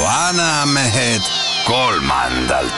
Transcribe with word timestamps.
vanamehed 0.00 1.20
kolmandalt. 1.66 2.72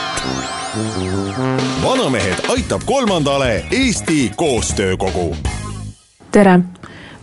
vanamehed 1.83 2.35
aitab 2.49 2.81
kolmandale 2.85 3.65
Eesti 3.71 4.31
Koostöökogu. 4.35 5.35
tere! 6.31 6.59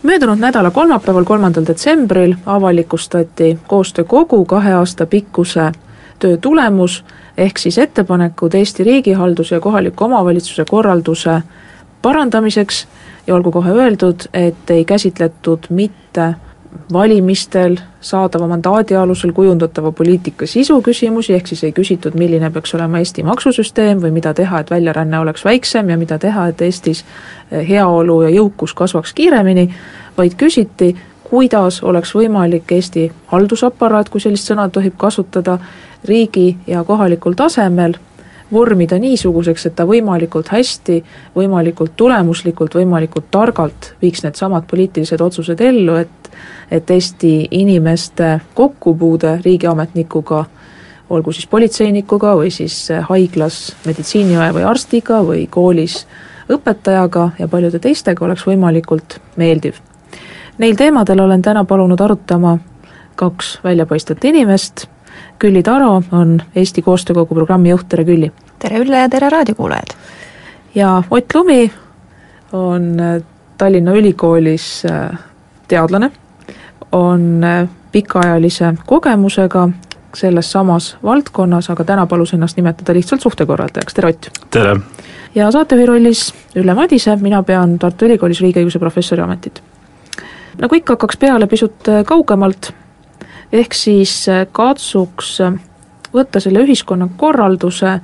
möödunud 0.03 0.37
nädala 0.37 0.71
kolmapäeval, 0.71 1.23
kolmandal 1.23 1.65
detsembril 1.67 2.35
avalikustati 2.45 3.59
Koostöökogu 3.67 4.45
kahe 4.45 4.73
aasta 4.73 5.05
pikkuse 5.05 5.71
töö 6.21 6.37
tulemus, 6.37 7.01
ehk 7.37 7.57
siis 7.57 7.77
ettepanekud 7.81 8.53
Eesti 8.53 8.83
riigihalduse 8.83 9.55
ja 9.55 9.61
kohaliku 9.61 10.05
omavalitsuse 10.05 10.65
korralduse 10.69 11.41
parandamiseks. 12.01 12.87
Ja 13.27 13.35
olgu 13.35 13.51
kohe 13.51 13.71
öeldud, 13.71 14.29
et 14.33 14.69
ei 14.69 14.85
käsitletud 14.85 15.69
mitte 15.69 16.33
valimistel 16.93 17.75
saadava 18.01 18.47
mandaadi 18.47 18.95
alusel 18.95 19.31
kujundatava 19.31 19.91
poliitika 19.91 20.47
sisu 20.47 20.79
küsimusi, 20.81 21.33
ehk 21.33 21.47
siis 21.47 21.63
ei 21.63 21.73
küsitud, 21.75 22.15
milline 22.17 22.49
peaks 22.49 22.73
olema 22.75 23.01
Eesti 23.01 23.23
maksusüsteem 23.23 24.01
või 24.01 24.11
mida 24.15 24.33
teha, 24.33 24.63
et 24.63 24.71
väljaränne 24.71 25.19
oleks 25.19 25.45
väiksem 25.45 25.89
ja 25.89 25.97
mida 25.97 26.17
teha, 26.19 26.47
et 26.47 26.61
Eestis 26.61 27.03
heaolu 27.51 28.21
ja 28.25 28.33
jõukus 28.33 28.73
kasvaks 28.73 29.13
kiiremini, 29.13 29.67
vaid 30.17 30.35
küsiti, 30.39 30.95
kuidas 31.31 31.83
oleks 31.83 32.15
võimalik 32.15 32.71
Eesti 32.71 33.05
haldusaparaat, 33.31 34.09
kui 34.09 34.23
sellist 34.23 34.49
sõna 34.51 34.67
tohib 34.69 34.97
kasutada, 34.97 35.59
riigi 36.05 36.57
ja 36.67 36.83
kohalikul 36.83 37.33
tasemel 37.33 37.93
vormida 38.51 38.99
niisuguseks, 38.99 39.65
et 39.65 39.75
ta 39.75 39.85
võimalikult 39.87 40.51
hästi, 40.51 40.97
võimalikult 41.35 41.93
tulemuslikult, 41.95 42.75
võimalikult 42.75 43.29
targalt 43.31 43.93
viiks 44.01 44.25
needsamad 44.25 44.67
poliitilised 44.67 45.21
otsused 45.21 45.61
ellu, 45.61 45.95
et 45.95 46.21
et 46.71 46.89
Eesti 46.91 47.47
inimeste 47.51 48.39
kokkupuude 48.55 49.41
riigiametnikuga, 49.43 50.45
olgu 51.09 51.33
siis 51.35 51.47
politseinikuga 51.47 52.31
või 52.39 52.51
siis 52.55 52.87
haiglas 53.09 53.75
meditsiiniõe 53.85 54.47
või 54.55 54.63
arstiga 54.63 55.19
või 55.27 55.47
koolis 55.51 56.05
õpetajaga 56.51 57.29
ja 57.39 57.47
paljude 57.51 57.79
teistega 57.79 58.25
oleks 58.25 58.47
võimalikult 58.47 59.19
meeldiv. 59.35 59.75
Neil 60.57 60.79
teemadel 60.79 61.19
olen 61.19 61.41
täna 61.41 61.65
palunud 61.67 62.01
arutama 62.01 62.57
kaks 63.15 63.59
väljapaistvat 63.63 64.23
inimest, 64.31 64.87
Külli 65.39 65.63
Taro 65.63 66.01
on 66.11 66.41
Eesti 66.55 66.81
Koostöökogu 66.81 67.35
programmi 67.35 67.69
juht, 67.69 67.89
tere 67.89 68.05
Külli! 68.05 68.31
tere 68.59 68.79
Ülle 68.79 68.97
ja 68.97 69.09
tere 69.09 69.29
raadiokuulajad! 69.29 69.95
ja 70.75 71.03
Ott 71.11 71.35
Lumi 71.35 71.71
on 72.53 72.97
Tallinna 73.57 73.93
Ülikoolis 73.93 74.83
äh, 74.85 75.19
teadlane, 75.67 76.11
on 76.91 77.43
äh, 77.43 77.69
pikaajalise 77.91 78.73
kogemusega 78.85 79.69
selles 80.15 80.51
samas 80.51 80.97
valdkonnas, 81.03 81.69
aga 81.69 81.83
täna 81.83 82.05
palus 82.05 82.33
ennast 82.33 82.57
nimetada 82.57 82.93
lihtsalt 82.93 83.21
suhtekorraldajaks, 83.21 83.93
tere 83.93 84.09
Ott! 84.09 84.29
tere! 84.51 84.75
ja 85.35 85.51
saatejuhi 85.51 85.85
rollis 85.85 86.33
Ülle 86.55 86.73
Madise, 86.73 87.15
mina 87.15 87.43
pean 87.43 87.77
Tartu 87.79 88.05
Ülikoolis 88.05 88.41
riigiõiguse 88.41 88.79
professori 88.79 89.21
ametit. 89.21 89.61
nagu 90.57 90.75
ikka, 90.75 90.93
hakkaks 90.93 91.17
peale 91.17 91.47
pisut 91.47 91.87
äh, 91.89 92.03
kaugemalt, 92.05 92.73
ehk 93.51 93.73
siis 93.73 94.29
äh, 94.29 94.45
katsuks 94.51 95.39
võtta 96.13 96.39
selle 96.39 96.63
ühiskonnakorralduse 96.65 97.99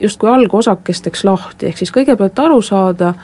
justkui 0.00 0.30
algosakesteks 0.30 1.24
lahti, 1.24 1.66
ehk 1.66 1.78
siis 1.78 1.92
kõigepealt 1.94 2.38
aru 2.38 2.62
saada, 2.62 3.14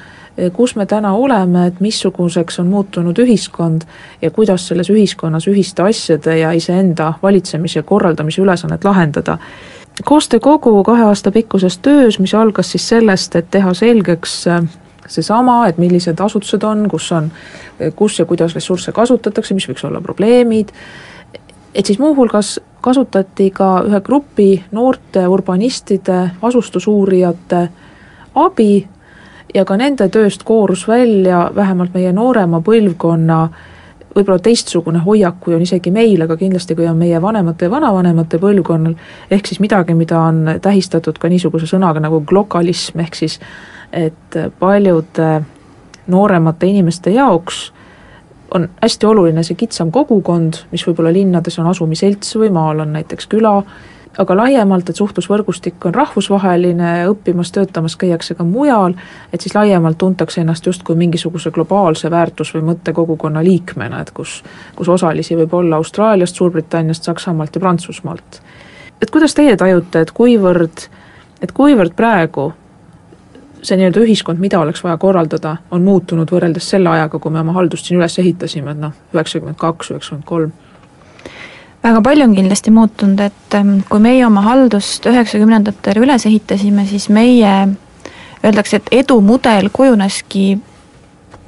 kus 0.55 0.77
me 0.77 0.87
täna 0.87 1.13
oleme, 1.19 1.67
et 1.67 1.81
missuguseks 1.83 2.61
on 2.63 2.69
muutunud 2.71 3.19
ühiskond 3.19 3.83
ja 4.23 4.31
kuidas 4.31 4.69
selles 4.69 4.91
ühiskonnas 4.93 5.49
ühiste 5.51 5.83
asjade 5.83 6.37
ja 6.39 6.53
iseenda 6.55 7.13
valitsemise 7.23 7.81
ja 7.81 7.83
korraldamise 7.83 8.43
ülesannet 8.43 8.85
lahendada. 8.85 9.39
koostöökogu 10.05 10.85
kahe 10.85 11.03
aasta 11.03 11.31
pikkuses 11.31 11.79
töös, 11.79 12.19
mis 12.19 12.35
algas 12.35 12.71
siis 12.71 12.89
sellest, 12.89 13.37
et 13.37 13.51
teha 13.51 13.75
selgeks 13.75 14.47
äh, 14.47 14.63
seesama, 15.09 15.67
et 15.67 15.79
millised 15.79 16.21
asutused 16.21 16.63
on, 16.63 16.89
kus 16.89 17.13
on, 17.13 17.31
kus 17.97 18.19
ja 18.19 18.25
kuidas 18.25 18.55
ressursse 18.55 18.93
kasutatakse, 18.93 19.55
mis 19.55 19.69
võiks 19.69 19.87
olla 19.89 20.01
probleemid, 20.01 20.73
et 21.79 21.87
siis 21.87 21.99
muuhulgas 22.03 22.59
kasutati 22.83 23.51
ka 23.55 23.69
ühe 23.87 24.01
grupi 24.05 24.51
noorte 24.75 25.23
urbanistide, 25.29 26.31
asustusuurijate 26.43 27.69
abi 28.35 28.87
ja 29.55 29.65
ka 29.65 29.77
nende 29.79 30.09
tööst 30.13 30.43
koorus 30.45 30.89
välja 30.89 31.49
vähemalt 31.55 31.95
meie 31.95 32.13
noorema 32.13 32.61
põlvkonna 32.67 33.39
võib-olla 34.17 34.43
teistsugune 34.43 34.99
hoiak, 35.05 35.39
kui 35.41 35.55
on 35.55 35.63
isegi 35.63 35.93
meil, 35.95 36.23
aga 36.25 36.37
kindlasti 36.37 36.75
kui 36.75 36.89
on 36.91 36.99
meie 36.99 37.21
vanemate 37.23 37.69
ja 37.69 37.71
vanavanemate 37.71 38.41
põlvkonnal, 38.43 38.97
ehk 39.31 39.47
siis 39.47 39.61
midagi, 39.63 39.95
mida 39.95 40.19
on 40.19 40.59
tähistatud 40.63 41.21
ka 41.21 41.31
niisuguse 41.31 41.69
sõnaga 41.71 42.03
nagu 42.03 42.25
glokalism, 42.27 42.99
ehk 43.05 43.15
siis 43.15 43.39
et 43.93 44.39
paljude 44.59 45.29
nooremate 46.11 46.67
inimeste 46.67 47.13
jaoks 47.15 47.69
on 48.55 48.69
hästi 48.83 49.07
oluline 49.07 49.43
see 49.43 49.57
kitsam 49.59 49.93
kogukond, 49.93 50.63
mis 50.73 50.87
võib-olla 50.87 51.13
linnades 51.13 51.59
on 51.59 51.67
asumiselts 51.71 52.37
või 52.37 52.51
maal 52.55 52.81
on 52.85 52.93
näiteks 52.97 53.29
küla, 53.31 53.63
aga 54.19 54.37
laiemalt, 54.37 54.91
et 54.91 54.99
suhtlusvõrgustik 54.99 55.85
on 55.87 55.95
rahvusvaheline, 55.95 56.93
õppimas, 57.11 57.53
töötamas 57.55 57.97
käiakse 57.97 58.35
ka 58.35 58.45
mujal, 58.45 58.97
et 59.33 59.45
siis 59.45 59.55
laiemalt 59.55 59.99
tuntakse 59.99 60.41
ennast 60.41 60.67
justkui 60.67 60.97
mingisuguse 60.97 61.51
globaalse 61.55 62.11
väärtus- 62.11 62.55
või 62.57 62.65
mõttekogukonna 62.73 63.45
liikmena, 63.45 64.01
et 64.01 64.11
kus, 64.11 64.43
kus 64.77 64.89
osalisi 64.89 65.37
võib 65.37 65.55
olla 65.55 65.77
Austraaliast, 65.77 66.37
Suurbritanniast, 66.37 67.05
Saksamaalt 67.05 67.55
ja 67.55 67.61
Prantsusmaalt. 67.61 68.43
et 69.03 69.11
kuidas 69.11 69.35
teie 69.35 69.57
tajute, 69.57 70.01
et 70.01 70.11
kuivõrd, 70.11 70.89
et 71.43 71.53
kuivõrd 71.53 71.95
praegu 71.95 72.53
see 73.63 73.79
nii-öelda 73.79 74.03
ühiskond, 74.05 74.41
mida 74.43 74.61
oleks 74.61 74.83
vaja 74.85 74.97
korraldada, 75.01 75.57
on 75.71 75.83
muutunud 75.87 76.31
võrreldes 76.31 76.71
selle 76.71 76.91
ajaga, 76.93 77.19
kui 77.19 77.33
me 77.35 77.41
oma 77.41 77.55
haldust 77.57 77.89
siin 77.89 77.99
üles 78.01 78.19
ehitasime, 78.19 78.75
et 78.75 78.81
noh, 78.83 78.95
üheksakümmend 79.15 79.59
kaks, 79.61 79.93
üheksakümmend 79.95 80.27
kolm? 80.29 80.57
väga 81.83 82.01
palju 82.03 82.25
on 82.27 82.35
kindlasti 82.35 82.73
muutunud, 82.75 83.21
et 83.23 83.55
ähm, 83.55 83.79
kui 83.89 84.03
meie 84.03 84.25
oma 84.27 84.43
haldust 84.47 85.07
üheksakümnendatel 85.07 86.03
üles 86.03 86.27
ehitasime, 86.27 86.87
siis 86.91 87.09
meie, 87.09 87.53
öeldakse, 88.45 88.81
et 88.83 88.91
edumudel 89.05 89.71
kujuneski 89.73 90.59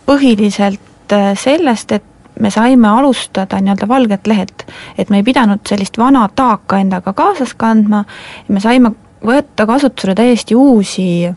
põhiliselt 0.07 1.15
äh, 1.15 1.33
sellest, 1.39 1.93
et 1.93 2.07
me 2.41 2.51
saime 2.51 2.89
alustada 2.89 3.61
nii-öelda 3.61 3.89
valgelt 3.89 4.27
lehelt. 4.27 4.67
et 4.99 5.11
me 5.11 5.17
ei 5.17 5.23
pidanud 5.23 5.61
sellist 5.69 5.99
vana 5.99 6.29
taaka 6.37 6.79
endaga 6.79 7.13
kaasas 7.13 7.55
kandma, 7.55 8.05
me 8.49 8.61
saime 8.61 8.93
võtta 9.27 9.67
kasutusele 9.67 10.15
täiesti 10.15 10.57
uusi 10.57 11.31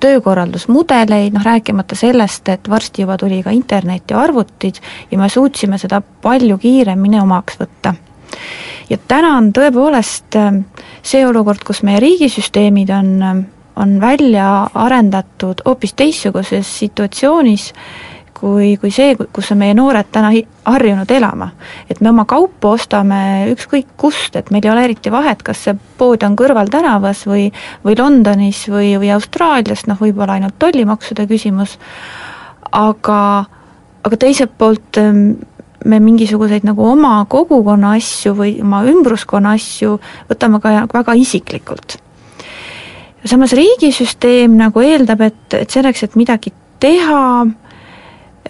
töökorraldusmudeleid, 0.00 1.32
noh 1.34 1.44
rääkimata 1.44 1.96
sellest, 1.96 2.48
et 2.48 2.68
varsti 2.68 3.02
juba 3.02 3.16
tuli 3.20 3.42
ka 3.42 3.52
internet 3.54 4.10
ja 4.10 4.20
arvutid 4.20 4.80
ja 5.10 5.18
me 5.18 5.28
suutsime 5.28 5.78
seda 5.78 6.02
palju 6.22 6.58
kiiremini 6.58 7.20
omaks 7.20 7.60
võtta. 7.60 7.94
Ja 8.90 8.98
täna 9.08 9.36
on 9.38 9.52
tõepoolest 9.54 10.36
ähm, 10.38 10.64
see 11.02 11.22
olukord, 11.26 11.62
kus 11.66 11.82
meie 11.86 12.00
riigisüsteemid 12.02 12.90
on, 12.94 13.10
ähm, 13.22 13.42
on 13.76 13.98
välja 14.02 14.66
arendatud 14.74 15.62
hoopis 15.66 15.94
teistsuguses 15.94 16.70
situatsioonis, 16.78 17.70
kui, 18.40 18.74
kui 18.80 18.90
see, 18.94 19.14
kus 19.32 19.52
on 19.52 19.60
meie 19.60 19.74
noored 19.76 20.08
täna 20.12 20.32
harjunud 20.64 21.10
elama. 21.12 21.50
et 21.90 22.00
me 22.00 22.10
oma 22.10 22.24
kaupa 22.24 22.74
ostame 22.76 23.20
ükskõik 23.52 23.94
kust, 24.00 24.36
et 24.36 24.50
meil 24.50 24.64
ei 24.64 24.72
ole 24.72 24.84
eriti 24.88 25.12
vahet, 25.12 25.42
kas 25.42 25.64
see 25.66 25.76
pood 25.98 26.24
on 26.24 26.36
kõrvaltänavas 26.36 27.26
või, 27.28 27.50
või 27.84 27.98
Londonis 27.98 28.66
või, 28.72 28.94
või 28.98 29.12
Austraalias, 29.14 29.86
noh 29.86 30.00
võib-olla 30.00 30.38
ainult 30.38 30.58
tollimaksude 30.58 31.26
küsimus, 31.30 31.78
aga 32.72 33.20
aga 34.00 34.16
teiselt 34.16 34.52
poolt 34.56 34.96
me 35.84 35.98
mingisuguseid 36.00 36.64
nagu 36.68 36.84
oma 36.84 37.24
kogukonna 37.28 37.94
asju 37.96 38.34
või 38.36 38.54
oma 38.62 38.82
ümbruskonna 38.88 39.54
asju 39.56 39.96
võtame 40.28 40.60
ka 40.60 40.86
väga 40.92 41.16
isiklikult. 41.16 41.98
samas 43.24 43.52
riigisüsteem 43.52 44.56
nagu 44.56 44.80
eeldab, 44.80 45.20
et, 45.20 45.54
et 45.54 45.70
selleks, 45.70 46.02
et 46.04 46.16
midagi 46.16 46.52
teha, 46.80 47.46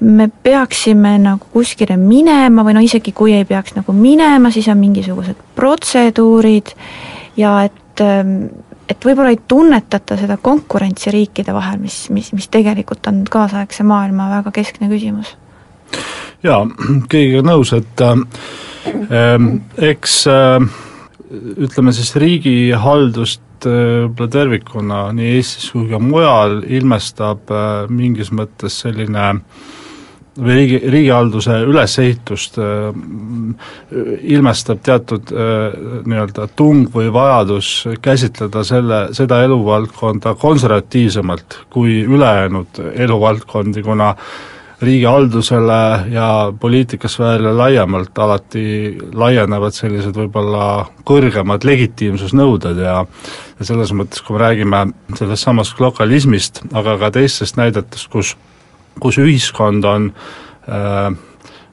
me 0.00 0.30
peaksime 0.42 1.16
nagu 1.20 1.50
kuskile 1.52 1.96
minema 2.00 2.64
või 2.64 2.76
no 2.76 2.82
isegi 2.84 3.12
kui 3.16 3.34
ei 3.36 3.44
peaks 3.48 3.74
nagu 3.76 3.92
minema, 3.96 4.52
siis 4.52 4.68
on 4.72 4.80
mingisugused 4.80 5.38
protseduurid 5.56 6.74
ja 7.40 7.60
et 7.68 8.04
et 8.90 9.04
võib-olla 9.06 9.30
ei 9.34 9.40
tunnetata 9.48 10.16
seda 10.18 10.38
konkurentsi 10.40 11.12
riikide 11.14 11.52
vahel, 11.54 11.78
mis, 11.82 12.08
mis, 12.10 12.32
mis 12.32 12.48
tegelikult 12.50 13.06
on 13.10 13.22
kaasaegse 13.28 13.84
maailma 13.86 14.30
väga 14.38 14.52
keskne 14.56 14.88
küsimus. 14.90 15.34
Jaa, 16.42 16.64
kõigiga 17.12 17.44
nõus, 17.44 17.74
et 17.76 18.02
äh, 18.06 19.36
eks 19.90 20.16
äh, 20.32 20.64
ütleme 21.60 21.94
siis 21.94 22.14
riigihaldust 22.18 23.46
võib-olla 23.60 24.30
tervikuna 24.32 25.00
nii 25.12 25.34
Eestis 25.36 25.66
kui 25.74 25.84
ka 25.90 25.98
mujal 26.00 26.62
ilmestab 26.64 27.50
mingis 27.92 28.30
mõttes 28.32 28.78
selline 28.86 29.34
või 30.40 30.56
riigi, 30.56 30.80
riigihalduse 30.92 31.58
ülesehitust 31.68 32.58
ilmestab 34.22 34.80
teatud 34.86 35.32
nii-öelda 36.06 36.46
tung 36.56 36.88
või 36.94 37.10
vajadus 37.12 37.72
käsitleda 38.02 38.64
selle, 38.64 39.00
seda 39.16 39.42
eluvaldkonda 39.44 40.34
konservatiivsemalt 40.40 41.60
kui 41.70 42.00
ülejäänud 42.08 42.80
eluvaldkondi, 42.94 43.82
kuna 43.82 44.14
riigihaldusele 44.80 46.00
ja 46.10 46.52
poliitikasfäärile 46.60 47.52
laiemalt 47.52 48.18
alati 48.18 48.96
laienevad 49.12 49.76
sellised 49.76 50.16
võib-olla 50.16 50.86
kõrgemad 51.04 51.64
legitiimsusnõuded 51.68 52.80
ja 52.80 53.04
ja 53.60 53.66
selles 53.68 53.92
mõttes, 53.92 54.22
kui 54.24 54.38
me 54.38 54.40
räägime 54.40 54.78
sellest 55.18 55.44
samast 55.44 55.76
globalismist, 55.76 56.62
aga 56.72 56.96
ka 57.02 57.10
teistest 57.18 57.58
näidetest, 57.60 58.08
kus, 58.08 58.32
kus 59.00 59.18
ühiskond 59.20 59.84
on 59.88 60.10
äh, 60.68 61.08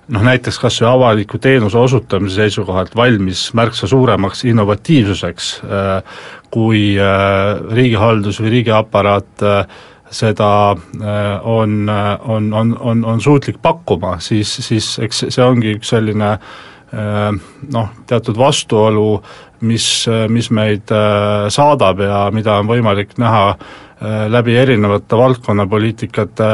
noh, 0.08 0.24
näiteks 0.24 0.60
kas 0.62 0.80
või 0.82 0.90
avaliku 0.92 1.40
teenuse 1.42 1.80
osutamise 1.80 2.44
seisukohalt 2.44 2.96
valmis 2.96 3.48
märksa 3.58 3.90
suuremaks 3.90 4.46
innovatiivsuseks, 4.48 5.52
äh, 5.66 6.20
kui 6.54 6.96
äh, 7.00 7.60
riigihaldus 7.74 8.42
või 8.44 8.58
riigiaparaat 8.60 9.48
seda 10.08 10.50
on, 11.44 11.72
on, 11.92 12.46
on, 12.54 12.70
on, 12.80 13.02
on 13.06 13.20
suutlik 13.22 13.58
pakkuma, 13.62 14.14
siis, 14.24 14.54
siis 14.64 14.86
eks 15.04 15.26
see 15.36 15.44
ongi 15.44 15.74
üks 15.76 15.92
selline 15.92 16.30
noh, 17.74 17.90
teatud 18.08 18.40
vastuolu, 18.40 19.18
mis, 19.68 19.90
mis 20.32 20.48
meid 20.56 20.94
saadab 21.52 22.00
ja 22.06 22.22
mida 22.32 22.56
on 22.62 22.72
võimalik 22.72 23.18
näha 23.20 23.58
läbi 24.30 24.54
erinevate 24.58 25.18
valdkonnapoliitikate 25.18 26.48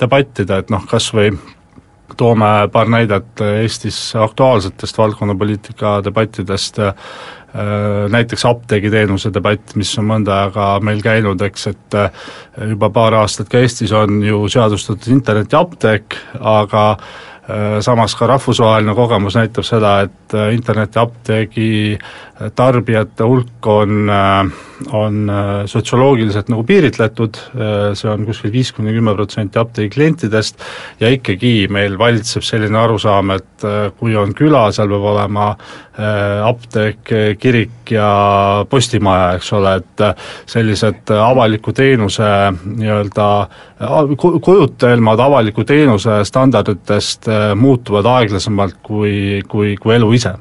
debattide, 0.00 0.58
et 0.60 0.70
noh, 0.70 0.82
kas 0.84 1.06
või 1.16 1.30
toome 2.20 2.50
paar 2.72 2.90
näidet 2.92 3.40
Eestis 3.40 3.98
aktuaalsetest 4.20 4.98
valdkonnapoliitika 4.98 5.94
debattidest, 6.04 6.80
Äh, 7.50 8.10
näiteks 8.10 8.44
apteegiteenuse 8.46 9.32
debatt, 9.34 9.72
mis 9.74 9.90
on 9.98 10.06
mõnda 10.06 10.36
aega 10.44 10.66
meil 10.86 11.00
käinud, 11.02 11.40
eks, 11.42 11.64
et 11.72 11.96
äh, 11.98 12.20
juba 12.70 12.92
paar 12.94 13.16
aastat 13.18 13.50
ka 13.50 13.58
Eestis 13.58 13.90
on 13.90 14.20
ju 14.22 14.44
seadustatud 14.54 15.10
internetiapteek, 15.16 16.14
aga 16.46 16.84
äh, 16.92 17.29
samas 17.80 18.14
ka 18.18 18.26
rahvusvaheline 18.30 18.94
kogemus 18.94 19.36
näitab 19.38 19.66
seda, 19.66 19.94
et 20.06 20.36
internetiapteegi 20.54 21.98
tarbijate 22.56 23.26
hulk 23.26 23.66
on, 23.68 24.10
on 24.96 25.32
sotsioloogiliselt 25.68 26.48
nagu 26.48 26.64
piiritletud, 26.64 27.36
see 27.98 28.08
on 28.10 28.24
kuskil 28.28 28.52
viis 28.54 28.72
kuni 28.72 28.94
kümme 28.96 29.12
protsenti 29.16 29.60
apteegi 29.60 29.92
klientidest 29.92 30.64
ja 31.02 31.10
ikkagi 31.12 31.68
meil 31.72 31.98
valitseb 32.00 32.46
selline 32.46 32.80
arusaam, 32.80 33.34
et 33.36 33.68
kui 33.98 34.16
on 34.16 34.32
küla, 34.36 34.70
seal 34.72 34.88
peab 34.88 35.08
olema 35.12 35.50
apteek, 36.46 37.12
kirik 37.40 37.92
ja 37.92 38.08
postimaja, 38.70 39.34
eks 39.36 39.52
ole, 39.58 39.74
et 39.82 40.04
sellised 40.48 41.12
avaliku 41.12 41.74
teenuse 41.76 42.30
nii-öelda 42.64 43.28
kujutelmad 44.20 45.20
avaliku 45.20 45.64
teenuse 45.68 46.22
standarditest 46.24 47.28
muutuvad 47.54 48.06
aeglasemalt 48.06 48.78
kui, 48.82 49.42
kui, 49.48 49.74
kui 49.80 49.94
elu 49.94 50.12
ise 50.18 50.36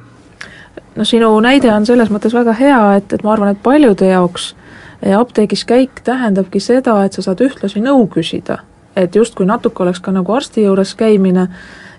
no 0.95 1.05
sinu 1.05 1.31
näide 1.43 1.71
on 1.73 1.85
selles 1.87 2.11
mõttes 2.13 2.35
väga 2.35 2.55
hea, 2.59 2.79
et, 2.99 3.13
et 3.13 3.23
ma 3.23 3.33
arvan, 3.35 3.53
et 3.53 3.61
paljude 3.63 4.09
jaoks 4.09 4.53
eh, 5.01 5.15
apteegis 5.17 5.65
käik 5.69 6.03
tähendabki 6.07 6.61
seda, 6.63 6.97
et 7.05 7.15
sa 7.15 7.25
saad 7.25 7.43
ühtlasi 7.45 7.83
nõu 7.83 8.07
küsida. 8.11 8.63
et 8.95 9.15
justkui 9.15 9.45
natuke 9.45 9.83
oleks 9.83 9.99
ka 10.03 10.11
nagu 10.11 10.33
arsti 10.33 10.65
juures 10.65 10.95
käimine 10.95 11.47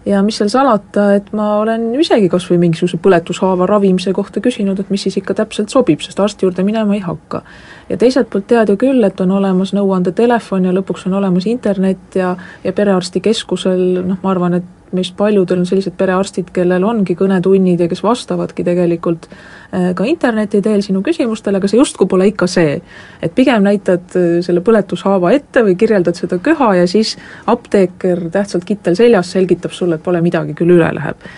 ja 0.06 0.22
mis 0.22 0.36
seal 0.40 0.48
salata, 0.48 1.14
et 1.14 1.32
ma 1.36 1.58
olen 1.60 1.94
isegi 2.00 2.28
kas 2.28 2.44
või 2.50 2.58
mingisuguse 2.64 2.98
põletushaava 3.02 3.66
ravimise 3.68 4.12
kohta 4.16 4.40
küsinud, 4.40 4.80
et 4.80 4.90
mis 4.90 5.02
siis 5.02 5.16
ikka 5.20 5.36
täpselt 5.38 5.72
sobib, 5.72 6.00
sest 6.04 6.20
arsti 6.20 6.46
juurde 6.46 6.64
minema 6.66 6.94
ei 6.96 7.00
hakka. 7.04 7.42
ja 7.88 7.96
teiselt 7.96 8.30
poolt 8.30 8.46
tead 8.46 8.68
ju 8.68 8.76
küll, 8.76 9.04
et 9.04 9.20
on 9.20 9.30
olemas 9.30 9.72
nõuandetelefon 9.76 10.64
ja 10.64 10.74
lõpuks 10.76 11.06
on 11.06 11.14
olemas 11.20 11.46
internet 11.46 12.14
ja 12.14 12.36
ja 12.64 12.72
perearstikeskusel 12.72 14.04
noh, 14.04 14.20
ma 14.22 14.30
arvan, 14.30 14.60
et 14.60 14.79
meist 14.96 15.14
paljudel 15.16 15.62
on 15.62 15.68
sellised 15.68 15.94
perearstid, 15.98 16.50
kellel 16.54 16.84
ongi 16.86 17.14
kõnetunnid 17.18 17.80
ja 17.84 17.88
kes 17.90 18.02
vastavadki 18.04 18.64
tegelikult 18.66 19.28
äh, 19.30 19.90
ka 19.96 20.06
interneti 20.08 20.62
teel 20.64 20.82
sinu 20.86 21.02
küsimustele, 21.06 21.60
aga 21.60 21.70
see 21.70 21.80
justkui 21.80 22.08
pole 22.10 22.30
ikka 22.30 22.48
see. 22.50 22.80
et 23.22 23.34
pigem 23.34 23.62
näitad 23.66 24.16
äh, 24.18 24.40
selle 24.46 24.64
põletushaava 24.66 25.32
ette 25.36 25.64
või 25.66 25.76
kirjeldad 25.78 26.18
seda 26.18 26.40
köha 26.42 26.74
ja 26.80 26.88
siis 26.90 27.16
apteeker 27.46 28.28
tähtsalt 28.32 28.66
kittel 28.68 28.98
seljas 28.98 29.32
selgitab 29.36 29.72
sulle, 29.76 30.00
et 30.00 30.04
pole 30.04 30.22
midagi, 30.24 30.54
küll 30.58 30.78
üle 30.78 30.90
läheb. 30.94 31.30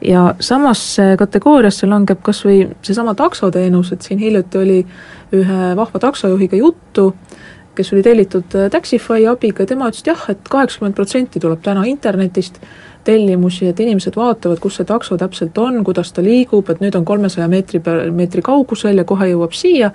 Ja 0.00 0.34
samasse 0.40 1.14
kategooriasse 1.20 1.86
langeb 1.88 2.22
kas 2.24 2.40
või 2.46 2.62
seesama 2.82 3.12
taksoteenus, 3.14 3.92
et 3.92 4.02
siin 4.02 4.20
hiljuti 4.20 4.58
oli 4.58 4.78
ühe 5.36 5.72
vahva 5.76 6.00
taksojuhiga 6.00 6.56
juttu, 6.56 7.10
kes 7.74 7.92
oli 7.92 8.02
tellitud 8.02 8.54
äh, 8.56 8.70
Taxify 8.70 9.26
abiga. 9.30 9.64
Ja 9.64 9.72
tema 9.72 9.90
ütles, 9.90 10.02
et 10.02 10.12
jah, 10.12 10.24
et 10.32 10.48
kaheksakümmend 10.50 10.96
protsenti 10.96 11.42
tuleb 11.42 11.62
täna 11.64 11.84
internetist 11.88 12.60
tellimusi, 13.04 13.68
et 13.70 13.80
inimesed 13.80 14.16
vaatavad, 14.16 14.60
kus 14.60 14.78
see 14.80 14.86
takso 14.88 15.16
täpselt 15.20 15.58
on, 15.58 15.82
kuidas 15.84 16.12
ta 16.12 16.22
liigub, 16.24 16.68
et 16.70 16.82
nüüd 16.82 16.96
on 16.98 17.04
kolmesaja 17.08 17.48
meetri 17.50 17.80
peal, 17.84 18.10
meetri 18.14 18.42
kaugusel 18.44 19.00
ja 19.00 19.04
kohe 19.08 19.30
jõuab 19.32 19.56
siia, 19.56 19.90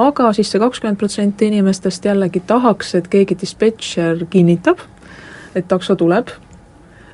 aga 0.00 0.32
siis 0.36 0.50
see 0.52 0.62
kakskümmend 0.62 1.00
protsenti 1.00 1.50
inimestest 1.50 2.08
jällegi 2.08 2.42
tahaks, 2.46 2.94
et 2.98 3.08
keegi 3.12 3.38
dispetšer 3.40 4.26
kinnitab, 4.30 4.82
et 5.54 5.68
takso 5.68 5.96
tuleb, 5.96 6.32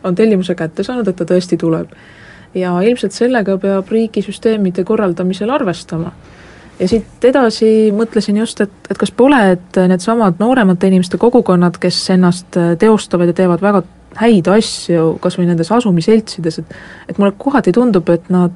on 0.02 0.14
tellimuse 0.18 0.54
kätte 0.58 0.84
saanud, 0.86 1.08
et 1.08 1.16
ta 1.16 1.28
tõesti 1.28 1.58
tuleb. 1.58 1.94
ja 2.54 2.74
ilmselt 2.84 3.14
sellega 3.16 3.54
peab 3.56 3.88
riigisüsteemide 3.88 4.84
korraldamisel 4.84 5.50
arvestama 5.50 6.10
ja 6.80 6.88
siit 6.88 7.24
edasi 7.24 7.88
mõtlesin 7.96 8.36
just, 8.36 8.60
et, 8.60 8.74
et 8.90 8.98
kas 8.98 9.10
pole, 9.10 9.38
et 9.54 9.78
needsamad 9.88 10.36
nooremate 10.42 10.90
inimeste 10.90 11.16
kogukonnad, 11.16 11.78
kes 11.80 11.98
ennast 12.12 12.58
teostavad 12.78 13.32
ja 13.32 13.36
teevad 13.40 13.64
väga 13.64 13.82
häid 14.20 14.48
asju 14.52 15.16
kas 15.20 15.38
või 15.38 15.48
nendes 15.48 15.72
asumiseltsides, 15.72 16.58
et 16.58 16.74
et 17.08 17.18
mulle 17.18 17.32
kohati 17.38 17.72
tundub, 17.72 18.08
et 18.12 18.28
nad 18.30 18.52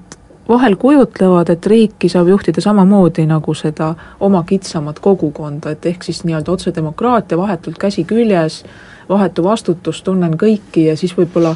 vahel 0.49 0.77
kujutlevad, 0.77 1.51
et 1.51 1.67
riiki 1.67 2.09
saab 2.09 2.29
juhtida 2.29 2.61
samamoodi 2.61 3.27
nagu 3.27 3.55
seda 3.55 3.95
oma 4.21 4.45
kitsamat 4.47 5.01
kogukonda, 5.03 5.73
et 5.75 5.87
ehk 5.87 6.05
siis 6.07 6.23
nii-öelda 6.25 6.53
otsedemokraatia, 6.53 7.39
vahetult 7.39 7.79
käsi 7.79 8.05
küljes, 8.05 8.63
vahetu 9.09 9.45
vastutus, 9.45 10.03
tunnen 10.03 10.37
kõiki 10.39 10.87
ja 10.87 10.97
siis 10.97 11.17
võib-olla 11.17 11.55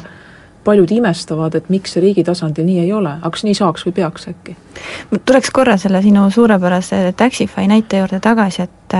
paljud 0.63 0.91
imestavad, 0.91 1.55
et 1.55 1.69
miks 1.73 1.95
see 1.95 2.03
riigi 2.03 2.23
tasandil 2.23 2.65
nii 2.67 2.83
ei 2.83 2.91
ole, 2.93 3.15
aga 3.17 3.31
kas 3.33 3.45
nii 3.47 3.55
saaks 3.57 3.85
või 3.87 3.95
peaks 3.97 4.27
äkki? 4.29 4.55
ma 5.11 5.19
tuleks 5.25 5.49
korra 5.53 5.77
selle 5.81 6.01
sinu 6.01 6.27
suurepärase 6.29 7.13
Taxify 7.17 7.65
näite 7.67 8.03
juurde 8.03 8.19
tagasi, 8.19 8.67
et 8.67 8.97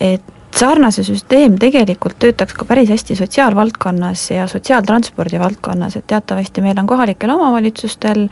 et 0.00 0.37
sarnase 0.56 1.04
süsteem 1.04 1.58
tegelikult 1.58 2.18
töötaks 2.18 2.54
ka 2.54 2.64
päris 2.64 2.88
hästi 2.90 3.16
sotsiaalvaldkonnas 3.16 4.30
ja 4.30 4.46
sotsiaaltranspordi 4.46 5.40
valdkonnas, 5.40 5.96
et 5.96 6.06
teatavasti 6.06 6.64
meil 6.64 6.78
on 6.78 6.86
kohalikel 6.86 7.30
omavalitsustel 7.30 8.28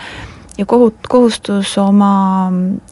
ja 0.58 0.64
kohut-, 0.66 1.08
kohustus 1.08 1.78
oma, 1.78 2.50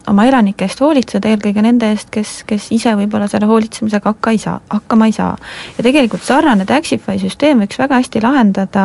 oma 0.09 0.25
elanike 0.29 0.67
eest 0.67 0.81
hoolitseda, 0.85 1.31
eelkõige 1.33 1.63
nende 1.65 1.89
eest, 1.95 2.11
kes, 2.13 2.33
kes 2.49 2.69
ise 2.77 2.93
võib-olla 2.99 3.29
selle 3.31 3.49
hoolitsemisega 3.49 4.13
hakka 4.13 4.35
ei 4.35 4.41
saa, 4.43 4.59
hakkama 4.73 5.09
ei 5.09 5.15
saa. 5.17 5.33
ja 5.79 5.85
tegelikult 5.87 6.25
sarnane 6.27 6.67
Taxify 6.69 7.17
süsteem 7.23 7.63
võiks 7.65 7.81
väga 7.81 8.01
hästi 8.03 8.23
lahendada 8.25 8.85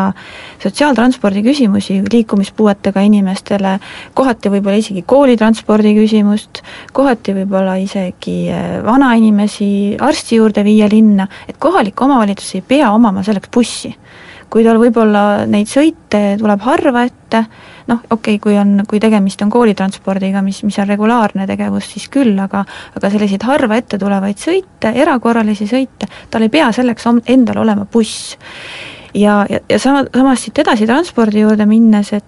sotsiaaltranspordi 0.63 1.43
küsimusi 1.43 1.99
liikumispuuetega 2.11 3.03
inimestele, 3.09 3.77
kohati 4.15 4.53
võib-olla 4.53 4.79
isegi 4.79 5.03
koolitranspordi 5.07 5.93
küsimust, 5.99 6.63
kohati 6.95 7.35
võib-olla 7.41 7.75
isegi 7.83 8.39
eh, 8.53 8.79
vanainimesi 8.85 9.99
arsti 9.99 10.39
juurde 10.39 10.63
viia 10.63 10.87
linna, 10.91 11.27
et 11.47 11.59
kohalik 11.59 11.99
omavalitsus 12.01 12.55
ei 12.55 12.65
pea 12.65 12.93
omama 12.95 13.25
selleks 13.27 13.51
bussi 13.53 13.95
kui 14.49 14.65
tal 14.65 14.79
võib-olla 14.81 15.45
neid 15.49 15.69
sõite 15.69 16.21
tuleb 16.39 16.63
harva 16.65 17.05
ette, 17.05 17.43
noh, 17.89 18.03
okei 18.09 18.37
okay,, 18.37 18.43
kui 18.43 18.57
on, 18.59 18.83
kui 18.89 19.01
tegemist 19.01 19.41
on 19.45 19.51
koolitranspordiga, 19.53 20.43
mis, 20.45 20.61
mis 20.67 20.77
on 20.81 20.87
regulaarne 20.89 21.47
tegevus, 21.49 21.89
siis 21.93 22.07
küll, 22.13 22.35
aga 22.39 22.63
aga 22.97 23.11
selliseid 23.11 23.43
harva 23.47 23.79
ette 23.79 23.99
tulevaid 24.01 24.39
sõite, 24.39 24.93
erakorralisi 25.03 25.67
sõite, 25.69 26.09
tal 26.29 26.45
ei 26.45 26.53
pea 26.53 26.71
selleks 26.75 27.09
endal 27.25 27.63
olema 27.65 27.87
buss. 27.89 28.37
Ja, 29.17 29.41
ja, 29.49 29.57
ja 29.65 29.79
sama, 29.81 30.03
samas 30.13 30.43
siit 30.45 30.59
edasi 30.61 30.85
transpordi 30.85 31.41
juurde 31.41 31.65
minnes, 31.65 32.13
et 32.13 32.25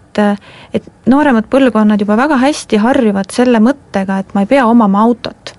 et 0.73 0.87
nooremad 1.07 1.45
põlvkonnad 1.47 2.01
juba 2.01 2.17
väga 2.19 2.41
hästi 2.41 2.81
harjuvad 2.81 3.31
selle 3.31 3.61
mõttega, 3.63 4.19
et 4.19 4.33
ma 4.35 4.43
ei 4.43 4.49
pea 4.49 4.65
omama 4.67 5.05
autot 5.05 5.53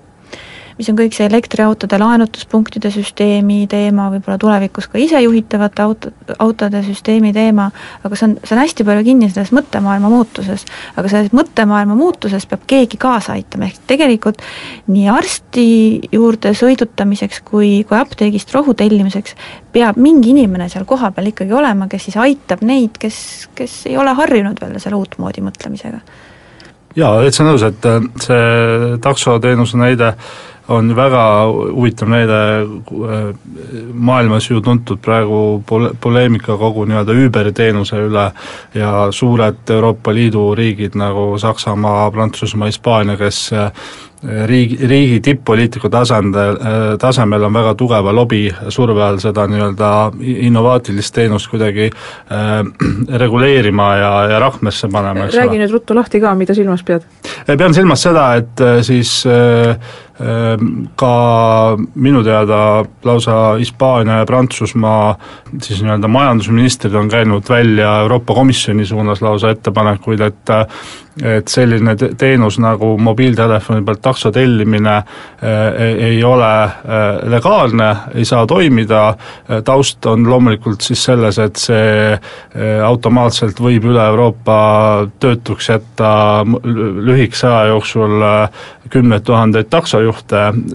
mis 0.77 0.89
on 0.91 0.97
kõik 0.97 1.15
see 1.15 1.27
elektriautode 1.29 1.97
laenutuspunktide 2.01 2.91
süsteemi 2.93 3.63
teema, 3.71 4.09
võib-olla 4.13 4.37
tulevikus 4.41 4.87
ka 4.91 4.99
isejuhitavate 5.01 5.83
auto, 5.85 6.13
autode 6.43 6.83
süsteemi 6.85 7.33
teema, 7.35 7.69
aga 8.03 8.19
see 8.19 8.29
on, 8.29 8.35
see 8.43 8.55
on 8.55 8.61
hästi 8.63 8.87
palju 8.87 9.05
kinni 9.07 9.29
selles 9.31 9.53
mõttemaailma 9.55 10.11
muutuses. 10.13 10.65
aga 10.95 11.11
selles 11.11 11.33
mõttemaailma 11.35 11.97
muutuses 11.97 12.47
peab 12.49 12.65
keegi 12.67 12.99
kaasa 13.01 13.37
aitama, 13.37 13.69
ehk 13.69 13.87
tegelikult 13.93 14.41
nii 14.87 15.07
arsti 15.11 15.67
juurde 16.11 16.53
sõidutamiseks 16.57 17.43
kui, 17.45 17.83
kui 17.87 17.97
apteegist 17.97 18.53
rohu 18.55 18.73
tellimiseks 18.77 19.37
peab 19.73 19.97
mingi 19.97 20.33
inimene 20.33 20.69
seal 20.69 20.85
kohapeal 20.89 21.31
ikkagi 21.31 21.53
olema, 21.53 21.87
kes 21.91 22.09
siis 22.09 22.19
aitab 22.21 22.61
neid, 22.65 22.99
kes, 22.99 23.49
kes 23.55 23.83
ei 23.89 23.97
ole 23.97 24.13
harjunud 24.17 24.59
veel 24.61 24.79
selle 24.81 24.99
uutmoodi 24.99 25.43
mõtlemisega 25.45 26.03
jaa, 26.97 27.13
täitsa 27.23 27.45
nõus, 27.45 27.63
et 27.65 27.85
äh, 27.89 28.01
see 28.21 28.97
taksoteenuse 29.03 29.79
näide 29.81 30.13
on 30.67 30.95
väga 30.95 31.23
huvitav 31.73 32.09
näide, 32.09 32.39
äh, 32.63 33.35
maailmas 33.93 34.49
ju 34.49 34.61
tuntud 34.61 35.01
praegu 35.03 35.63
pole-, 35.69 35.91
poleemika 36.01 36.57
kogu 36.57 36.85
nii-öelda 36.85 37.17
Uberi 37.25 37.51
teenuse 37.51 37.99
üle 38.07 38.29
ja 38.73 38.93
suured 39.11 39.69
Euroopa 39.69 40.13
Liidu 40.13 40.53
riigid 40.55 40.95
nagu 40.95 41.33
Saksamaa, 41.39 42.11
Prantsusmaa, 42.11 42.71
Hispaania, 42.71 43.17
kes 43.17 43.49
äh, 43.53 43.71
riigi, 44.47 44.77
riigi 44.87 45.19
tipp-poliitiku 45.19 45.89
tasandil, 45.91 46.57
tasemel 46.99 47.43
on 47.43 47.53
väga 47.53 47.73
tugeva 47.79 48.13
lobi 48.15 48.45
surve 48.71 49.03
all 49.03 49.19
seda 49.21 49.45
nii-öelda 49.51 49.89
innovaatilist 50.47 51.15
teenust 51.15 51.49
kuidagi 51.51 51.89
äh, 51.89 52.53
reguleerima 53.19 53.89
ja, 53.99 54.13
ja 54.31 54.39
rahmesse 54.43 54.87
panema, 54.91 55.27
eks 55.27 55.35
ole. 55.35 55.43
räägi 55.43 55.61
nüüd 55.63 55.75
ruttu 55.75 55.97
lahti 55.97 56.23
ka, 56.23 56.33
mida 56.39 56.55
silmas 56.55 56.85
pead? 56.87 57.07
pean 57.57 57.75
silmas 57.75 58.07
seda, 58.07 58.29
et 58.39 58.63
äh, 58.63 58.79
siis 58.85 59.21
äh, 59.27 59.75
ka 60.95 61.13
minu 61.95 62.23
teada 62.23 62.85
lausa 63.03 63.55
Hispaania 63.59 64.21
ja 64.21 64.25
Prantsusmaa 64.25 65.15
siis 65.61 65.81
nii-öelda 65.83 66.07
majandusministrid 66.07 66.93
on 66.93 67.09
käinud 67.09 67.49
välja 67.49 67.99
Euroopa 67.99 68.33
Komisjoni 68.33 68.85
suunas 68.85 69.21
lausa 69.21 69.49
ettepanekuid, 69.49 70.21
et 70.21 70.53
et 71.21 71.47
selline 71.47 71.93
teenus 72.17 72.57
nagu 72.61 72.95
mobiiltelefoni 72.97 73.83
pealt 73.85 74.01
takso 74.01 74.31
tellimine 74.33 74.95
eh, 74.97 76.07
ei 76.09 76.23
ole 76.25 76.49
eh, 76.63 77.19
legaalne, 77.29 77.89
ei 78.15 78.25
saa 78.25 78.47
toimida, 78.49 79.03
taust 79.65 80.05
on 80.09 80.25
loomulikult 80.29 80.81
siis 80.81 81.03
selles, 81.05 81.37
et 81.39 81.61
see 81.61 82.09
eh, 82.09 82.81
automaatselt 82.85 83.61
võib 83.61 83.85
üle 83.91 84.07
Euroopa 84.07 84.57
töötuks 85.21 85.69
jätta 85.69 86.09
lühikese 86.63 87.47
aja 87.47 87.69
jooksul 87.75 88.17
kümneid 88.93 89.23
tuhandeid 89.25 89.69
taksojuhte, 89.69 90.12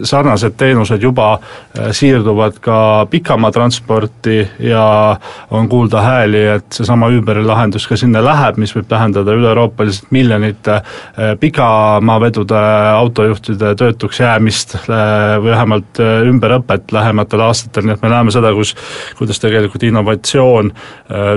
sarnased 0.02 0.56
teenused 0.58 1.02
juba 1.02 1.32
äh, 1.38 1.90
siirduvad 1.92 2.58
ka 2.60 3.06
pikamaatransporti 3.10 4.38
ja 4.58 5.16
on 5.50 5.68
kuulda 5.68 6.02
hääli, 6.02 6.42
et 6.56 6.72
seesama 6.72 7.08
Uberi 7.18 7.44
lahendus 7.44 7.86
ka 7.88 7.96
sinna 7.96 8.22
läheb, 8.24 8.58
mis 8.60 8.74
võib 8.76 8.88
tähendada 8.88 9.34
üle-euroopaliselt 9.36 10.12
miljonite 10.14 10.78
äh, 10.78 11.34
pikamaavedude 11.40 12.62
autojuhtide 12.94 13.74
töötuks 13.78 14.20
jäämist 14.20 14.74
äh, 14.74 15.38
või 15.42 15.52
vähemalt 15.52 16.02
ümberõpet 16.32 16.92
lähematel 16.92 17.44
aastatel, 17.46 17.88
nii 17.88 17.96
et 17.96 18.02
me 18.04 18.12
näeme 18.12 18.34
seda, 18.34 18.52
kus 18.56 18.74
kuidas 19.18 19.40
tegelikult 19.40 19.82
innovatsioon 19.88 20.70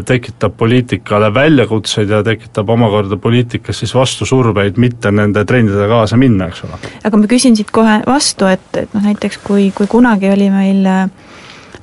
tekitab 0.06 0.54
poliitikale 0.58 1.32
väljakutseid 1.34 2.10
ja 2.10 2.22
tekitab 2.24 2.70
omakorda 2.70 3.18
poliitikas 3.18 3.80
siis 3.80 3.94
vastusurveid 3.96 4.78
mitte 4.82 5.12
nende 5.12 5.46
trendidega 5.46 5.88
kaasa 6.02 6.18
minna, 6.20 6.48
eks 6.52 6.66
ole. 6.68 6.80
Aga 7.08 7.20
ma 7.20 7.30
küsin 7.32 7.58
siit 7.58 7.72
kohe 7.82 8.00
vastu, 8.08 8.48
et, 8.52 8.70
et 8.78 8.94
noh 8.94 9.10
näiteks 9.10 9.42
kui, 9.44 9.72
kui 9.76 9.90
kunagi 9.90 10.30
oli 10.30 10.50
meil 10.54 10.86
äh, 10.86 11.06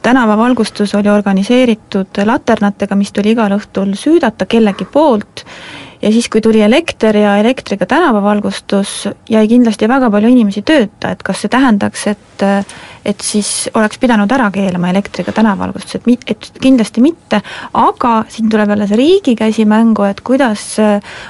tänavavalgustus 0.03 0.95
oli 0.95 1.11
organiseeritud 1.11 2.23
laternatega, 2.25 2.97
mis 2.97 3.13
tuli 3.13 3.35
igal 3.35 3.57
õhtul 3.59 3.95
süüdata 3.99 4.47
kellegi 4.47 4.87
poolt 4.93 5.45
ja 6.03 6.13
siis, 6.13 6.29
kui 6.29 6.41
tuli 6.41 6.63
elekter 6.63 7.17
ja 7.17 7.37
elektriga 7.41 7.87
tänavavalgustus, 7.87 9.09
jäi 9.31 9.49
kindlasti 9.49 9.89
väga 9.89 10.11
palju 10.11 10.31
inimesi 10.33 10.63
tööta, 10.63 11.13
et 11.13 11.23
kas 11.27 11.45
see 11.45 11.53
tähendaks, 11.53 12.07
et 12.15 12.25
et 13.09 13.21
siis 13.25 13.71
oleks 13.75 13.99
pidanud 13.99 14.31
ära 14.35 14.51
keelama 14.53 14.91
elektriga 14.93 15.33
tänavavalgustus, 15.33 15.97
et 15.99 16.07
mit-, 16.07 16.27
et 16.29 16.51
kindlasti 16.61 17.03
mitte, 17.03 17.41
aga 17.75 18.13
siin 18.29 18.51
tuleb 18.53 18.75
jälle 18.75 18.89
see 18.91 19.01
riigi 19.01 19.37
käsi 19.39 19.65
mängu, 19.69 20.05
et 20.09 20.21
kuidas 20.21 20.77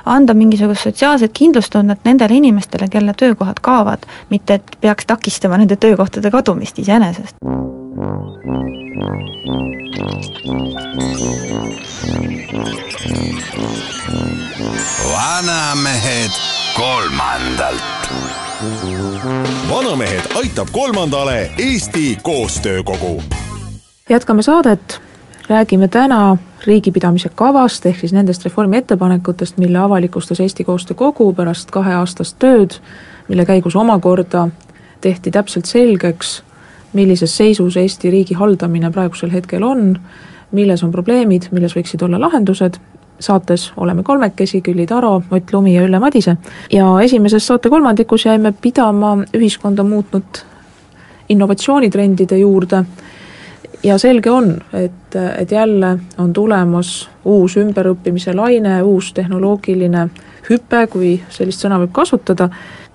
anda 0.05 0.35
mingisugust 0.35 0.89
sotsiaalset 0.89 1.33
kindlustunnet 1.39 2.05
nendele 2.09 2.41
inimestele, 2.43 2.91
kelle 2.91 3.15
töökohad 3.15 3.63
kaovad, 3.63 4.09
mitte 4.31 4.59
et 4.59 4.79
peaks 4.81 5.07
takistama 5.07 5.61
nende 5.61 5.77
töökohtade 5.77 6.35
kadumist 6.35 6.79
iseenesest. 6.83 7.39
Vanamehed 15.69 16.31
kolmandalt. 16.77 17.83
vanamehed 19.71 20.23
aitab 20.35 20.69
kolmandale 20.73 21.51
Eesti 21.59 22.19
Koostöökogu. 22.23 23.23
jätkame 24.11 24.43
saadet, 24.43 25.01
räägime 25.49 25.89
täna 25.89 26.37
riigipidamise 26.67 27.29
kavast, 27.29 27.87
ehk 27.87 28.01
siis 28.01 28.13
nendest 28.13 28.45
reformi 28.45 28.77
ettepanekutest, 28.77 29.57
mille 29.57 29.79
avalikustas 29.79 30.41
Eesti 30.41 30.65
Koostöö 30.65 30.95
Kogu 30.95 31.33
pärast 31.33 31.71
kaheaastast 31.71 32.37
tööd, 32.39 32.71
mille 33.29 33.45
käigus 33.45 33.77
omakorda 33.77 34.49
tehti 35.01 35.31
täpselt 35.31 35.65
selgeks, 35.65 36.43
millises 36.93 37.37
seisus 37.37 37.77
Eesti 37.77 38.11
riigi 38.11 38.35
haldamine 38.35 38.91
praegusel 38.91 39.31
hetkel 39.31 39.63
on, 39.63 40.01
milles 40.53 40.83
on 40.83 40.93
probleemid, 40.93 41.43
milles 41.51 41.77
võiksid 41.77 42.03
olla 42.05 42.21
lahendused 42.21 42.81
saates 43.21 43.73
oleme 43.77 44.03
kolmekesi, 44.03 44.61
Külli 44.61 44.87
Taro, 44.87 45.23
Ott 45.31 45.53
Lumi 45.53 45.75
ja 45.75 45.83
Ülle 45.83 45.99
Madise. 45.99 46.37
ja 46.73 47.01
esimeses 47.01 47.47
saate 47.47 47.69
kolmandikus 47.69 48.25
jäime 48.27 48.53
pidama 48.53 49.17
ühiskonda 49.35 49.83
muutnud 49.83 50.43
innovatsioonitrendide 51.29 52.39
juurde 52.39 52.85
ja 53.83 53.99
selge 53.99 54.31
on, 54.31 54.59
et, 54.73 55.17
et 55.39 55.51
jälle 55.51 55.99
on 56.19 56.33
tulemas 56.33 57.09
uus 57.25 57.57
ümberõppimise 57.57 58.35
laine, 58.37 58.83
uus 58.83 59.13
tehnoloogiline 59.13 60.09
hüpe, 60.51 60.87
kui 60.91 61.19
sellist 61.31 61.63
sõna 61.65 61.79
võib 61.83 61.93
kasutada, 61.93 62.49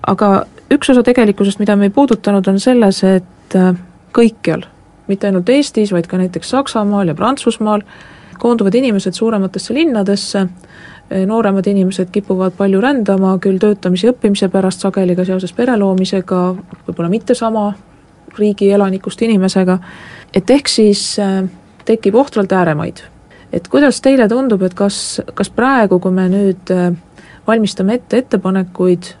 aga 0.06 0.46
üks 0.74 0.90
osa 0.90 1.02
tegelikkusest, 1.06 1.60
mida 1.62 1.76
me 1.76 1.88
ei 1.88 1.94
puudutanud, 1.94 2.48
on 2.48 2.60
selles, 2.60 3.02
et 3.04 3.58
kõikjal, 4.14 4.66
mitte 5.08 5.28
ainult 5.28 5.48
Eestis, 5.48 5.92
vaid 5.92 6.08
ka 6.10 6.18
näiteks 6.20 6.50
Saksamaal 6.50 7.12
ja 7.12 7.14
Prantsusmaal, 7.14 7.84
koonduvad 8.38 8.74
inimesed 8.74 9.14
suurematesse 9.16 9.74
linnadesse, 9.74 10.46
nooremad 11.26 11.66
inimesed 11.66 12.08
kipuvad 12.12 12.54
palju 12.56 12.80
rändama, 12.80 13.36
küll 13.38 13.58
töötamise 13.60 14.08
ja 14.08 14.14
õppimise 14.14 14.48
pärast, 14.52 14.84
sageli 14.84 15.16
ka 15.16 15.26
seoses 15.28 15.52
pere 15.52 15.76
loomisega, 15.76 16.40
võib-olla 16.86 17.10
mitte 17.12 17.36
sama 17.36 17.72
riigi 18.38 18.70
elanikust 18.72 19.22
inimesega, 19.22 19.78
et 20.34 20.50
ehk 20.50 20.68
siis 20.68 21.18
äh, 21.22 21.44
tekib 21.84 22.14
ohtralt 22.14 22.52
ääremaid. 22.52 23.04
et 23.52 23.68
kuidas 23.68 24.00
teile 24.00 24.28
tundub, 24.28 24.62
et 24.62 24.74
kas, 24.74 25.20
kas 25.34 25.50
praegu, 25.50 26.00
kui 26.00 26.10
me 26.10 26.24
nüüd 26.28 26.70
äh, 26.74 26.90
valmistame 27.46 27.94
ette 27.94 28.18
ettepanekuid, 28.24 29.14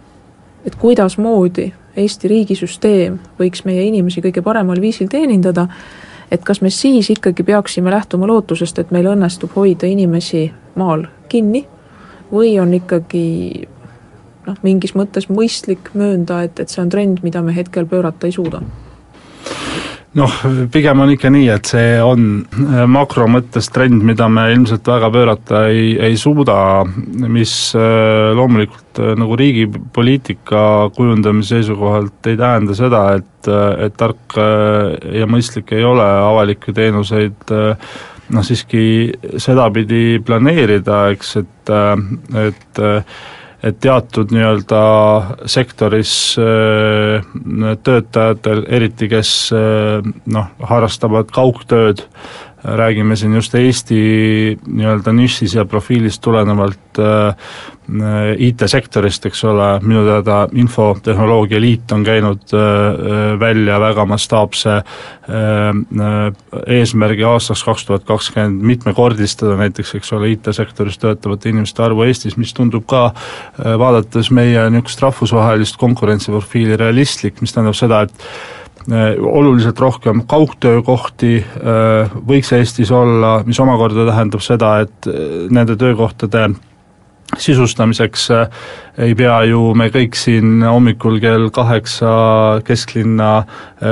et 0.66 0.74
kuidasmoodi 0.74 1.72
Eesti 1.96 2.28
riigisüsteem 2.28 3.20
võiks 3.38 3.62
meie 3.64 3.84
inimesi 3.86 4.22
kõige 4.24 4.42
paremal 4.42 4.80
viisil 4.82 5.06
teenindada, 5.06 5.68
et 6.30 6.44
kas 6.44 6.60
me 6.62 6.70
siis 6.70 7.10
ikkagi 7.10 7.42
peaksime 7.42 7.90
lähtuma 7.90 8.26
lootusest, 8.26 8.78
et 8.78 8.90
meil 8.90 9.08
õnnestub 9.10 9.54
hoida 9.56 9.86
inimesi 9.86 10.46
maal 10.74 11.06
kinni 11.28 11.64
või 12.32 12.56
on 12.60 12.74
ikkagi 12.74 13.68
noh, 14.46 14.56
mingis 14.62 14.94
mõttes 14.94 15.28
mõistlik 15.28 15.92
möönda, 15.94 16.42
et, 16.44 16.60
et 16.60 16.68
see 16.68 16.82
on 16.82 16.90
trend, 16.92 17.22
mida 17.22 17.42
me 17.42 17.54
hetkel 17.56 17.86
pöörata 17.86 18.26
ei 18.28 18.36
suuda 18.36 18.62
noh, 20.18 20.34
pigem 20.72 21.02
on 21.02 21.12
ikka 21.14 21.30
nii, 21.32 21.48
et 21.54 21.68
see 21.68 21.98
on 22.02 22.28
äh, 22.44 22.84
makro 22.90 23.26
mõttes 23.30 23.68
trend, 23.74 24.04
mida 24.06 24.28
me 24.30 24.46
ilmselt 24.52 24.86
väga 24.88 25.10
pöörata 25.14 25.64
ei, 25.72 25.94
ei 26.08 26.16
suuda, 26.20 26.56
mis 27.26 27.54
äh, 27.78 28.30
loomulikult 28.36 29.02
äh, 29.02 29.12
nagu 29.18 29.38
riigi 29.38 29.66
poliitika 29.94 30.64
kujundamise 30.96 31.58
seisukohalt 31.58 32.30
ei 32.30 32.38
tähenda 32.40 32.78
seda, 32.78 33.04
et, 33.18 33.30
et 33.84 33.96
tark 34.00 34.38
ja 34.38 35.26
mõistlik 35.28 35.74
ei 35.76 35.84
ole 35.84 36.04
avalikke 36.04 36.72
teenuseid 36.72 37.50
noh, 37.52 38.46
siiski 38.46 39.12
sedapidi 39.36 40.20
planeerida, 40.24 41.08
eks, 41.12 41.34
et, 41.42 41.74
et 42.40 42.80
et 43.64 43.78
teatud 43.80 44.32
nii-öelda 44.34 44.80
sektoris 45.48 46.14
äh, 46.40 47.24
töötajatel, 47.86 48.64
eriti 48.68 49.08
kes 49.08 49.30
äh, 49.56 50.04
noh, 50.26 50.50
harrastavad 50.68 51.32
kaugtööd, 51.34 52.04
räägime 52.64 53.16
siin 53.16 53.34
just 53.34 53.54
Eesti 53.54 54.58
nii-öelda 54.66 55.12
nišis 55.12 55.54
ja 55.54 55.64
profiilist 55.64 56.22
tulenevalt 56.24 56.98
äh, 56.98 57.36
IT-sektorist, 58.38 59.26
eks 59.28 59.44
ole, 59.44 59.66
minu 59.84 60.04
teada 60.06 60.46
Infotehnoloogia 60.56 61.60
Liit 61.60 61.92
on 61.92 62.04
käinud 62.04 62.54
äh, 62.56 63.36
välja 63.40 63.76
väga 63.80 64.06
mastaapse 64.08 64.80
eesmärgi 66.66 67.24
aastaks 67.24 67.64
kaks 67.64 67.86
tuhat 67.88 68.04
kakskümmend 68.08 68.64
mitmekordistada 68.64 69.56
näiteks, 69.60 69.94
eks 69.98 70.12
ole, 70.16 70.32
IT-sektoris 70.32 70.98
töötavate 71.00 71.52
inimeste 71.52 71.84
arvu 71.84 72.04
Eestis, 72.08 72.36
mis 72.40 72.52
tundub 72.56 72.84
ka 72.88 73.06
vaadates 73.80 74.30
meie 74.30 74.66
niisugust 74.70 75.00
rahvusvahelist 75.04 75.80
konkurentsiprofiili 75.80 76.76
realistlik, 76.76 77.40
mis 77.40 77.56
tähendab 77.56 77.76
seda, 77.78 78.02
et 78.04 78.28
Äh, 78.28 78.63
oluliselt 78.90 79.80
rohkem 79.80 80.22
kaugtöökohti 80.28 81.38
äh, 81.40 82.12
võiks 82.28 82.52
Eestis 82.52 82.92
olla, 82.92 83.38
mis 83.46 83.60
omakorda 83.60 84.04
tähendab 84.10 84.44
seda, 84.44 84.78
et 84.84 85.08
äh, 85.08 85.48
nende 85.50 85.76
töökohtade 85.80 86.50
sisustamiseks 87.40 88.28
ei 88.98 89.14
pea 89.18 89.38
ju 89.48 89.72
me 89.74 89.88
kõik 89.90 90.14
siin 90.14 90.62
hommikul 90.62 91.16
kell 91.22 91.48
kaheksa 91.50 92.10
kesklinna 92.66 93.30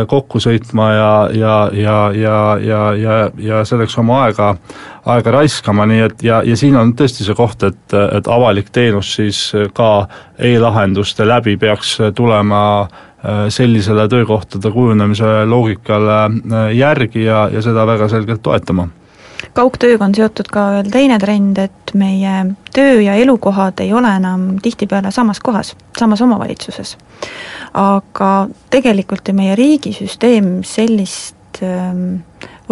kokku 0.06 0.38
sõitma 0.38 0.88
ja, 0.92 1.12
ja, 1.34 1.54
ja, 1.74 1.96
ja, 2.14 2.36
ja, 2.62 2.82
ja, 2.94 3.16
ja 3.40 3.62
selleks 3.66 3.96
oma 3.98 4.20
aega, 4.26 4.52
aega 5.10 5.34
raiskama, 5.34 5.88
nii 5.90 6.04
et 6.06 6.22
ja, 6.22 6.42
ja 6.46 6.58
siin 6.60 6.76
on 6.78 6.92
tõesti 6.94 7.26
see 7.26 7.34
koht, 7.34 7.64
et, 7.66 7.96
et 8.18 8.28
avalik 8.30 8.70
teenus 8.70 9.16
siis 9.16 9.40
ka 9.74 9.90
e-lahenduste 10.38 11.26
läbi 11.26 11.56
peaks 11.56 11.96
tulema 12.14 12.62
Äh, 12.86 13.11
sellisele 13.48 14.08
töökohtade 14.08 14.70
kujunemise 14.70 15.44
loogikale 15.46 16.18
äh, 16.24 16.74
järgi 16.76 17.24
ja, 17.24 17.48
ja 17.52 17.62
seda 17.62 17.86
väga 17.86 18.08
selgelt 18.08 18.42
toetama 18.42 18.88
kaugtööga 19.56 20.06
on 20.06 20.14
seotud 20.14 20.48
ka 20.52 20.68
veel 20.76 20.90
teine 20.92 21.18
trend, 21.20 21.58
et 21.58 21.92
meie 21.98 22.54
töö 22.74 23.00
ja 23.02 23.16
elukohad 23.20 23.80
ei 23.84 23.92
ole 23.92 24.12
enam 24.16 24.46
tihtipeale 24.62 25.10
samas 25.10 25.40
kohas, 25.40 25.74
samas 25.98 26.22
omavalitsuses. 26.22 26.96
aga 27.74 28.48
tegelikult 28.70 29.28
ju 29.28 29.34
meie 29.34 29.56
riigisüsteem 29.58 30.62
sellist 30.64 31.62
ähm, 31.62 32.22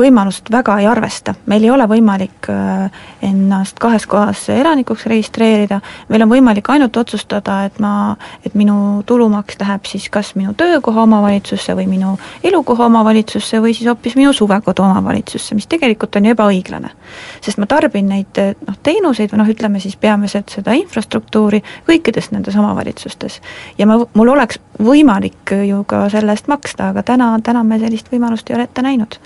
võimalust 0.01 0.49
väga 0.53 0.79
ei 0.81 0.87
arvesta, 0.91 1.35
meil 1.51 1.65
ei 1.65 1.71
ole 1.73 1.87
võimalik 1.91 2.49
äh, 2.53 3.03
ennast 3.27 3.79
kahes 3.81 4.07
kohas 4.11 4.47
elanikuks 4.53 5.07
registreerida, 5.11 5.81
meil 6.09 6.25
on 6.25 6.31
võimalik 6.33 6.71
ainult 6.73 6.97
otsustada, 7.01 7.65
et 7.69 7.79
ma, 7.83 8.17
et 8.47 8.57
minu 8.59 9.03
tulumaks 9.07 9.59
läheb 9.61 9.89
siis 9.89 10.09
kas 10.13 10.33
minu 10.39 10.55
töökoha 10.59 11.05
omavalitsusse 11.05 11.77
või 11.79 11.87
minu 11.91 12.15
elukoha 12.47 12.89
omavalitsusse 12.89 13.61
või 13.63 13.75
siis 13.77 13.91
hoopis 13.91 14.17
minu 14.19 14.33
suvekodu 14.37 14.85
omavalitsusse, 14.87 15.57
mis 15.59 15.69
tegelikult 15.71 16.17
on 16.17 16.29
ju 16.29 16.35
ebaõiglane. 16.35 16.93
sest 17.41 17.61
ma 17.61 17.69
tarbin 17.71 18.09
neid 18.09 18.41
noh, 18.67 18.81
teenuseid 18.83 19.35
või 19.35 19.43
noh, 19.43 19.53
ütleme 19.53 19.81
siis 19.81 19.97
peamiselt 19.97 20.51
seda 20.51 20.75
infrastruktuuri 20.79 21.63
kõikides 21.89 22.33
nendes 22.33 22.57
omavalitsustes. 22.57 23.41
ja 23.79 23.87
ma, 23.87 24.01
mul 24.15 24.35
oleks 24.35 24.61
võimalik 24.81 25.55
ju 25.67 25.85
ka 25.85 26.09
selle 26.11 26.33
eest 26.33 26.49
maksta, 26.49 26.91
aga 26.95 27.03
täna, 27.03 27.33
täna 27.45 27.65
me 27.65 27.79
sellist 27.79 28.13
võimalust 28.13 28.51
ei 28.51 28.57
ole 28.57 28.69
ette 28.69 28.83
näinud 28.83 29.21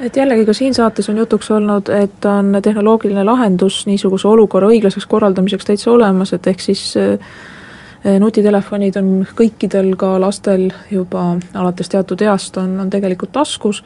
et 0.00 0.16
jällegi 0.16 0.46
ka 0.46 0.52
siin 0.52 0.74
saates 0.74 1.08
on 1.08 1.16
jutuks 1.16 1.50
olnud, 1.50 1.88
et 1.88 2.24
on 2.24 2.58
tehnoloogiline 2.62 3.24
lahendus 3.24 3.84
niisuguse 3.86 4.28
olukorra 4.28 4.68
õiglaseks 4.72 5.06
korraldamiseks 5.06 5.64
täitsa 5.64 5.90
olemas, 5.90 6.32
et 6.32 6.46
ehk 6.46 6.60
siis 6.60 6.82
äh, 7.00 8.18
nutitelefonid 8.20 8.96
on 9.00 9.10
kõikidel, 9.36 9.94
ka 9.98 10.16
lastel 10.20 10.68
juba 10.90 11.36
alates 11.54 11.88
teatud 11.88 12.22
east 12.22 12.56
on, 12.60 12.78
on 12.80 12.90
tegelikult 12.90 13.32
taskus 13.32 13.82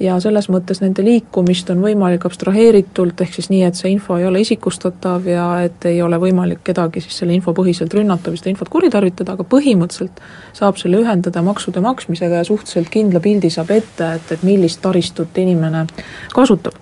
ja 0.00 0.16
selles 0.20 0.48
mõttes 0.50 0.80
nende 0.82 1.04
liikumist 1.06 1.68
on 1.70 1.82
võimalik 1.84 2.24
abstraheeritult, 2.26 3.20
ehk 3.22 3.36
siis 3.36 3.48
nii, 3.52 3.62
et 3.68 3.78
see 3.78 3.92
info 3.94 4.16
ei 4.18 4.26
ole 4.26 4.40
isikustatav 4.42 5.26
ja 5.30 5.46
et 5.66 5.86
ei 5.86 6.00
ole 6.02 6.18
võimalik 6.20 6.64
kedagi 6.66 7.02
siis 7.04 7.20
selle 7.22 7.36
info 7.36 7.54
põhiselt 7.54 7.94
rünnata 7.94 8.32
või 8.32 8.40
seda 8.40 8.50
infot 8.50 8.70
kuritarvitada, 8.72 9.36
aga 9.36 9.46
põhimõtteliselt 9.46 10.22
saab 10.56 10.80
selle 10.80 10.98
ühendada 11.02 11.42
maksude 11.46 11.82
maksmisega 11.84 12.42
ja 12.42 12.48
suhteliselt 12.48 12.90
kindla 12.90 13.22
pildi 13.22 13.50
saab 13.54 13.70
ette, 13.76 14.10
et, 14.18 14.34
et 14.34 14.42
millist 14.46 14.82
taristut 14.82 15.38
inimene 15.38 15.86
kasutab. 16.34 16.74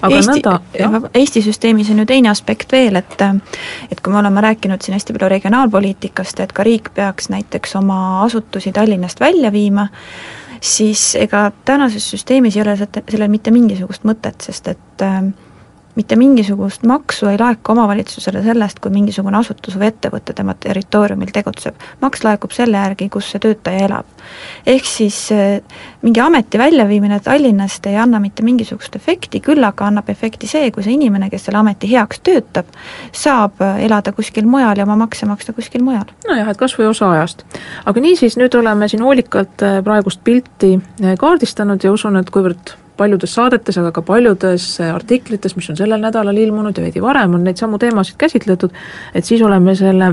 aga 0.00 0.14
Eesti, 0.20 0.30
nõnda 0.30 1.10
Eesti 1.14 1.42
süsteemis 1.42 1.90
on 1.90 2.04
ju 2.04 2.08
teine 2.10 2.30
aspekt 2.30 2.72
veel, 2.72 3.00
et 3.02 3.18
et 3.90 4.00
kui 4.00 4.12
me 4.12 4.20
oleme 4.22 4.40
rääkinud 4.40 4.82
siin 4.82 4.94
hästi 4.94 5.16
palju 5.16 5.28
regionaalpoliitikast, 5.34 6.40
et 6.40 6.52
ka 6.54 6.64
riik 6.64 6.94
peaks 6.94 7.28
näiteks 7.34 7.74
oma 7.82 8.22
asutusi 8.24 8.72
Tallinnast 8.72 9.20
välja 9.20 9.52
viima, 9.52 9.88
siis 10.60 11.14
ega 11.16 11.50
tänases 11.64 12.10
süsteemis 12.10 12.56
ei 12.56 12.62
ole 12.62 12.76
sellel 12.76 13.30
mitte 13.32 13.50
mingisugust 13.50 14.04
mõtet, 14.08 14.40
sest 14.44 14.68
et 14.68 15.04
äh, 15.04 15.22
mitte 15.94 16.16
mingisugust 16.16 16.82
maksu 16.82 17.26
ei 17.26 17.38
laeku 17.38 17.72
omavalitsusele 17.72 18.42
sellest, 18.42 18.78
kui 18.80 18.92
mingisugune 18.94 19.38
asutus 19.38 19.74
või 19.78 19.88
ettevõte 19.90 20.34
tema 20.36 20.54
territooriumil 20.54 21.32
tegutseb. 21.34 21.74
maks 22.00 22.24
laekub 22.24 22.54
selle 22.54 22.78
järgi, 22.78 23.08
kus 23.08 23.30
see 23.30 23.42
töötaja 23.42 23.86
elab. 23.86 24.06
ehk 24.66 24.86
siis 24.86 25.18
eh, 25.32 25.62
mingi 26.02 26.20
ameti 26.20 26.58
väljaviimine 26.58 27.20
Tallinnast 27.20 27.86
ei 27.86 27.96
anna 27.96 28.20
mitte 28.20 28.42
mingisugust 28.42 28.96
efekti, 28.96 29.40
küll 29.40 29.64
aga 29.64 29.86
annab 29.86 30.08
efekti 30.08 30.46
see, 30.46 30.70
kui 30.70 30.82
see 30.82 30.94
inimene, 30.94 31.30
kes 31.30 31.44
selle 31.48 31.58
ameti 31.58 31.90
heaks 31.90 32.20
töötab, 32.20 32.70
saab 33.12 33.60
eh, 33.60 33.84
elada 33.86 34.12
kuskil 34.12 34.46
mujal 34.46 34.78
ja 34.78 34.86
oma 34.86 34.96
makse 34.96 35.26
maksta 35.26 35.52
kuskil 35.52 35.82
mujal. 35.82 36.06
nojah, 36.28 36.48
et 36.48 36.60
kas 36.60 36.76
või 36.78 36.90
osa 36.90 37.10
ajast. 37.16 37.44
aga 37.84 38.00
niisiis, 38.00 38.38
nüüd 38.38 38.54
oleme 38.54 38.88
siin 38.88 39.02
hoolikalt 39.02 39.66
eh, 39.66 39.82
praegust 39.84 40.22
pilti 40.24 40.78
kaardistanud 41.18 41.82
ja 41.84 41.92
usun, 41.92 42.16
et 42.16 42.30
kuivõrd 42.30 42.76
paljudes 43.00 43.32
saadetes, 43.34 43.78
aga 43.80 43.92
ka 43.96 44.04
paljudes 44.04 44.66
artiklites, 44.84 45.56
mis 45.56 45.70
on 45.72 45.78
sellel 45.78 46.02
nädalal 46.02 46.36
ilmunud 46.36 46.76
ja 46.76 46.84
veidi 46.84 47.02
varem 47.02 47.38
on 47.38 47.46
neid 47.46 47.60
samu 47.60 47.80
teemasid 47.80 48.18
käsitletud, 48.20 48.74
et 49.14 49.24
siis 49.24 49.42
oleme 49.46 49.74
selle 49.78 50.12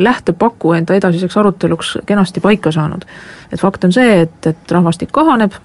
lähtepaku 0.00 0.74
enda 0.78 0.96
edasiseks 0.96 1.36
aruteluks 1.36 1.96
kenasti 2.06 2.40
paika 2.40 2.72
saanud. 2.72 3.04
et 3.52 3.60
fakt 3.60 3.84
on 3.84 3.92
see, 3.92 4.20
et, 4.26 4.46
et 4.46 4.72
rahvastik 4.76 5.12
kahaneb, 5.12 5.56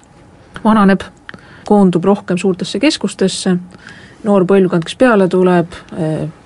vananeb, 0.63 1.03
koondub 1.65 2.03
rohkem 2.05 2.37
suurtesse 2.37 2.79
keskustesse, 2.79 3.55
noor 4.23 4.45
põlvkond, 4.49 4.85
kes 4.85 4.97
peale 4.99 5.27
tuleb, 5.31 5.77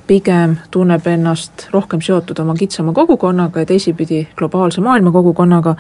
pigem 0.10 0.56
tunneb 0.74 1.06
ennast 1.08 1.68
rohkem 1.72 2.02
seotud 2.02 2.40
oma 2.42 2.56
kitsama 2.58 2.94
kogukonnaga 2.98 3.62
ja 3.62 3.70
teisipidi 3.70 4.24
globaalse 4.36 4.82
maailma 4.82 5.12
kogukonnaga. 5.14 5.76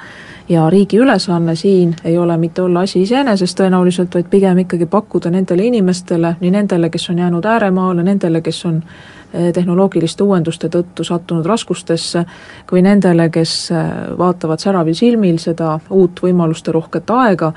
Ja 0.49 0.69
riigi 0.69 0.97
ülesanne 0.97 1.55
siin 1.55 1.95
ei 2.03 2.17
ole 2.17 2.37
mitte 2.37 2.61
olla 2.61 2.85
asi 2.85 3.01
iseeneses 3.01 3.55
tõenäoliselt, 3.57 4.13
vaid 4.13 4.29
pigem 4.29 4.61
ikkagi 4.65 4.85
pakkuda 4.85 5.29
nendele 5.33 5.65
inimestele, 5.65 6.35
nii 6.41 6.51
nendele, 6.51 6.89
kes 6.89 7.09
on 7.09 7.19
jäänud 7.25 7.45
ääremaale, 7.45 8.03
nendele, 8.03 8.41
kes 8.41 8.65
on 8.65 8.83
Eh, 8.83 9.18
tehnoloogiliste 9.31 10.23
uuenduste 10.23 10.69
tõttu 10.73 11.03
sattunud 11.05 11.45
raskustesse, 11.45 12.23
kui 12.69 12.81
nendele, 12.81 13.29
kes 13.29 13.53
eh, 13.71 13.91
vaatavad 14.17 14.61
säravil 14.61 14.97
silmil 14.97 15.37
seda 15.41 15.75
uut 15.93 16.23
võimalusterohket 16.23 17.13
aega, 17.13 17.51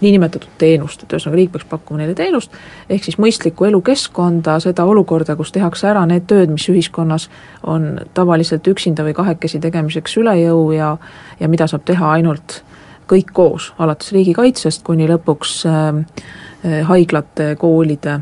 niinimetatud 0.00 0.56
teenust, 0.58 1.04
et 1.04 1.12
ühesõnaga 1.12 1.36
riik 1.36 1.52
peaks 1.52 1.68
pakkuma 1.68 2.00
neile 2.00 2.16
teenust, 2.16 2.56
ehk 2.88 3.04
siis 3.04 3.20
mõistlikku 3.20 3.68
elukeskkonda, 3.68 4.56
seda 4.64 4.88
olukorda, 4.88 5.36
kus 5.36 5.52
tehakse 5.52 5.90
ära 5.92 6.06
need 6.08 6.24
tööd, 6.30 6.52
mis 6.54 6.68
ühiskonnas 6.72 7.28
on 7.68 7.98
tavaliselt 8.14 8.66
üksinda 8.72 9.04
või 9.04 9.16
kahekesi 9.16 9.60
tegemiseks 9.60 10.16
üle 10.22 10.38
jõu 10.40 10.70
ja 10.72 10.96
ja 11.40 11.48
mida 11.48 11.66
saab 11.68 11.84
teha 11.84 12.12
ainult 12.16 12.62
kõik 13.10 13.32
koos, 13.36 13.72
alates 13.78 14.12
riigikaitsest 14.14 14.84
kuni 14.86 15.08
lõpuks 15.10 15.56
äh, 15.68 16.84
haiglate, 16.88 17.56
koolide 17.60 18.20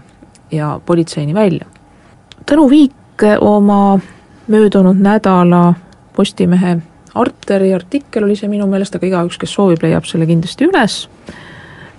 ja 0.50 0.78
politseini 0.86 1.34
välja 1.36 1.68
Tõnu 2.50 2.64
Viik 2.66 3.22
oma 3.40 4.00
möödunud 4.50 4.98
nädala 4.98 5.74
Postimehe 6.16 6.80
Arteri 7.14 7.74
artikkel 7.74 8.24
oli 8.26 8.34
see 8.34 8.48
minu 8.50 8.66
meelest, 8.66 8.96
aga 8.98 9.06
igaüks, 9.06 9.38
kes 9.38 9.52
soovib, 9.54 9.84
leiab 9.86 10.08
selle 10.08 10.26
kindlasti 10.26 10.66
üles, 10.66 10.96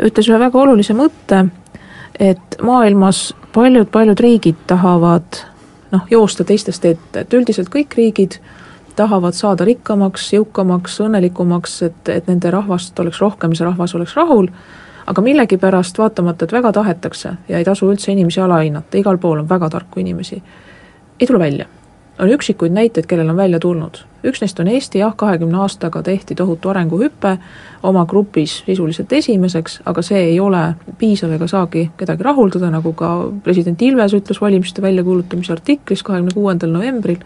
ütles 0.04 0.28
ühe 0.28 0.40
väga 0.42 0.60
olulise 0.60 0.96
mõtte, 0.98 1.46
et 2.20 2.58
maailmas 2.68 3.30
paljud-paljud 3.56 4.20
riigid 4.20 4.60
tahavad 4.68 5.40
noh, 5.96 6.04
joosta 6.12 6.44
teistest 6.44 6.90
ette, 6.90 7.24
et 7.24 7.34
üldiselt 7.40 7.72
kõik 7.72 7.96
riigid 7.96 8.42
tahavad 9.00 9.40
saada 9.40 9.64
rikkamaks, 9.68 10.34
jõukamaks, 10.36 11.00
õnnelikumaks, 11.08 11.80
et, 11.88 12.12
et 12.12 12.28
nende 12.28 12.52
rahvast 12.52 13.00
oleks 13.00 13.24
rohkem 13.24 13.56
see 13.56 13.68
rahvas 13.68 13.96
oleks 13.96 14.20
rahul, 14.20 14.52
aga 15.08 15.22
millegipärast, 15.22 15.98
vaatamata, 15.98 16.46
et 16.46 16.52
väga 16.52 16.72
tahetakse 16.72 17.34
ja 17.50 17.58
ei 17.58 17.66
tasu 17.66 17.90
üldse 17.92 18.12
inimesi 18.12 18.42
alahinnata, 18.42 18.98
igal 18.98 19.18
pool 19.18 19.40
on 19.40 19.50
väga 19.50 19.70
tarku 19.70 20.00
inimesi, 20.00 20.42
ei 21.20 21.28
tule 21.28 21.40
välja. 21.40 21.66
on 22.20 22.30
üksikuid 22.30 22.70
näiteid, 22.72 23.06
kellel 23.06 23.30
on 23.30 23.38
välja 23.38 23.60
tulnud. 23.60 23.98
üks 24.24 24.42
neist 24.42 24.60
on 24.60 24.68
Eesti, 24.68 25.00
jah, 25.00 25.16
kahekümne 25.16 25.58
aastaga 25.58 26.04
tehti 26.04 26.36
tohutu 26.36 26.70
arenguhüpe 26.70 27.38
oma 27.84 28.06
grupis 28.06 28.64
sisuliselt 28.66 29.14
esimeseks, 29.14 29.82
aga 29.86 30.02
see 30.02 30.20
ei 30.20 30.40
ole 30.40 30.76
piisav 30.98 31.32
ega 31.32 31.48
saagi 31.48 31.92
kedagi 31.98 32.24
rahuldada, 32.24 32.70
nagu 32.70 32.94
ka 32.94 33.32
president 33.44 33.82
Ilves 33.82 34.14
ütles 34.14 34.42
valimiste 34.42 34.82
väljakuulutamise 34.82 35.54
artiklis 35.54 36.04
kahekümne 36.04 36.34
kuuendal 36.34 36.70
novembril, 36.70 37.18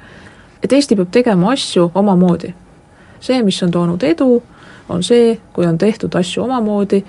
et 0.64 0.74
Eesti 0.74 0.96
peab 0.96 1.12
tegema 1.12 1.52
asju 1.52 1.92
omamoodi. 1.96 2.54
see, 3.20 3.44
mis 3.44 3.64
on 3.64 3.72
toonud 3.72 4.04
edu, 4.04 4.44
on 4.90 5.04
see, 5.04 5.40
kui 5.54 5.66
on 5.66 5.78
tehtud 5.78 6.16
asju 6.16 6.44
omamoodi, 6.44 7.04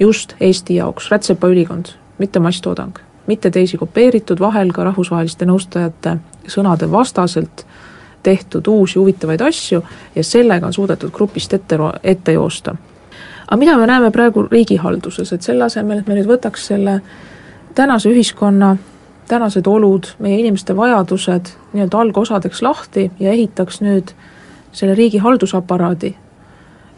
just 0.00 0.34
Eesti 0.40 0.74
jaoks, 0.74 1.10
Rätsepa 1.10 1.48
ülikond. 1.48 1.86
mitte 2.18 2.38
masstoodang. 2.38 2.98
mitte 3.26 3.50
teisi 3.50 3.76
kopeeritud, 3.76 4.40
vahel 4.40 4.72
ka 4.72 4.84
rahvusvaheliste 4.84 5.46
nõustajate 5.46 6.16
sõnade 6.48 6.90
vastaselt 6.90 7.66
tehtud 8.22 8.66
uusi 8.66 8.98
huvitavaid 8.98 9.40
asju 9.40 9.82
ja 10.14 10.24
sellega 10.24 10.66
on 10.66 10.72
suudetud 10.72 11.10
grupist 11.10 11.54
ette, 11.54 11.78
ette 12.02 12.32
joosta. 12.32 12.74
aga 13.46 13.56
mida 13.56 13.76
me 13.78 13.86
näeme 13.86 14.10
praegu 14.10 14.48
riigihalduses, 14.50 15.32
et 15.32 15.42
selle 15.42 15.64
asemel, 15.64 15.98
et 15.98 16.06
me 16.06 16.14
nüüd 16.14 16.26
võtaks 16.26 16.66
selle 16.66 17.00
tänase 17.74 18.10
ühiskonna 18.10 18.76
tänased 19.28 19.66
olud, 19.66 20.06
meie 20.18 20.38
inimeste 20.40 20.76
vajadused 20.76 21.52
nii-öelda 21.72 21.98
algosadeks 21.98 22.62
lahti 22.62 23.10
ja 23.20 23.32
ehitaks 23.32 23.80
nüüd 23.80 24.14
selle 24.72 24.94
riigi 24.94 25.18
haldusaparaadi 25.18 26.14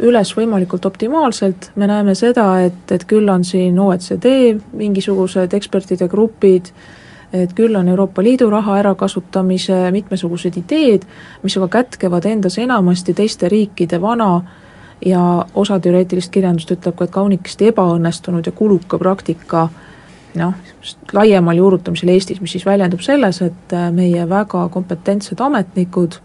üles 0.07 0.33
võimalikult 0.37 0.87
optimaalselt, 0.89 1.71
me 1.77 1.87
näeme 1.91 2.15
seda, 2.19 2.47
et, 2.65 2.93
et 2.93 3.05
küll 3.09 3.29
on 3.29 3.45
siin 3.45 3.79
OECD 3.79 4.33
mingisugused 4.77 5.55
ekspertide 5.57 6.09
grupid, 6.09 6.71
et 7.33 7.53
küll 7.55 7.77
on 7.79 7.89
Euroopa 7.89 8.23
Liidu 8.23 8.49
raha 8.51 8.79
ärakasutamise 8.81 9.91
mitmesugused 9.95 10.57
ideed, 10.59 11.05
mis 11.43 11.57
aga 11.61 11.69
kätkevad 11.77 12.27
endas 12.27 12.59
enamasti 12.59 13.15
teiste 13.15 13.49
riikide 13.49 14.01
vana 14.01 14.41
ja 15.07 15.47
osa 15.55 15.79
teoreetilist 15.81 16.33
kirjandust 16.33 16.73
ütleb 16.75 16.97
ka, 16.97 17.07
et 17.07 17.15
kaunikesti 17.15 17.71
ebaõnnestunud 17.71 18.47
ja 18.47 18.53
kuluka 18.53 18.99
praktika 18.99 19.69
noh, 20.41 20.57
laiemal 21.13 21.57
juurutamisel 21.57 22.13
Eestis, 22.13 22.41
mis 22.41 22.57
siis 22.57 22.67
väljendub 22.67 23.03
selles, 23.05 23.41
et 23.43 23.77
meie 23.95 24.27
väga 24.29 24.67
kompetentsed 24.73 25.41
ametnikud 25.41 26.19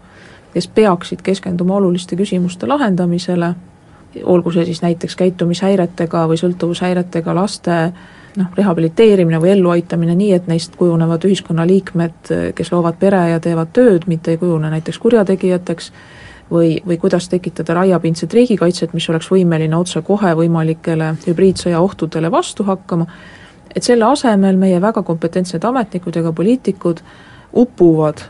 kes 0.56 0.68
peaksid 0.72 1.20
keskenduma 1.20 1.74
oluliste 1.76 2.16
küsimuste 2.16 2.64
lahendamisele, 2.64 3.50
olgu 4.24 4.52
see 4.54 4.64
siis 4.64 4.78
näiteks 4.80 5.16
käitumishäiretega 5.20 6.22
või 6.30 6.38
sõltuvushäiretega 6.40 7.34
laste 7.36 7.74
noh, 8.40 8.46
rehabiliteerimine 8.56 9.36
või 9.42 9.50
elluaitamine 9.52 10.14
nii, 10.16 10.30
et 10.32 10.46
neist 10.48 10.78
kujunevad 10.80 11.26
ühiskonnaliikmed, 11.28 12.30
kes 12.56 12.72
loovad 12.72 12.96
pere 13.00 13.20
ja 13.34 13.42
teevad 13.44 13.74
tööd, 13.76 14.06
mitte 14.08 14.32
ei 14.32 14.40
kujune 14.40 14.70
näiteks 14.72 14.98
kurjategijateks, 15.02 15.90
või, 16.50 16.78
või 16.86 16.96
kuidas 17.02 17.28
tekitada 17.28 17.76
laiapindset 17.76 18.32
riigikaitset, 18.32 18.94
mis 18.96 19.08
oleks 19.12 19.28
võimeline 19.30 19.76
otsekohe 19.76 20.32
võimalikele 20.40 21.10
hübriidsõja 21.26 21.82
ohtudele 21.84 22.30
vastu 22.32 22.64
hakkama, 22.64 23.06
et 23.76 23.84
selle 23.84 24.08
asemel 24.08 24.56
meie 24.56 24.80
väga 24.80 25.04
kompetentsed 25.04 25.68
ametnikud 25.68 26.16
ja 26.16 26.24
ka 26.24 26.32
poliitikud 26.32 27.04
upuvad 27.52 28.24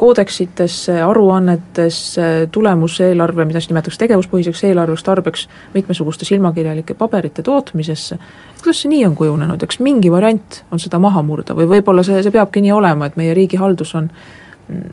koodeksitesse, 0.00 0.94
aruannetesse, 1.04 2.48
tulemuseelarve, 2.52 3.44
mida 3.44 3.60
siis 3.60 3.68
nimetatakse 3.68 4.00
tegevuspõhiseks 4.00 4.62
eelarveks, 4.70 5.04
tarbeks 5.04 5.42
mitmesuguste 5.74 6.24
silmakirjalike 6.24 6.96
paberite 6.96 7.44
tootmisesse, 7.44 8.16
kuidas 8.62 8.80
see 8.80 8.92
nii 8.94 9.02
on 9.10 9.16
kujunenud, 9.18 9.60
eks 9.66 9.80
mingi 9.84 10.12
variant 10.12 10.62
on 10.72 10.80
seda 10.80 11.00
maha 11.02 11.20
murda 11.26 11.56
või 11.58 11.68
võib-olla 11.74 12.04
see, 12.06 12.22
see 12.24 12.32
peabki 12.32 12.64
nii 12.64 12.72
olema, 12.78 13.10
et 13.10 13.18
meie 13.20 13.34
riigihaldus 13.36 13.92
on 14.00 14.08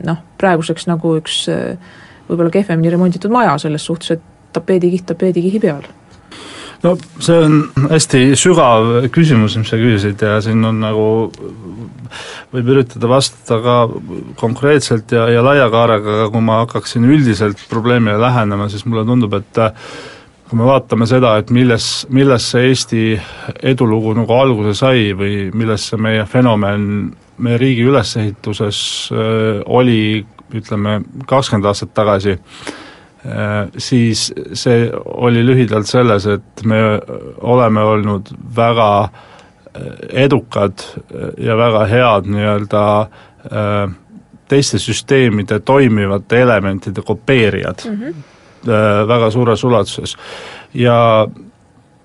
noh, 0.04 0.20
praeguseks 0.40 0.88
nagu 0.90 1.14
üks 1.22 1.46
võib-olla 2.28 2.52
kehvemini 2.58 2.92
remonditud 2.92 3.32
maja 3.32 3.56
selles 3.64 3.88
suhtes, 3.88 4.18
et 4.18 4.52
tapeedikiht 4.52 5.08
tapeedikihi 5.08 5.62
peal 5.64 5.88
no 6.84 6.94
see 7.24 7.38
on 7.44 7.56
hästi 7.90 8.20
sügav 8.38 9.08
küsimus, 9.14 9.56
mis 9.58 9.70
sa 9.70 9.78
küsisid 9.80 10.22
ja 10.22 10.38
siin 10.44 10.62
on 10.68 10.80
nagu, 10.82 11.06
võib 12.54 12.70
üritada 12.74 13.10
vastata 13.10 13.58
ka 13.64 13.78
konkreetselt 14.40 15.12
ja, 15.14 15.26
ja 15.32 15.42
laia 15.44 15.68
kaarega, 15.72 16.14
aga 16.18 16.30
kui 16.34 16.44
ma 16.44 16.62
hakkaksin 16.62 17.08
üldiselt 17.08 17.64
probleemile 17.70 18.18
lähenema, 18.22 18.70
siis 18.70 18.86
mulle 18.86 19.06
tundub, 19.08 19.34
et 19.40 19.62
kui 20.48 20.58
me 20.58 20.68
vaatame 20.68 21.08
seda, 21.08 21.36
et 21.40 21.52
milles, 21.52 22.06
milles 22.14 22.50
see 22.54 22.70
Eesti 22.70 23.04
edulugu 23.68 24.14
nagu 24.16 24.38
alguse 24.38 24.74
sai 24.78 25.12
või 25.18 25.48
milles 25.52 25.90
see 25.90 26.00
meie 26.00 26.24
fenomen 26.30 26.88
meie 27.38 27.58
riigi 27.60 27.84
ülesehituses 27.86 28.80
äh, 29.14 29.62
oli 29.66 30.24
ütleme, 30.48 31.02
kakskümmend 31.28 31.68
aastat 31.68 31.92
tagasi 31.94 32.38
äh,, 32.38 32.38
Äh, 32.38 32.87
siis 33.78 34.28
see 34.52 34.90
oli 35.04 35.42
lühidalt 35.46 35.88
selles, 35.88 36.26
et 36.26 36.62
me 36.64 36.78
oleme 37.40 37.82
olnud 37.82 38.30
väga 38.56 38.90
äh, 39.02 39.10
edukad 40.24 40.84
äh, 40.84 41.28
ja 41.44 41.56
väga 41.56 41.84
head 41.90 42.30
nii-öelda 42.30 42.84
teiste 44.48 44.78
süsteemide 44.82 45.60
toimivate 45.60 46.40
elementide 46.42 47.02
kopeerijad 47.06 47.84
mm 47.86 48.00
-hmm. 48.00 48.14
väga 49.08 49.30
suures 49.30 49.64
ulatuses. 49.64 50.16
ja 50.74 51.26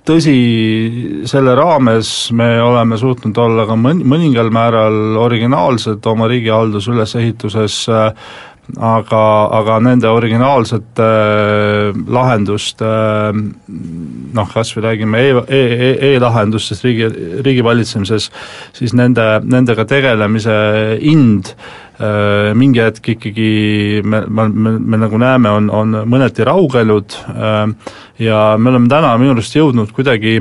tõsi, 0.07 0.38
selle 1.29 1.55
raames 1.55 2.31
me 2.36 2.62
oleme 2.62 2.97
suutnud 2.99 3.38
olla 3.38 3.65
ka 3.69 3.77
mõn-, 3.79 4.03
mõningal 4.07 4.51
määral 4.53 5.17
originaalsed 5.23 6.05
oma 6.12 6.27
riigihalduse 6.31 6.91
ülesehituses 6.91 7.77
äh, 7.89 8.12
aga, 8.80 9.21
aga 9.60 9.78
nende 9.84 10.08
originaalsete 10.08 11.04
äh, 11.04 12.02
lahenduste 12.08 12.88
äh, 12.88 13.39
noh, 14.34 14.49
kas 14.54 14.71
või 14.78 14.86
räägime 14.88 15.19
e, 15.19 15.32
e, 15.60 15.89
e-lahendustest 16.13 16.86
riigi, 16.88 17.10
riigivalitsemises, 17.43 18.30
siis 18.73 18.95
nende, 18.97 19.26
nendega 19.43 19.86
tegelemise 19.89 20.56
hind 21.02 21.52
äh, 21.54 22.54
mingi 22.58 22.82
hetk 22.82 23.13
ikkagi 23.17 24.02
me, 24.08 24.23
me, 24.28 24.47
me, 24.49 24.78
me 24.80 25.02
nagu 25.06 25.21
näeme, 25.21 25.52
on, 25.60 25.69
on 25.69 26.04
mõneti 26.10 26.47
raugenud 26.47 27.19
ja 28.23 28.41
me 28.58 28.71
oleme 28.71 28.89
täna 28.89 29.13
minu 29.19 29.36
arust 29.36 29.60
jõudnud 29.60 29.91
kuidagi 29.93 30.39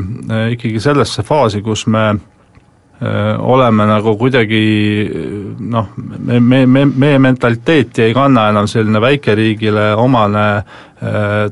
ikkagi 0.55 0.81
sellesse 0.81 1.27
faasi, 1.27 1.63
kus 1.65 1.89
me 1.91 2.13
oleme 3.38 3.87
nagu 3.87 4.12
kuidagi 4.19 4.61
noh, 5.59 5.88
me, 5.97 6.41
me, 6.41 6.67
me, 6.67 6.85
meie 6.87 7.19
mentaliteeti 7.19 8.05
ei 8.07 8.15
kanna 8.15 8.49
enam 8.53 8.69
selline 8.71 9.01
väikeriigile 9.03 9.88
omane 9.99 10.45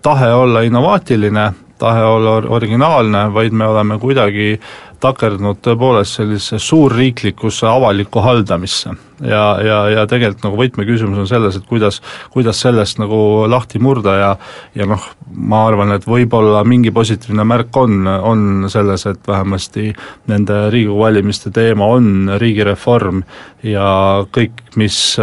tahe 0.03 0.29
olla 0.35 0.63
innovaatiline, 0.63 1.47
tahe 1.79 2.05
olla 2.07 2.37
originaalne, 2.55 3.25
vaid 3.35 3.53
me 3.53 3.67
oleme 3.67 3.99
kuidagi 3.99 4.53
takerdunud 5.01 5.61
tõepoolest 5.65 6.19
sellisesse 6.19 6.59
suurriiklikusse 6.63 7.67
avalikku 7.69 8.21
haldamisse. 8.25 8.91
ja, 9.21 9.45
ja, 9.61 9.79
ja 9.93 10.07
tegelikult 10.09 10.45
nagu 10.47 10.57
võtmeküsimus 10.57 11.19
on 11.21 11.27
selles, 11.29 11.57
et 11.57 11.67
kuidas, 11.69 12.01
kuidas 12.33 12.61
sellest 12.61 13.01
nagu 13.03 13.47
lahti 13.49 13.79
murda 13.79 14.15
ja 14.17 14.31
ja 14.75 14.87
noh, 14.89 15.03
ma 15.35 15.67
arvan, 15.69 15.93
et 15.93 16.07
võib-olla 16.09 16.63
mingi 16.65 16.91
positiivne 16.91 17.45
märk 17.45 17.77
on, 17.77 18.07
on 18.07 18.69
selles, 18.73 19.07
et 19.07 19.21
vähemasti 19.29 19.93
nende 20.31 20.63
Riigikogu 20.71 21.03
valimiste 21.03 21.51
teema 21.51 21.91
on 21.91 22.31
riigireform 22.41 23.23
ja 23.67 23.91
kõik, 24.33 24.65
mis 24.81 25.19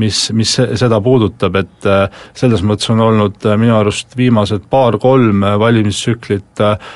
mis, 0.00 0.30
mis 0.32 0.52
seda 0.54 1.00
puudutab, 1.04 1.58
et 1.60 1.88
äh, 1.88 2.06
selles 2.36 2.62
mõttes 2.66 2.90
on 2.92 3.02
olnud 3.04 3.46
äh, 3.46 3.56
minu 3.60 3.76
arust 3.78 4.16
viimased 4.18 4.66
paar-kolm 4.70 5.44
valimistsüklit 5.60 6.62
äh, 6.64 6.94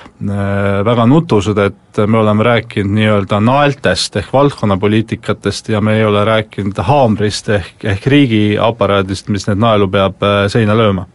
väga 0.87 1.07
nutused, 1.11 1.59
et 1.59 2.01
me 2.07 2.21
oleme 2.21 2.47
rääkinud 2.47 2.95
nii-öelda 2.95 3.41
naeltest 3.43 4.17
ehk 4.21 4.33
valdkonnapoliitikatest 4.33 5.73
ja 5.75 5.81
me 5.81 5.99
ei 5.99 6.05
ole 6.07 6.25
rääkinud 6.25 6.79
haamrist 6.89 7.49
ehk, 7.55 7.85
ehk 7.85 8.07
riigiaparaadist, 8.07 9.31
mis 9.35 9.49
need 9.49 9.63
naelu 9.63 9.89
peab 9.91 10.27
seina 10.53 10.77
lööma. 10.79 11.07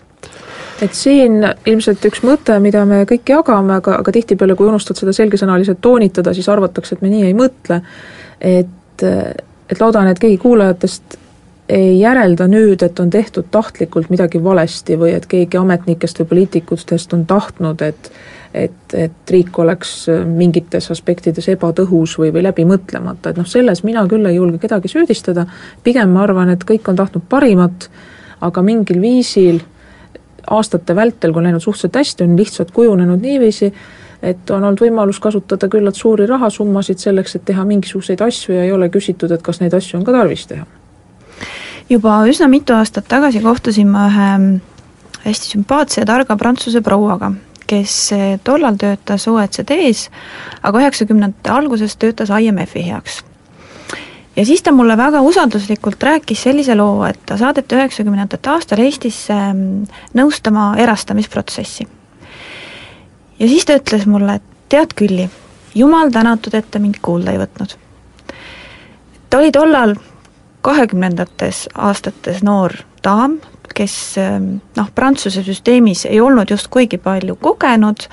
Et 0.84 0.96
siin 0.98 1.44
ilmselt 1.70 2.04
üks 2.10 2.24
mõte, 2.26 2.56
mida 2.60 2.82
me 2.90 3.04
kõik 3.08 3.30
jagame, 3.30 3.78
aga, 3.80 4.00
aga 4.02 4.12
tihtipeale, 4.12 4.56
kui 4.60 4.68
unustad 4.68 5.00
seda 5.00 5.14
selgesõnaliselt 5.16 5.80
toonitada, 5.84 6.34
siis 6.36 6.50
arvatakse, 6.52 6.98
et 6.98 7.04
me 7.06 7.12
nii 7.14 7.28
ei 7.30 7.36
mõtle, 7.38 7.78
et, 8.42 9.06
et 9.06 9.80
loodan, 9.80 10.10
et 10.12 10.20
keegi 10.20 10.42
kuulajatest 10.42 11.20
ei 11.70 12.00
järelda 12.00 12.48
nüüd, 12.48 12.84
et 12.84 13.00
on 13.00 13.10
tehtud 13.10 13.48
tahtlikult 13.52 14.10
midagi 14.12 14.44
valesti 14.44 14.98
või 15.00 15.14
et 15.16 15.26
keegi 15.32 15.58
ametnikest 15.58 16.20
või 16.20 16.30
poliitikutest 16.34 17.14
on 17.14 17.26
tahtnud, 17.26 17.82
et 17.82 18.12
et, 18.54 18.94
et 18.94 19.32
riik 19.34 19.58
oleks 19.60 20.06
mingites 20.30 20.92
aspektides 20.94 21.48
ebatõhus 21.50 22.12
või, 22.20 22.30
või 22.36 22.44
läbimõtlemata, 22.46 23.32
et 23.32 23.40
noh, 23.42 23.48
selles 23.50 23.82
mina 23.82 24.04
küll 24.06 24.30
ei 24.30 24.36
julge 24.36 24.60
kedagi 24.62 24.92
süüdistada, 24.92 25.48
pigem 25.84 26.14
ma 26.14 26.22
arvan, 26.28 26.52
et 26.54 26.62
kõik 26.70 26.86
on 26.92 27.00
tahtnud 27.00 27.26
parimat, 27.30 27.88
aga 28.46 28.62
mingil 28.62 29.02
viisil 29.02 29.58
aastate 30.54 30.94
vältel, 30.94 31.34
kui 31.34 31.42
on 31.42 31.50
läinud 31.50 31.66
suhteliselt 31.66 31.98
hästi, 31.98 32.28
on 32.28 32.38
lihtsalt 32.38 32.76
kujunenud 32.78 33.26
niiviisi, 33.26 33.72
et 34.22 34.54
on 34.54 34.62
olnud 34.62 34.86
võimalus 34.86 35.18
kasutada 35.24 35.66
küllalt 35.72 35.98
suuri 35.98 36.30
rahasummasid 36.30 37.02
selleks, 37.02 37.34
et 37.40 37.48
teha 37.50 37.66
mingisuguseid 37.66 38.22
asju 38.22 38.54
ja 38.54 38.70
ei 38.70 38.72
ole 38.72 38.94
küsitud, 38.94 39.34
et 39.34 39.42
kas 39.42 39.66
neid 39.66 39.74
asju 39.74 39.98
on 39.98 40.06
ka 40.06 40.14
tarvis 40.14 40.46
teha 40.54 40.83
juba 41.90 42.22
üsna 42.30 42.48
mitu 42.48 42.74
aastat 42.74 43.08
tagasi 43.08 43.42
kohtusin 43.44 43.90
ma 43.92 44.08
ühe 44.12 44.30
hästi 45.24 45.54
sümpaatse 45.54 46.02
ja 46.02 46.08
targa 46.08 46.36
prantsuse 46.38 46.82
prouaga, 46.84 47.32
kes 47.68 47.96
tollal 48.44 48.78
töötas 48.80 49.28
OECD-s, 49.32 50.10
aga 50.64 50.82
üheksakümnendate 50.84 51.52
alguses 51.52 51.96
töötas 51.98 52.32
IMF-i 52.34 52.86
heaks. 52.90 53.24
ja 54.36 54.46
siis 54.46 54.62
ta 54.64 54.72
mulle 54.72 54.98
väga 54.98 55.22
usalduslikult 55.22 56.04
rääkis 56.04 56.44
sellise 56.44 56.76
loo, 56.76 57.04
et 57.06 57.20
ta 57.26 57.38
saadeti 57.38 57.76
üheksakümnendate 57.76 58.50
aastal 58.50 58.80
Eestisse 58.80 59.34
mm, 59.34 59.86
nõustama 60.14 60.74
erastamisprotsessi. 60.78 61.88
ja 63.40 63.48
siis 63.48 63.66
ta 63.66 63.80
ütles 63.80 64.06
mulle, 64.06 64.36
et 64.36 64.50
tead 64.70 64.94
Külli, 64.96 65.30
jumal 65.76 66.12
tänatud, 66.12 66.54
et 66.54 66.72
ta 66.72 66.80
mind 66.80 67.00
kuulda 67.02 67.32
ei 67.32 67.40
võtnud. 67.40 67.78
ta 69.30 69.38
oli 69.38 69.52
tollal 69.52 69.96
kahekümnendates 70.64 71.68
aastates 71.76 72.44
noor 72.44 72.76
daam, 73.04 73.38
kes 73.76 73.96
noh, 74.78 74.90
Prantsuse 74.96 75.44
süsteemis 75.44 76.06
ei 76.10 76.22
olnud 76.22 76.52
just 76.52 76.70
kuigi 76.72 76.98
palju 77.02 77.36
kogenud, 77.42 78.08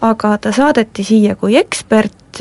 aga 0.00 0.36
ta 0.38 0.52
saadeti 0.52 1.04
siia 1.04 1.36
kui 1.36 1.56
ekspert 1.60 2.40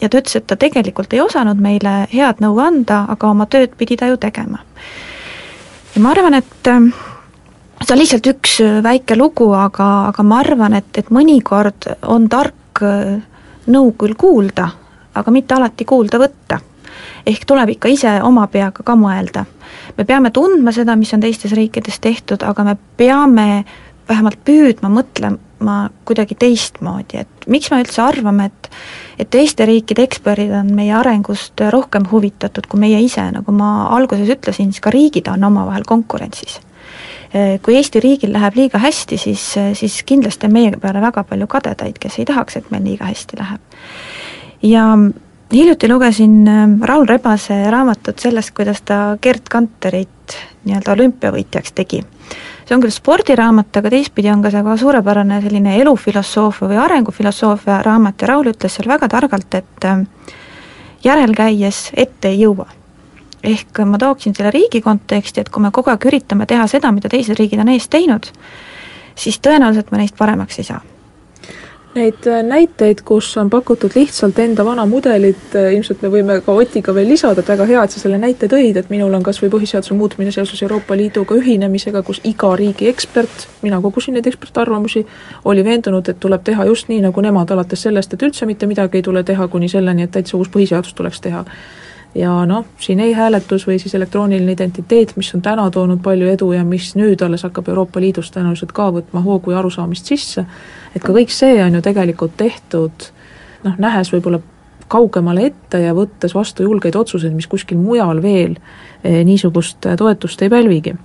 ja 0.00 0.08
ta 0.08 0.18
ütles, 0.18 0.36
et 0.36 0.46
ta 0.48 0.56
tegelikult 0.60 1.12
ei 1.14 1.22
osanud 1.22 1.60
meile 1.60 2.04
head 2.12 2.42
nõu 2.42 2.58
anda, 2.62 3.04
aga 3.12 3.30
oma 3.30 3.46
tööd 3.50 3.76
pidi 3.78 3.98
ta 4.00 4.08
ju 4.10 4.18
tegema. 4.20 4.60
ja 5.94 6.02
ma 6.02 6.12
arvan, 6.14 6.34
et 6.34 6.70
see 7.84 7.94
on 7.94 8.00
lihtsalt 8.00 8.26
üks 8.32 8.58
väike 8.82 9.16
lugu, 9.16 9.50
aga, 9.56 9.90
aga 10.10 10.22
ma 10.22 10.40
arvan, 10.44 10.74
et, 10.78 10.90
et 10.98 11.10
mõnikord 11.10 11.92
on 12.08 12.28
tark 12.28 12.84
nõu 13.70 13.92
küll 13.98 14.16
kuulda, 14.18 14.70
aga 15.14 15.30
mitte 15.34 15.54
alati 15.54 15.84
kuulda 15.84 16.20
võtta. 16.22 16.60
Ehk 17.26 17.44
tuleb 17.46 17.74
ikka 17.76 17.92
ise 17.92 18.16
oma 18.26 18.46
peaga 18.46 18.84
ka 18.84 18.96
mõelda. 18.96 19.44
me 19.98 20.04
peame 20.04 20.30
tundma 20.30 20.72
seda, 20.72 20.96
mis 20.96 21.12
on 21.14 21.20
teistes 21.20 21.52
riikides 21.52 22.00
tehtud, 22.00 22.42
aga 22.42 22.64
me 22.64 22.76
peame 22.96 23.64
vähemalt 24.08 24.40
püüdma 24.44 24.90
mõtlema 24.90 25.90
kuidagi 26.08 26.34
teistmoodi, 26.34 27.20
et 27.20 27.46
miks 27.46 27.70
me 27.70 27.82
üldse 27.84 28.02
arvame, 28.02 28.50
et 28.50 28.70
et 29.20 29.28
teiste 29.28 29.66
riikide 29.68 30.02
eksperdid 30.06 30.52
on 30.56 30.70
meie 30.74 30.94
arengust 30.96 31.60
rohkem 31.70 32.06
huvitatud 32.08 32.64
kui 32.66 32.80
meie 32.80 33.02
ise, 33.04 33.26
nagu 33.34 33.52
ma 33.52 33.90
alguses 33.92 34.30
ütlesin, 34.32 34.72
siis 34.72 34.80
ka 34.80 34.90
riigid 34.94 35.28
on 35.28 35.44
omavahel 35.44 35.84
konkurentsis 35.84 36.60
kui 37.62 37.76
Eesti 37.78 38.00
riigil 38.02 38.32
läheb 38.34 38.56
liiga 38.58 38.78
hästi, 38.82 39.18
siis, 39.18 39.42
siis 39.78 40.00
kindlasti 40.06 40.48
on 40.48 40.54
meie 40.54 40.72
peale 40.82 41.02
väga 41.02 41.22
palju 41.28 41.46
kadedaid, 41.50 41.98
kes 42.02 42.18
ei 42.18 42.26
tahaks, 42.26 42.56
et 42.58 42.70
meil 42.74 42.82
liiga 42.88 43.06
hästi 43.06 43.38
läheb. 43.38 43.60
ja 44.62 44.86
hiljuti 45.52 45.88
lugesin 45.88 46.48
äh, 46.48 46.68
Raul 46.80 47.06
Rebase 47.06 47.70
raamatut 47.70 48.18
sellest, 48.18 48.50
kuidas 48.54 48.82
ta 48.82 49.16
Gerd 49.22 49.48
Kanterit 49.50 50.36
nii-öelda 50.64 50.92
olümpiavõitjaks 50.92 51.72
tegi. 51.74 52.02
see 52.66 52.76
on 52.76 52.82
küll 52.84 52.94
spordiraamat, 52.94 53.76
aga 53.76 53.90
teistpidi 53.90 54.30
on 54.30 54.42
ka 54.42 54.50
see 54.50 54.62
ka 54.62 54.76
suurepärane 54.76 55.40
selline 55.42 55.78
elufilosoofia 55.80 56.68
või 56.68 56.78
arengufilosoofia 56.84 57.80
raamat 57.82 58.22
ja 58.22 58.28
Raul 58.30 58.52
ütles 58.52 58.76
seal 58.76 58.88
väga 58.88 59.08
targalt, 59.08 59.54
et 59.54 59.88
äh, 59.88 60.04
järel 61.04 61.34
käies 61.34 61.90
ette 61.96 62.28
ei 62.28 62.44
jõua 62.44 62.68
ehk 63.42 63.80
ma 63.88 63.98
tooksin 63.98 64.34
selle 64.36 64.50
riigi 64.52 64.82
konteksti, 64.84 65.40
et 65.40 65.48
kui 65.48 65.62
me 65.62 65.70
kogu 65.72 65.90
aeg 65.90 66.04
üritame 66.06 66.46
teha 66.46 66.66
seda, 66.68 66.92
mida 66.92 67.08
teised 67.08 67.38
riigid 67.38 67.60
on 67.60 67.72
eest 67.72 67.90
teinud, 67.90 68.28
siis 69.16 69.40
tõenäoliselt 69.40 69.90
me 69.90 70.02
neist 70.02 70.16
paremaks 70.16 70.60
ei 70.60 70.68
saa 70.68 70.82
Neid 71.90 72.26
äh, 72.30 72.42
näiteid, 72.46 73.00
kus 73.02 73.32
on 73.40 73.48
pakutud 73.50 73.96
lihtsalt 73.98 74.38
enda 74.38 74.62
vana 74.64 74.84
mudelit, 74.86 75.56
äh, 75.58 75.72
ilmselt 75.74 76.04
me 76.04 76.10
võime 76.12 76.36
ka 76.46 76.54
Otiga 76.54 76.94
veel 76.94 77.08
lisada, 77.10 77.42
et 77.42 77.50
väga 77.50 77.66
hea, 77.66 77.82
et 77.82 77.90
sa 77.90 78.02
selle 78.02 78.20
näite 78.22 78.46
tõid, 78.52 78.78
et 78.78 78.92
minul 78.94 79.16
on 79.18 79.24
kas 79.26 79.42
või 79.42 79.50
põhiseaduse 79.56 79.96
muutmine 79.98 80.30
seoses 80.30 80.62
Euroopa 80.62 80.94
Liiduga 80.94 81.34
ühinemisega, 81.40 82.04
kus 82.06 82.22
iga 82.30 82.52
riigi 82.54 82.86
ekspert, 82.86 83.48
mina 83.66 83.82
kogusin 83.82 84.14
neid 84.14 84.30
ekspertarvamusi, 84.30 85.02
oli 85.50 85.66
veendunud, 85.66 86.14
et 86.14 86.22
tuleb 86.22 86.46
teha 86.46 86.68
just 86.70 86.86
nii, 86.92 87.02
nagu 87.08 87.26
nemad, 87.26 87.50
alates 87.50 87.82
sellest, 87.88 88.14
et 88.14 88.22
üldse 88.22 88.46
mitte 88.46 88.70
midagi 88.70 89.02
ei 89.02 89.08
tule 89.10 89.26
teha, 89.26 89.50
kuni 89.50 89.66
selleni, 89.68 90.06
et 90.06 90.14
täitsa 90.14 90.38
uus 90.38 90.52
põhiseadus 90.54 90.94
tuleks 90.94 91.26
teha 91.26 91.42
ja 92.14 92.32
noh, 92.46 92.66
siin 92.80 93.00
e-hääletus 93.00 93.66
või 93.68 93.78
siis 93.78 93.94
elektrooniline 93.94 94.52
identiteet, 94.52 95.14
mis 95.16 95.34
on 95.34 95.42
täna 95.42 95.68
toonud 95.70 96.02
palju 96.02 96.30
edu 96.32 96.52
ja 96.52 96.64
mis 96.64 96.94
nüüd 96.98 97.22
alles 97.22 97.44
hakkab 97.46 97.68
Euroopa 97.68 98.00
Liidus 98.00 98.32
tõenäoliselt 98.34 98.72
ka 98.74 98.90
võtma 98.94 99.22
hoogu 99.24 99.54
ja 99.54 99.60
arusaamist 99.62 100.10
sisse, 100.10 100.44
et 100.94 101.02
ka 101.02 101.14
kõik 101.14 101.30
see 101.34 101.60
on 101.64 101.78
ju 101.78 101.82
tegelikult 101.84 102.36
tehtud 102.40 103.10
noh, 103.64 103.76
nähes 103.78 104.10
võib-olla 104.14 104.40
kaugemale 104.90 105.46
ette 105.52 105.84
ja 105.84 105.94
võttes 105.94 106.34
vastu 106.34 106.66
julgeid 106.66 106.96
otsuseid, 106.98 107.34
mis 107.34 107.46
kuskil 107.46 107.78
mujal 107.78 108.22
veel 108.22 108.56
eh, 109.04 109.22
niisugust 109.24 109.86
toetust 109.98 110.42
ei 110.42 110.50
pälvigi 110.50 110.96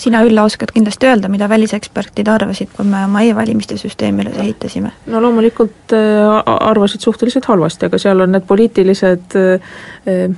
sina, 0.00 0.22
Ülle, 0.24 0.42
oskad 0.42 0.72
kindlasti 0.74 1.06
öelda, 1.08 1.28
mida 1.28 1.48
väliseksperdid 1.48 2.28
arvasid, 2.30 2.70
kui 2.76 2.86
me 2.88 3.04
oma 3.06 3.22
e-valimiste 3.24 3.76
süsteemi 3.80 4.24
üles 4.24 4.36
ehitasime? 4.40 4.92
no 5.10 5.20
loomulikult 5.22 5.94
äh, 5.96 6.52
arvasid 6.54 7.04
suhteliselt 7.04 7.48
halvasti, 7.50 7.88
aga 7.88 8.00
seal 8.00 8.24
on 8.24 8.34
need 8.34 8.46
poliitilised 8.48 9.36
äh, 9.38 9.74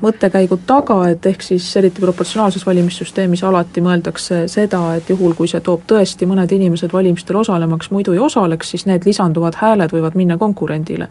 mõttekäigud 0.02 0.64
taga, 0.66 0.98
et 1.10 1.26
ehk 1.26 1.44
siis 1.44 1.68
eriti 1.80 2.02
proportsionaalses 2.04 2.66
valimissüsteemis 2.66 3.44
alati 3.46 3.84
mõeldakse 3.84 4.44
seda, 4.50 4.82
et 4.98 5.10
juhul, 5.10 5.34
kui 5.38 5.50
see 5.50 5.62
toob 5.64 5.84
tõesti 5.90 6.28
mõned 6.28 6.52
inimesed 6.56 6.92
valimistel 6.92 7.40
osalemaks, 7.42 7.90
muidu 7.94 8.16
ei 8.16 8.22
osaleks, 8.22 8.74
siis 8.74 8.86
need 8.90 9.06
lisanduvad 9.08 9.60
hääled 9.62 9.94
võivad 9.94 10.16
minna 10.18 10.38
konkurendile. 10.38 11.08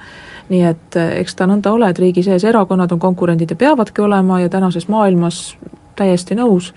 nii 0.49 0.65
et 0.71 0.99
äh, 0.99 1.15
eks 1.21 1.35
ta 1.35 1.47
nõnda 1.49 1.71
ole, 1.73 1.89
et 1.89 1.99
riigi 1.99 2.23
sees 2.23 2.43
erakonnad 2.43 2.91
on 2.91 2.99
konkurendid 2.99 3.51
ja 3.51 3.55
peavadki 3.55 4.01
olema 4.01 4.41
ja 4.41 4.49
tänases 4.49 4.87
maailmas 4.87 5.55
täiesti 5.95 6.35
nõus 6.35 6.73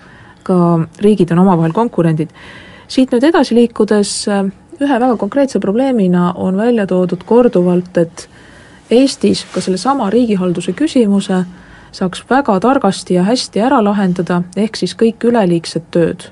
ka 0.49 0.59
riigid 1.05 1.33
on 1.35 1.45
omavahel 1.45 1.77
konkurendid. 1.77 2.33
siit 2.89 3.13
nüüd 3.13 3.25
edasi 3.29 3.55
liikudes 3.55 4.13
äh, 4.33 4.49
ühe 4.81 5.01
väga 5.01 5.17
konkreetse 5.21 5.61
probleemina 5.61 6.33
on 6.37 6.57
välja 6.57 6.87
toodud 6.87 7.25
korduvalt, 7.27 7.97
et 7.99 8.29
Eestis 8.91 9.45
ka 9.53 9.61
sellesama 9.61 10.09
riigihalduse 10.11 10.73
küsimuse 10.73 11.43
saaks 11.93 12.25
väga 12.31 12.55
targasti 12.61 13.15
ja 13.15 13.23
hästi 13.27 13.61
ära 13.61 13.83
lahendada, 13.85 14.43
ehk 14.57 14.77
siis 14.81 14.97
kõik 14.97 15.29
üleliigsed 15.29 15.91
tööd 15.93 16.31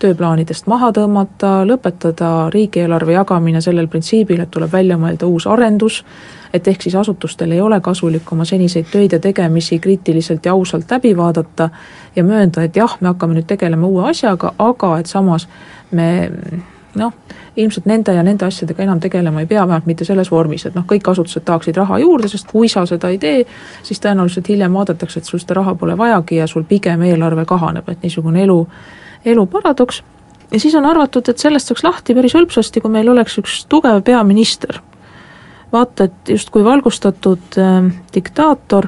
tööplaanidest 0.00 0.66
maha 0.70 0.90
tõmmata, 0.96 1.60
lõpetada 1.68 2.50
riigieelarve 2.54 3.14
jagamine 3.14 3.60
sellel 3.60 3.88
printsiibil, 3.92 4.40
et 4.42 4.50
tuleb 4.50 4.72
välja 4.72 4.98
mõelda 5.00 5.28
uus 5.28 5.46
arendus, 5.50 6.00
et 6.54 6.68
ehk 6.68 6.82
siis 6.82 6.96
asutustel 6.98 7.52
ei 7.52 7.60
ole 7.60 7.80
kasulik 7.80 8.32
oma 8.32 8.44
seniseid 8.48 8.90
töid 8.92 9.12
ja 9.12 9.20
tegemisi 9.20 9.78
kriitiliselt 9.78 10.46
ja 10.46 10.52
ausalt 10.52 10.90
läbi 10.90 11.14
vaadata 11.16 11.70
ja 12.16 12.24
möönda, 12.24 12.64
et 12.66 12.76
jah, 12.76 12.96
me 13.00 13.12
hakkame 13.12 13.38
nüüd 13.38 13.48
tegelema 13.50 13.86
uue 13.86 14.08
asjaga, 14.10 14.54
aga 14.58 14.96
et 14.98 15.06
samas 15.06 15.48
me 15.90 16.10
noh, 16.94 17.12
ilmselt 17.56 17.86
nende 17.86 18.14
ja 18.14 18.22
nende 18.26 18.46
asjadega 18.46 18.82
enam 18.82 19.00
tegelema 19.00 19.40
ei 19.40 19.46
pea, 19.46 19.62
vähemalt 19.66 19.86
mitte 19.86 20.04
selles 20.04 20.30
vormis, 20.30 20.66
et 20.66 20.74
noh, 20.74 20.86
kõik 20.88 21.10
asutused 21.12 21.44
tahaksid 21.46 21.76
raha 21.78 22.00
juurde, 22.02 22.28
sest 22.28 22.50
kui 22.50 22.68
sa 22.68 22.84
seda 22.88 23.10
ei 23.12 23.18
tee, 23.22 23.44
siis 23.86 24.02
tõenäoliselt 24.02 24.48
hiljem 24.50 24.74
vaadatakse, 24.74 25.20
et 25.20 25.30
sul 25.30 25.42
seda 25.42 25.60
raha 25.60 25.74
pole 25.78 25.96
vajagi 25.98 26.40
ja 26.40 26.48
sul 26.50 26.66
pigem 26.68 27.02
eelarve 27.06 27.44
kahaneb, 27.46 27.88
et 27.88 28.02
niisugune 28.02 28.42
elu, 28.42 28.58
elu 29.24 29.46
paradoks. 29.46 30.02
ja 30.52 30.60
siis 30.60 30.74
on 30.74 30.86
arvatud, 30.86 31.28
et 31.28 31.38
sellest 31.38 31.66
saaks 31.66 31.84
lahti 31.84 32.14
päris 32.14 32.34
hõlpsasti, 32.34 32.80
kui 32.80 32.90
meil 32.90 33.08
oleks 33.08 33.38
üks 33.38 33.64
tugev 33.68 34.02
peaminister 34.02 34.80
vaata 35.72 36.04
et 36.04 36.28
justkui 36.28 36.64
valgustatud 36.64 37.58
äh, 37.58 37.92
diktaator, 38.14 38.86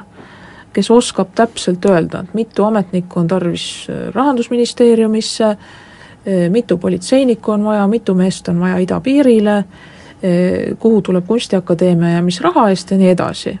kes 0.73 0.91
oskab 0.91 1.33
täpselt 1.35 1.85
öelda, 1.85 2.23
et 2.23 2.33
mitu 2.33 2.63
ametnikku 2.63 3.19
on 3.19 3.27
tarvis 3.27 3.87
äh, 3.89 4.13
Rahandusministeeriumisse 4.13 5.45
äh,, 5.45 6.49
mitu 6.49 6.77
politseinikku 6.77 7.51
on 7.51 7.63
vaja, 7.63 7.87
mitu 7.87 8.15
meest 8.15 8.49
on 8.49 8.59
vaja 8.59 8.77
idapiirile 8.77 9.57
äh,, 9.57 10.77
kuhu 10.79 11.01
tuleb 11.01 11.25
Kunstiakadeemia 11.27 12.17
ja 12.17 12.21
mis 12.21 12.41
raha 12.41 12.69
eest 12.69 12.91
ja 12.91 12.97
nii 12.97 13.09
edasi. 13.09 13.59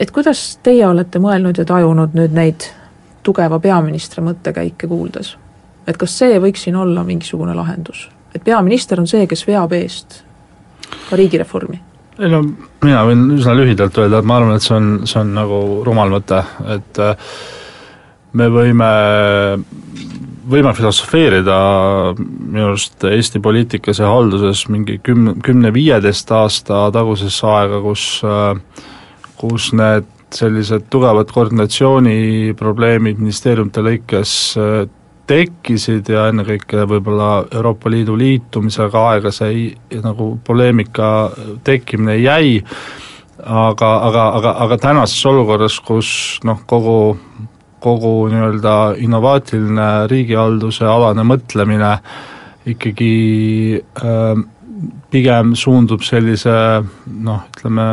et 0.00 0.10
kuidas 0.10 0.58
teie 0.62 0.86
olete 0.86 1.18
mõelnud 1.18 1.58
ja 1.58 1.64
tajunud 1.64 2.14
nüüd 2.14 2.32
neid 2.32 2.70
tugeva 3.22 3.58
peaministri 3.58 4.22
mõttekäike 4.22 4.88
kuuldes? 4.88 5.36
Et 5.88 5.98
kas 6.00 6.16
see 6.20 6.38
võiks 6.42 6.66
siin 6.66 6.78
olla 6.78 7.04
mingisugune 7.06 7.56
lahendus? 7.56 8.08
et 8.34 8.44
peaminister 8.44 9.00
on 9.00 9.08
see, 9.10 9.26
kes 9.26 9.46
veab 9.48 9.72
eest 9.76 10.22
ka 11.08 11.18
riigireformi 11.18 11.80
ei 12.18 12.32
no 12.32 12.42
mina 12.82 13.04
võin 13.06 13.28
üsna 13.36 13.54
lühidalt 13.56 13.98
öelda, 14.00 14.20
et 14.20 14.28
ma 14.28 14.40
arvan, 14.40 14.56
et 14.58 14.64
see 14.64 14.76
on, 14.76 14.90
see 15.06 15.20
on 15.22 15.34
nagu 15.36 15.60
rumal 15.86 16.10
mõte, 16.12 16.42
et 16.74 17.00
äh, 17.02 17.30
me 18.38 18.48
võime, 18.52 18.90
võime 20.50 20.74
filosofeerida 20.74 21.58
minu 22.18 22.72
arust 22.72 23.06
Eesti 23.06 23.40
poliitikas 23.44 24.02
ja 24.02 24.10
halduses 24.10 24.66
mingi 24.72 24.98
küm-, 25.04 25.36
kümne-viieteist 25.46 26.34
aasta 26.34 26.88
tagusesse 26.94 27.46
aega, 27.46 27.80
kus 27.86 28.08
äh, 28.26 28.86
kus 29.38 29.72
need 29.76 30.06
sellised 30.34 30.90
tugevad 30.92 31.30
koordinatsiooniprobleemid 31.32 33.20
ministeeriumite 33.22 33.84
lõikes 33.84 34.32
äh, 34.60 34.80
tekkisid 35.28 36.08
ja 36.12 36.28
ennekõike 36.32 36.86
võib-olla 36.88 37.30
Euroopa 37.52 37.90
Liidu 37.92 38.16
liitumisega 38.18 39.04
aega 39.12 39.32
see 39.34 39.70
nagu 40.02 40.32
poleemika 40.44 41.30
tekkimine 41.64 42.16
jäi, 42.22 42.58
aga, 43.44 43.90
aga, 44.08 44.24
aga, 44.38 44.54
aga 44.66 44.78
tänases 44.82 45.20
olukorras, 45.28 45.78
kus 45.84 46.10
noh, 46.48 46.62
kogu, 46.68 47.18
kogu 47.84 48.14
nii-öelda 48.32 48.78
innovaatiline 49.04 49.90
riigihalduse 50.10 50.88
alane 50.88 51.26
mõtlemine 51.28 51.92
ikkagi 52.68 53.12
äh, 53.78 54.42
pigem 55.12 55.54
suundub 55.56 56.02
sellise 56.06 56.56
noh, 57.06 57.44
ütleme, 57.52 57.92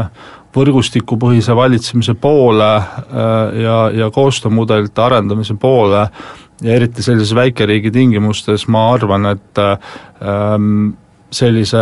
võrgustikupõhise 0.55 1.51
valitsemise 1.55 2.15
poole 2.15 2.71
äh, 2.79 3.61
ja, 3.65 3.77
ja 3.91 4.09
koostöömudelite 4.15 5.03
arendamise 5.03 5.57
poole 5.59 6.07
äh,, 6.07 6.33
ja 6.63 6.75
eriti 6.75 7.03
sellises 7.03 7.35
väikeriigi 7.35 7.91
tingimustes 7.91 8.67
ma 8.71 8.87
arvan, 8.93 9.25
et 9.33 9.63
ähm, 9.63 10.93
sellise 11.35 11.81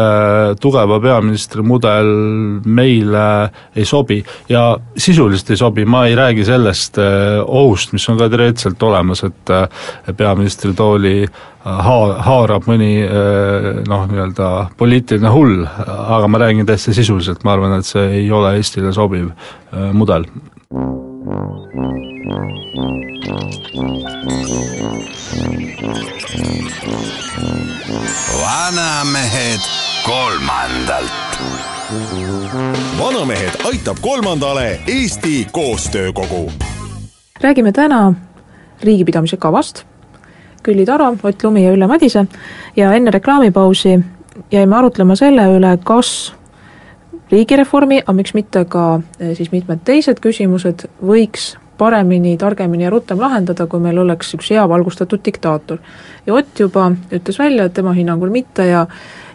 tugeva 0.61 0.99
peaministri 1.03 1.63
mudel 1.65 2.09
meile 2.65 3.25
ei 3.75 3.85
sobi. 3.85 4.19
Ja 4.49 4.77
sisuliselt 4.97 5.53
ei 5.53 5.59
sobi, 5.59 5.85
ma 5.85 6.05
ei 6.07 6.15
räägi 6.17 6.45
sellest 6.47 6.99
ohust, 7.45 7.93
mis 7.93 8.07
on 8.09 8.17
ka 8.17 8.29
teoreetiliselt 8.31 8.83
olemas, 8.83 9.23
et 9.27 9.53
peaministritooli 10.17 11.15
haa-, 11.63 12.19
haarab 12.27 12.67
mõni 12.71 12.91
noh, 13.87 14.05
nii-öelda 14.09 14.51
poliitiline 14.79 15.33
hull, 15.33 15.63
aga 15.87 16.27
ma 16.27 16.45
räägin 16.45 16.69
täiesti 16.69 16.95
sisuliselt, 16.97 17.45
ma 17.45 17.57
arvan, 17.57 17.79
et 17.79 17.89
see 17.89 18.09
ei 18.23 18.29
ole 18.31 18.57
Eestile 18.57 18.93
sobiv 18.95 19.33
mudel. 19.93 20.29
Vanamehed 28.41 29.59
kolmandalt. 30.05 31.11
vanamehed 32.99 33.51
aitab 33.65 33.97
kolmandale 34.01 34.79
Eesti 34.87 35.47
Koostöökogu. 35.51 36.51
räägime 37.41 37.71
täna 37.71 38.13
riigipidamise 38.83 39.37
kavast. 39.37 39.83
Külli 40.63 40.85
Taro, 40.85 41.15
Ott 41.23 41.43
Lumi 41.43 41.65
ja 41.65 41.71
Ülle 41.71 41.87
Madise 41.87 42.25
ja 42.75 42.93
enne 42.93 43.11
reklaamipausi 43.11 43.99
jäime 44.51 44.75
arutlema 44.75 45.15
selle 45.15 45.41
üle, 45.41 45.77
kas 45.83 46.35
riigireformi, 47.31 48.01
aga 48.03 48.13
miks 48.13 48.33
mitte 48.33 48.65
ka 48.69 49.01
eh, 49.19 49.33
siis 49.37 49.51
mitmed 49.51 49.83
teised 49.85 50.19
küsimused 50.23 50.87
võiks 51.01 51.53
paremini, 51.77 52.37
targemini 52.37 52.83
ja 52.83 52.89
rutem 52.93 53.19
lahendada, 53.19 53.65
kui 53.67 53.81
meil 53.81 53.97
oleks 54.03 54.35
üks 54.37 54.51
hea 54.53 54.63
valgustatud 54.69 55.23
diktaator. 55.25 55.77
ja 56.25 56.33
Ott 56.33 56.59
juba 56.59 56.91
ütles 57.11 57.39
välja, 57.39 57.65
et 57.65 57.73
tema 57.73 57.93
hinnangul 57.93 58.29
mitte 58.29 58.65
ja 58.65 58.87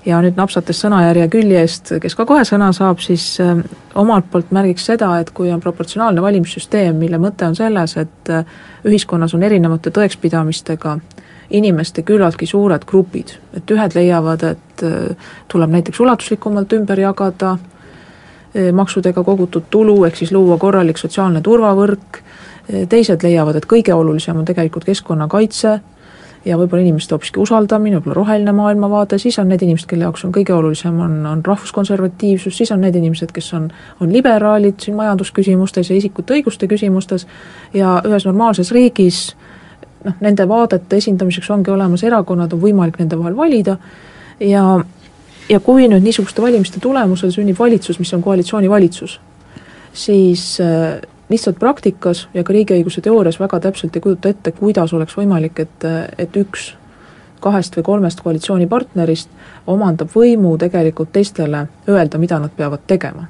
ja 0.06 0.20
nüüd 0.24 0.38
napsates 0.38 0.78
sõnajärje 0.80 1.26
külje 1.28 1.60
eest, 1.60 1.90
kes 2.00 2.14
ka 2.16 2.24
kohe 2.24 2.44
sõna 2.48 2.70
saab, 2.72 3.00
siis 3.04 3.24
äh, 3.44 3.58
omalt 3.98 4.30
poolt 4.30 4.52
märgiks 4.54 4.86
seda, 4.88 5.10
et 5.20 5.30
kui 5.36 5.50
on 5.52 5.60
proportsionaalne 5.60 6.22
valimissüsteem, 6.22 6.96
mille 6.96 7.18
mõte 7.20 7.44
on 7.44 7.56
selles, 7.58 7.96
et 8.00 8.32
äh, 8.32 8.44
ühiskonnas 8.88 9.34
on 9.34 9.42
erinevate 9.42 9.90
tõekspidamistega 9.90 10.98
inimeste 11.50 12.04
küllaltki 12.08 12.46
suured 12.46 12.84
grupid, 12.86 13.34
et 13.56 13.70
ühed 13.72 13.94
leiavad, 13.96 14.42
et 14.44 14.82
tuleb 15.48 15.70
näiteks 15.72 16.00
ulatuslikumalt 16.04 16.72
ümber 16.76 17.00
jagada 17.00 17.54
maksudega 18.72 19.22
kogutud 19.24 19.68
tulu, 19.70 20.04
ehk 20.04 20.16
siis 20.16 20.32
luua 20.32 20.56
korralik 20.58 20.98
sotsiaalne 20.98 21.40
turvavõrk, 21.44 22.22
teised 22.88 23.22
leiavad, 23.24 23.56
et 23.56 23.66
kõige 23.68 23.94
olulisem 23.94 24.36
on 24.36 24.44
tegelikult 24.48 24.84
keskkonnakaitse 24.88 25.78
ja 26.44 26.56
võib-olla 26.58 26.82
inimeste 26.84 27.14
hoopiski 27.14 27.40
usaldamine, 27.42 27.98
võib-olla 27.98 28.16
roheline 28.20 28.52
maailmavaade, 28.56 29.18
siis 29.18 29.38
on 29.40 29.48
need 29.50 29.62
inimesed, 29.64 29.88
kelle 29.90 30.06
jaoks 30.06 30.24
on 30.26 30.32
kõige 30.34 30.54
olulisem, 30.54 30.96
on, 31.04 31.16
on 31.26 31.42
rahvuskonservatiivsus, 31.46 32.56
siis 32.56 32.72
on 32.74 32.82
need 32.84 32.96
inimesed, 32.98 33.32
kes 33.34 33.52
on, 33.58 33.68
on 34.00 34.12
liberaalid 34.12 34.78
siin 34.84 34.96
majandusküsimustes 34.98 35.90
ja 35.90 35.96
isikute 35.98 36.38
õiguste 36.38 36.68
küsimustes. 36.70 37.26
Ja 37.74 37.98
ühes 38.06 38.26
normaalses 38.28 38.72
riigis 38.74 39.22
noh, 40.04 40.14
nende 40.24 40.48
vaadete 40.48 41.00
esindamiseks 41.02 41.50
ongi 41.54 41.74
olemas 41.74 42.04
erakonnad, 42.06 42.54
on 42.54 42.62
võimalik 42.62 43.00
nende 43.02 43.18
vahel 43.18 43.36
valida. 43.36 43.76
Ja 44.40 44.64
ja 45.48 45.60
kui 45.60 45.88
nüüd 45.88 46.04
niisuguste 46.04 46.42
valimiste 46.42 46.80
tulemusel 46.80 47.32
sünnib 47.34 47.58
valitsus, 47.58 47.98
mis 47.98 48.12
on 48.14 48.22
koalitsioonivalitsus, 48.22 49.20
siis 49.92 50.58
äh, 50.60 50.98
lihtsalt 51.28 51.58
praktikas 51.60 52.26
ja 52.34 52.44
ka 52.44 52.52
riigiõiguse 52.52 53.02
teoorias 53.04 53.40
väga 53.40 53.60
täpselt 53.68 53.96
ei 53.96 54.04
kujuta 54.04 54.32
ette, 54.32 54.52
kuidas 54.56 54.92
oleks 54.96 55.16
võimalik, 55.18 55.60
et, 55.64 55.88
et 56.18 56.36
üks 56.36 56.72
kahest 57.40 57.76
või 57.78 57.86
kolmest 57.86 58.20
koalitsioonipartnerist 58.24 59.30
omandab 59.70 60.10
võimu 60.14 60.56
tegelikult 60.58 61.12
teistele 61.14 61.66
öelda, 61.88 62.18
mida 62.18 62.38
nad 62.42 62.54
peavad 62.56 62.86
tegema. 62.86 63.28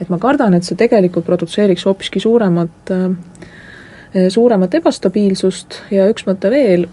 et 0.00 0.08
ma 0.08 0.18
kardan, 0.18 0.54
et 0.54 0.64
see 0.64 0.76
tegelikult 0.76 1.26
produtseeriks 1.26 1.84
hoopiski 1.86 2.20
suuremat, 2.20 2.90
suuremat 4.28 4.74
ebastabiilsust 4.74 5.76
ja 5.90 6.08
üks 6.10 6.26
mõte 6.26 6.50
veel, 6.50 6.88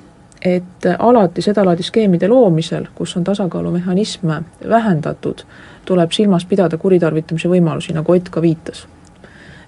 et 0.45 0.85
alati 0.99 1.41
sedalaadi 1.41 1.83
skeemide 1.83 2.27
loomisel, 2.27 2.85
kus 2.95 3.17
on 3.17 3.23
tasakaalumehhanisme 3.23 4.43
vähendatud, 4.69 5.43
tuleb 5.85 6.11
silmas 6.11 6.45
pidada 6.45 6.77
kuritarvitamise 6.77 7.49
võimalusi, 7.49 7.93
nagu 7.93 8.13
Ott 8.13 8.29
ka 8.29 8.41
viitas 8.41 8.87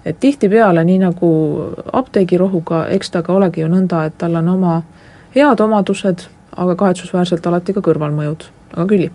et 0.04 0.20
tihtipeale, 0.20 0.84
nii 0.84 0.98
nagu 0.98 1.30
apteegirohuga, 1.92 2.86
eks 2.96 3.10
ta 3.10 3.22
ka 3.22 3.34
olegi 3.36 3.62
ju 3.62 3.70
nõnda, 3.70 4.04
et 4.06 4.18
tal 4.18 4.34
on 4.40 4.48
oma 4.56 4.76
head 5.36 5.60
omadused, 5.60 6.26
aga 6.56 6.76
kahetsusväärselt 6.76 7.46
alati 7.46 7.74
ka 7.76 7.84
kõrvalmõjud, 7.84 8.48
aga 8.74 8.86
Külli? 8.90 9.10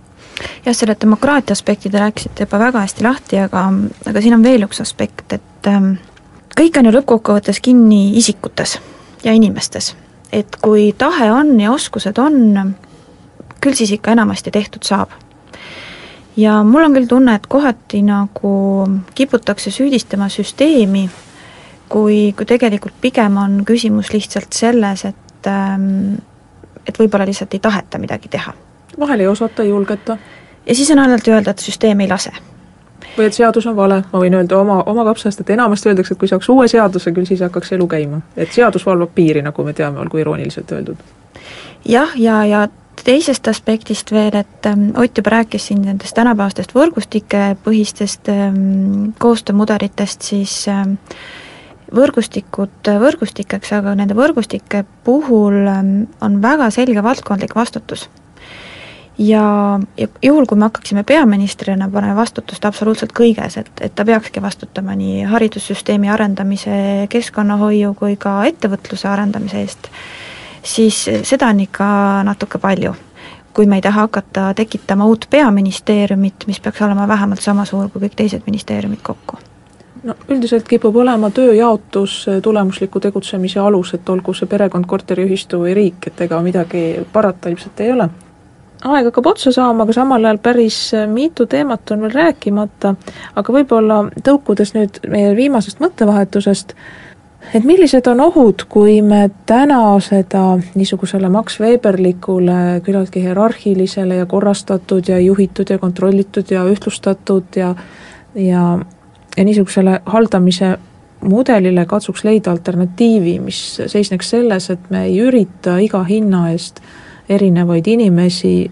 jah, 0.66 0.76
selle 0.76 0.96
demokraatia 1.02 1.56
aspekti 1.58 1.90
te 1.90 2.00
rääkisite 2.00 2.46
juba 2.46 2.60
väga 2.62 2.86
hästi 2.86 3.04
lahti, 3.04 3.40
aga, 3.42 3.68
aga 4.10 4.22
siin 4.22 4.38
on 4.38 4.44
veel 4.46 4.68
üks 4.68 4.82
aspekt, 4.84 5.34
et 5.34 5.70
ähm, 5.70 5.96
kõik 6.58 6.80
on 6.80 6.90
ju 6.90 6.94
lõppkokkuvõttes 6.98 7.62
kinni 7.64 8.18
isikutes 8.22 8.78
ja 9.24 9.34
inimestes. 9.34 9.96
Et 10.32 10.58
kui 10.62 10.92
tahe 10.98 11.32
on 11.32 11.60
ja 11.60 11.72
oskused 11.72 12.18
on, 12.18 12.74
küll 13.62 13.78
siis 13.78 13.92
ikka 13.96 14.12
enamasti 14.12 14.52
tehtud 14.52 14.84
saab 14.84 15.14
ja 16.38 16.64
mul 16.64 16.86
on 16.86 16.94
küll 16.94 17.10
tunne, 17.10 17.36
et 17.36 17.48
kohati 17.50 18.02
nagu 18.06 18.54
kiputakse 19.16 19.72
süüdistama 19.74 20.30
süsteemi, 20.30 21.08
kui, 21.90 22.34
kui 22.38 22.46
tegelikult 22.46 22.98
pigem 23.02 23.38
on 23.42 23.62
küsimus 23.66 24.12
lihtsalt 24.14 24.54
selles, 24.54 25.06
et 25.10 25.50
ähm, 25.50 26.18
et 26.88 27.00
võib-olla 27.00 27.26
lihtsalt 27.28 27.54
ei 27.54 27.60
taheta 27.60 28.00
midagi 28.00 28.30
teha. 28.32 28.54
vahel 29.00 29.20
ei 29.20 29.28
osata, 29.28 29.64
ei 29.64 29.70
julgeta. 29.70 30.18
ja 30.66 30.76
siis 30.76 30.92
on 30.92 31.00
alati 31.00 31.32
öelda, 31.32 31.52
et 31.52 31.60
süsteem 31.60 32.00
ei 32.00 32.08
lase. 32.08 32.32
Või 33.18 33.28
et 33.28 33.34
seadus 33.34 33.68
on 33.68 33.76
vale, 33.76 34.02
ma 34.12 34.20
võin 34.22 34.34
öelda 34.40 34.58
oma, 34.58 34.82
oma 34.86 35.06
kapsast, 35.08 35.42
et 35.42 35.50
enamasti 35.50 35.90
öeldakse, 35.90 36.14
et 36.14 36.20
kui 36.20 36.30
saaks 36.30 36.50
uue 36.50 36.68
seaduse, 36.68 37.12
küll 37.12 37.30
siis 37.30 37.44
hakkaks 37.46 37.72
elu 37.78 37.88
käima. 37.88 38.22
et 38.38 38.52
seadus 38.52 38.86
valvab 38.86 39.14
piiri, 39.16 39.42
nagu 39.42 39.64
me 39.64 39.74
teame, 39.74 40.00
olgu 40.00 40.18
irooniliselt 40.18 40.72
öeldud. 40.72 40.98
jah, 41.86 42.14
ja, 42.16 42.44
ja, 42.46 42.46
ja 42.46 42.68
teisest 43.04 43.48
aspektist 43.48 44.12
veel, 44.12 44.36
et 44.36 44.66
ähm, 44.66 44.90
Ott 44.98 45.18
juba 45.18 45.30
rääkis 45.30 45.68
siin 45.68 45.82
nendest 45.86 46.16
tänapäevastest 46.18 46.74
võrgustikepõhistest 46.76 48.30
ähm, 48.34 49.12
koostöömudelitest, 49.20 50.22
siis 50.22 50.68
ähm, 50.72 50.98
võrgustikud 51.96 52.90
võrgustikeks, 53.02 53.72
aga 53.78 53.96
nende 53.96 54.18
võrgustike 54.18 54.84
puhul 55.08 55.68
on 55.68 56.42
väga 56.44 56.70
selge 56.74 57.04
valdkondlik 57.04 57.56
vastutus. 57.56 58.10
Ja, 59.18 59.80
ja 59.98 60.08
juhul, 60.22 60.46
kui 60.46 60.58
me 60.58 60.66
hakkaksime 60.66 61.04
peaministrina 61.04 61.90
panema 61.94 62.16
vastutust 62.16 62.66
absoluutselt 62.66 63.14
kõiges, 63.18 63.58
et, 63.58 63.72
et 63.82 63.96
ta 63.96 64.06
peakski 64.06 64.42
vastutama 64.42 64.96
nii 64.96 65.24
haridussüsteemi 65.32 66.10
arendamise, 66.10 67.08
keskkonnahoiu 67.10 67.94
kui 67.98 68.16
ka 68.16 68.40
ettevõtluse 68.50 69.10
arendamise 69.10 69.62
eest, 69.64 69.92
siis 70.64 71.04
seda 71.24 71.52
on 71.54 71.66
ikka 71.66 71.90
natuke 72.28 72.58
palju. 72.62 72.96
kui 73.58 73.66
me 73.66 73.76
ei 73.76 73.82
taha 73.82 74.04
hakata 74.06 74.54
tekitama 74.54 75.06
uut 75.10 75.26
peaministeeriumit, 75.30 76.44
mis 76.48 76.60
peaks 76.60 76.82
olema 76.82 77.08
vähemalt 77.08 77.42
sama 77.42 77.66
suur 77.66 77.90
kui 77.90 78.02
kõik 78.02 78.16
teised 78.16 78.42
ministeeriumid 78.46 79.02
kokku 79.02 79.40
no 80.04 80.14
üldiselt 80.30 80.68
kipub 80.68 80.96
olema 80.96 81.30
tööjaotus 81.34 82.26
tulemusliku 82.44 83.00
tegutsemise 83.00 83.60
alus, 83.60 83.94
et 83.94 84.10
olgu 84.10 84.34
see 84.38 84.48
perekond, 84.48 84.86
korteriühistu 84.86 85.64
või 85.64 85.74
riik, 85.74 86.08
et 86.08 86.22
ega 86.28 86.42
midagi 86.46 86.84
parata 87.14 87.50
ilmselt 87.50 87.82
ei 87.82 87.92
ole. 87.92 88.10
Aeg 88.84 89.10
hakkab 89.10 89.32
otsa 89.34 89.52
saama, 89.52 89.84
aga 89.84 89.96
samal 89.96 90.26
ajal 90.26 90.40
päris 90.44 90.78
mitu 91.12 91.48
teemat 91.50 91.92
on 91.92 92.06
veel 92.06 92.14
rääkimata, 92.14 92.94
aga 93.36 93.54
võib-olla 93.54 94.04
tõukudes 94.24 94.74
nüüd 94.78 95.02
meie 95.10 95.36
viimasest 95.38 95.82
mõttevahetusest, 95.82 96.74
et 97.58 97.66
millised 97.66 98.08
on 98.12 98.22
ohud, 98.28 98.68
kui 98.70 99.00
me 99.02 99.30
täna 99.50 99.82
seda 100.04 100.44
niisugusele 100.76 101.30
Max 101.34 101.60
Weberlikule 101.64 102.82
küllaltki 102.86 103.24
hierarhilisele 103.26 104.22
ja 104.22 104.26
korrastatud 104.30 105.10
ja 105.10 105.20
juhitud 105.20 105.70
ja 105.70 105.80
kontrollitud 105.80 106.52
ja 106.52 106.66
ühtlustatud 106.70 107.56
ja 107.56 107.74
ja, 108.36 108.80
ja 109.38 109.44
niisugusele 109.44 110.02
haldamise 110.06 110.78
mudelile 111.22 111.86
katsuks 111.86 112.24
leida 112.24 112.52
alternatiivi, 112.52 113.40
mis 113.42 113.60
seisneks 113.86 114.30
selles, 114.30 114.70
et 114.70 114.90
me 114.94 115.08
ei 115.08 115.18
ürita 115.24 115.78
iga 115.82 116.04
hinna 116.06 116.48
eest 116.52 116.82
erinevaid 117.30 117.88
inimesi 117.88 118.72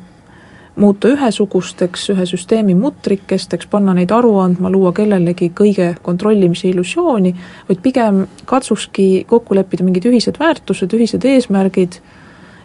muuta 0.76 1.08
ühesugusteks, 1.08 2.10
ühe 2.12 2.26
süsteemi 2.28 2.76
mutrikesteks, 2.76 3.68
panna 3.72 3.94
neid 3.96 4.12
aru 4.12 4.34
andma, 4.44 4.70
luua 4.72 4.92
kellelegi 4.96 5.52
kõige 5.56 5.94
kontrollimise 6.04 6.68
illusiooni, 6.70 7.32
vaid 7.70 7.82
pigem 7.84 8.26
katsukski 8.46 9.26
kokku 9.30 9.56
leppida 9.56 9.88
mingid 9.88 10.08
ühised 10.10 10.40
väärtused, 10.40 10.94
ühised 10.98 11.26
eesmärgid 11.26 12.00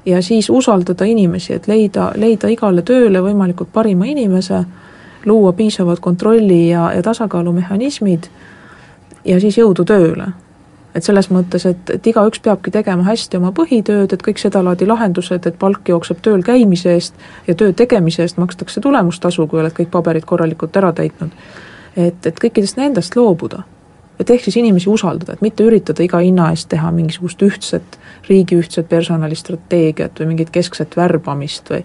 ja 0.07 0.23
siis 0.23 0.51
usaldada 0.51 1.07
inimesi, 1.07 1.55
et 1.55 1.69
leida, 1.71 2.11
leida 2.17 2.51
igale 2.51 2.83
tööle 2.83 3.23
võimalikult 3.23 3.71
parima 3.73 4.09
inimese, 4.11 4.65
luua 5.27 5.53
piisavad 5.53 6.01
kontrolli 6.01 6.69
ja, 6.71 6.91
ja 6.97 7.03
tasakaalumehhanismid 7.07 8.31
ja 9.25 9.41
siis 9.41 9.59
jõudu 9.61 9.85
tööle. 9.85 10.33
Et 10.95 11.07
selles 11.07 11.31
mõttes, 11.31 11.65
et, 11.69 11.91
et 11.95 12.07
igaüks 12.11 12.43
peabki 12.43 12.73
tegema 12.75 13.05
hästi 13.07 13.39
oma 13.39 13.53
põhitööd, 13.57 14.13
et 14.13 14.23
kõik 14.27 14.41
sedalaadi 14.43 14.89
lahendused, 14.91 15.47
et 15.47 15.59
palk 15.59 15.89
jookseb 15.89 16.23
tööl 16.25 16.43
käimise 16.47 16.95
eest 16.97 17.27
ja 17.47 17.55
töö 17.55 17.75
tegemise 17.77 18.25
eest 18.27 18.41
makstakse 18.43 18.83
tulemustasu, 18.83 19.47
kui 19.47 19.63
oled 19.63 19.75
kõik 19.77 19.93
paberid 19.93 20.27
korralikult 20.27 20.77
ära 20.77 20.93
täitnud. 20.93 21.31
et, 21.97 22.27
et 22.27 22.41
kõikidest 22.41 22.77
nendest 22.79 23.17
loobuda. 23.17 23.63
et 24.21 24.31
ehk 24.31 24.43
siis 24.45 24.57
inimesi 24.57 24.91
usaldada, 24.91 25.33
et 25.33 25.43
mitte 25.43 25.65
üritada 25.65 26.03
iga 26.03 26.19
hinna 26.19 26.51
eest 26.51 26.69
teha 26.69 26.91
mingisugust 26.93 27.43
ühtset, 27.43 27.99
riigi 28.29 28.57
ühtset 28.57 28.89
personalistrateegiat 28.89 30.21
või 30.21 30.27
mingit 30.35 30.51
keskset 30.51 30.97
värbamist 30.97 31.71
või 31.71 31.85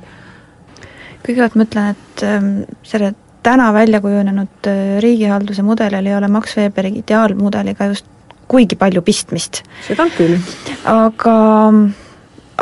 kõigepealt 1.26 1.56
ma 1.56 1.64
ütlen, 1.64 1.96
et 1.96 2.24
ähm, 2.24 2.50
selle 2.84 3.14
täna 3.44 3.74
välja 3.74 4.02
kujunenud 4.02 4.68
äh, 4.68 4.98
riigihalduse 5.02 5.64
mudelil 5.64 6.06
ei 6.06 6.18
ole 6.18 6.28
Max 6.28 6.58
Weberi 6.58 6.92
ideaalmudeliga 7.00 7.86
just 7.86 8.06
kuigi 8.48 8.78
palju 8.80 9.02
pistmist. 9.06 9.64
seda 9.88 10.08
küll. 10.18 10.38
aga, 10.90 11.38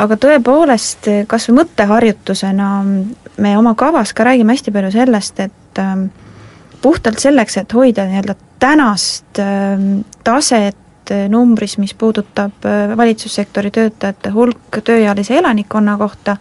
aga 0.00 0.18
tõepoolest, 0.20 1.10
kas 1.30 1.48
või 1.48 1.60
mõtteharjutusena 1.62 2.70
me 3.36 3.56
oma 3.58 3.74
kavas 3.78 4.14
ka 4.14 4.26
räägime 4.28 4.54
hästi 4.54 4.72
palju 4.74 4.92
sellest, 4.94 5.40
et 5.40 5.82
ähm, 5.82 6.06
puhtalt 6.82 7.18
selleks, 7.22 7.58
et 7.60 7.74
hoida 7.74 8.06
nii-öelda 8.08 8.36
tänast 8.62 9.42
ähm, 9.42 10.04
taset 10.24 11.10
äh, 11.10 11.26
numbris, 11.28 11.78
mis 11.78 11.94
puudutab 11.94 12.64
äh, 12.68 12.96
valitsussektori 12.96 13.70
töötajate 13.74 14.32
hulk 14.34 14.80
tööealise 14.84 15.38
elanikkonna 15.38 15.98
kohta, 16.00 16.36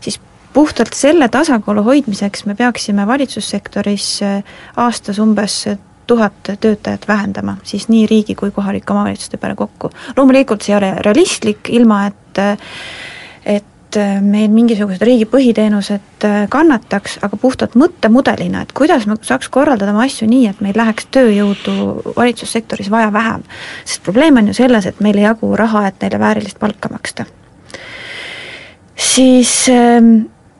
siis 0.00 0.20
puhtalt 0.52 0.94
selle 0.96 1.28
tasakaalu 1.28 1.82
hoidmiseks 1.84 2.46
me 2.46 2.54
peaksime 2.54 3.06
valitsussektoris 3.06 4.06
aastas 4.76 5.18
umbes 5.20 5.66
tuhat 6.06 6.50
töötajat 6.60 7.08
vähendama, 7.08 7.56
siis 7.62 7.88
nii 7.88 8.06
riigi 8.06 8.34
kui 8.34 8.50
kohalike 8.50 8.92
omavalitsuste 8.92 9.36
peale 9.36 9.54
kokku. 9.54 9.90
loomulikult 10.16 10.62
see 10.62 10.74
ei 10.74 10.78
ole 10.78 10.94
realistlik, 11.00 11.68
ilma 11.68 12.06
et 12.06 12.42
et 13.46 13.96
meil 14.20 14.50
mingisugused 14.50 15.02
riigi 15.06 15.24
põhiteenused 15.30 16.26
kannataks, 16.50 17.18
aga 17.22 17.38
puhtalt 17.40 17.76
mõttemudelina, 17.78 18.64
et 18.66 18.72
kuidas 18.76 19.06
me 19.06 19.14
saaks 19.22 19.48
korraldada 19.48 19.94
oma 19.94 20.04
asju 20.04 20.26
nii, 20.28 20.48
et 20.50 20.60
meil 20.60 20.76
läheks 20.76 21.06
tööjõudu 21.14 22.14
valitsussektoris 22.16 22.90
vaja 22.90 23.12
vähem. 23.12 23.46
sest 23.84 24.02
probleem 24.02 24.36
on 24.36 24.50
ju 24.50 24.54
selles, 24.58 24.86
et 24.86 25.00
meil 25.00 25.16
ei 25.16 25.24
jagu 25.28 25.54
raha, 25.56 25.86
et 25.86 26.02
neile 26.02 26.18
väärilist 26.18 26.58
palka 26.58 26.88
maksta. 26.92 27.24
siis 28.96 29.54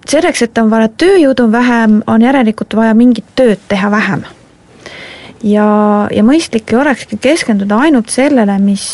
selleks, 0.06 0.42
et 0.42 0.58
on 0.58 0.70
vaja 0.70 0.88
tööjõudu 0.88 1.50
vähem, 1.52 2.02
on 2.06 2.22
järelikult 2.22 2.76
vaja 2.76 2.94
mingit 2.94 3.34
tööd 3.34 3.58
teha 3.68 3.90
vähem 3.90 4.24
ja, 5.44 5.68
ja 6.12 6.24
mõistlik 6.24 6.72
ei 6.72 6.78
olekski 6.80 7.18
keskenduda 7.20 7.78
ainult 7.86 8.12
sellele, 8.12 8.56
mis, 8.62 8.86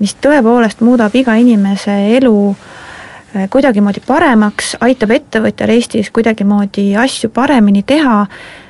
mis 0.00 0.14
tõepoolest 0.22 0.82
muudab 0.84 1.14
iga 1.18 1.36
inimese 1.40 1.94
elu 2.16 2.34
eh, 2.50 3.46
kuidagimoodi 3.52 4.02
paremaks, 4.06 4.74
aitab 4.82 5.14
ettevõtjal 5.16 5.74
Eestis 5.76 6.10
kuidagimoodi 6.14 6.90
asju 6.98 7.30
paremini 7.34 7.84
teha, 7.86 8.22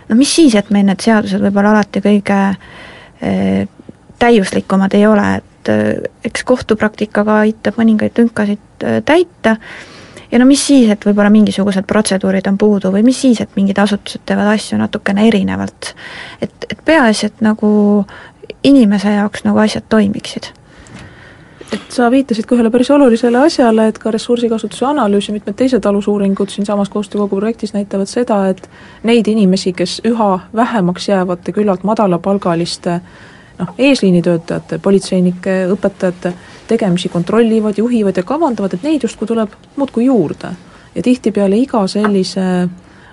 no 0.09 0.19
mis 0.19 0.35
siis, 0.35 0.57
et 0.59 0.73
meil 0.75 0.89
need 0.89 1.05
seadused 1.05 1.43
võib-olla 1.45 1.77
alati 1.77 2.03
kõige 2.05 2.41
eh, 3.23 3.63
täiuslikumad 4.21 4.95
ei 4.99 5.07
ole, 5.09 5.31
et 5.41 5.73
eh, 5.73 5.95
eks 6.29 6.45
kohtupraktikaga 6.49 7.41
aitab 7.47 7.81
mõningaid 7.81 8.21
lünkasid 8.21 8.67
täita 9.07 9.57
ja 10.33 10.39
no 10.39 10.47
mis 10.47 10.67
siis, 10.67 10.91
et 10.91 11.07
võib-olla 11.07 11.31
mingisugused 11.31 11.87
protseduurid 11.87 12.47
on 12.51 12.59
puudu 12.59 12.93
või 12.95 13.03
mis 13.07 13.21
siis, 13.21 13.41
et 13.41 13.57
mingid 13.57 13.79
asutused 13.79 14.23
teevad 14.27 14.55
asju 14.55 14.79
natukene 14.79 15.27
erinevalt. 15.29 15.95
et, 16.41 16.67
et 16.71 16.85
peaasi, 16.85 17.27
et 17.27 17.45
nagu 17.45 18.05
inimese 18.65 19.17
jaoks 19.17 19.45
nagu 19.45 19.59
asjad 19.59 19.87
toimiksid 19.89 20.53
et 21.71 21.95
sa 21.95 22.09
viitasid 22.11 22.47
ka 22.49 22.57
ühele 22.57 22.71
päris 22.71 22.91
olulisele 22.91 23.39
asjale, 23.45 23.87
et 23.91 23.99
ka 24.03 24.11
ressursikasutuse 24.11 24.87
analüüs 24.89 25.29
ja 25.29 25.35
mitmed 25.35 25.55
teised 25.59 25.85
alusuuringud 25.87 26.51
siinsamas 26.51 26.91
koostöökogu 26.91 27.39
projektis 27.39 27.75
näitavad 27.75 28.11
seda, 28.11 28.41
et 28.51 28.67
neid 29.07 29.29
inimesi, 29.31 29.73
kes 29.73 30.01
üha 30.09 30.31
vähemaks 30.57 31.09
jäävate 31.09 31.55
küllalt 31.55 31.85
madalapalgaliste 31.87 33.01
noh, 33.59 33.75
eesliinitöötajate, 33.79 34.79
politseinike, 34.79 35.57
õpetajate 35.77 36.35
tegemisi 36.71 37.11
kontrollivad, 37.11 37.79
juhivad 37.79 38.17
ja 38.17 38.23
kavandavad, 38.27 38.75
et 38.75 38.87
neid 38.87 39.03
justkui 39.03 39.29
tuleb 39.29 39.57
muudkui 39.77 40.07
juurde. 40.07 40.55
ja 40.95 41.03
tihtipeale 41.03 41.57
iga 41.57 41.87
sellise 41.87 42.69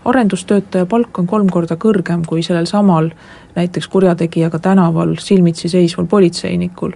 arendustöötaja 0.06 0.86
palk 0.86 1.20
on 1.20 1.28
kolm 1.28 1.50
korda 1.52 1.76
kõrgem 1.76 2.24
kui 2.26 2.42
sellel 2.44 2.66
samal 2.66 3.12
näiteks 3.56 3.88
kurjategijaga 3.88 4.60
tänaval 4.60 5.16
silmitsi 5.20 5.70
seisval 5.70 6.06
politseinikul. 6.06 6.92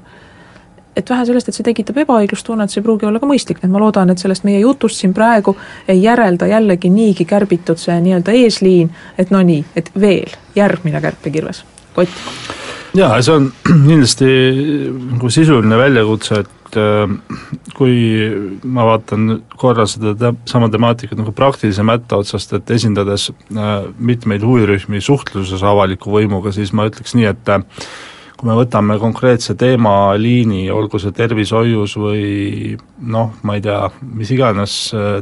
et 0.96 1.10
vähe 1.10 1.26
sellest, 1.26 1.48
et 1.48 1.56
see 1.56 1.64
tekitab 1.64 2.02
ebaõiglustunnet, 2.04 2.72
see 2.72 2.82
ei 2.82 2.84
pruugi 2.84 3.06
olla 3.08 3.20
ka 3.20 3.28
mõistlik, 3.30 3.62
nii 3.62 3.70
et 3.70 3.72
ma 3.72 3.80
loodan, 3.80 4.10
et 4.12 4.20
sellest 4.20 4.44
meie 4.44 4.60
jutust 4.60 5.00
siin 5.00 5.14
praegu 5.16 5.56
ei 5.88 6.04
järelda 6.04 6.50
jällegi 6.52 6.90
niigi 6.92 7.26
kärbitud 7.26 7.80
see 7.80 7.96
nii-öelda 8.08 8.36
eesliin, 8.42 8.92
et 9.18 9.32
no 9.32 9.40
nii, 9.42 9.64
et 9.76 9.92
veel 9.96 10.36
järgmine 10.56 11.02
kärpekirves, 11.02 11.64
Kott 11.96 12.10
jaa, 12.98 13.22
see 13.24 13.36
on 13.36 13.52
kindlasti 13.88 14.28
nagu 14.92 15.32
sisuline 15.32 15.78
väljakutse, 15.80 16.42
et 16.44 16.80
äh, 16.80 17.16
kui 17.78 17.98
ma 18.64 18.86
vaatan 18.90 19.42
korra 19.60 19.88
seda 19.90 20.14
te-, 20.20 20.34
sama 20.50 20.72
temaatikat 20.74 21.20
nagu 21.20 21.34
praktilise 21.36 21.86
mätta 21.88 22.20
otsast, 22.22 22.56
et 22.58 22.72
esindades 22.76 23.30
äh, 23.32 23.76
mitmeid 23.98 24.46
huvirühmi 24.48 25.04
suhtluses 25.04 25.64
avaliku 25.68 26.14
võimuga, 26.18 26.54
siis 26.56 26.74
ma 26.76 26.88
ütleks 26.90 27.16
nii, 27.18 27.30
et 27.32 27.54
äh, 27.54 27.64
kui 28.40 28.50
me 28.50 28.58
võtame 28.58 28.98
konkreetse 29.00 29.56
teemaliini, 29.60 30.66
olgu 30.74 31.00
see 31.00 31.14
tervishoius 31.16 31.96
või 32.02 32.76
noh, 33.14 33.36
ma 33.46 33.58
ei 33.58 33.64
tea, 33.64 33.86
mis 34.18 34.32
iganes 34.34 34.78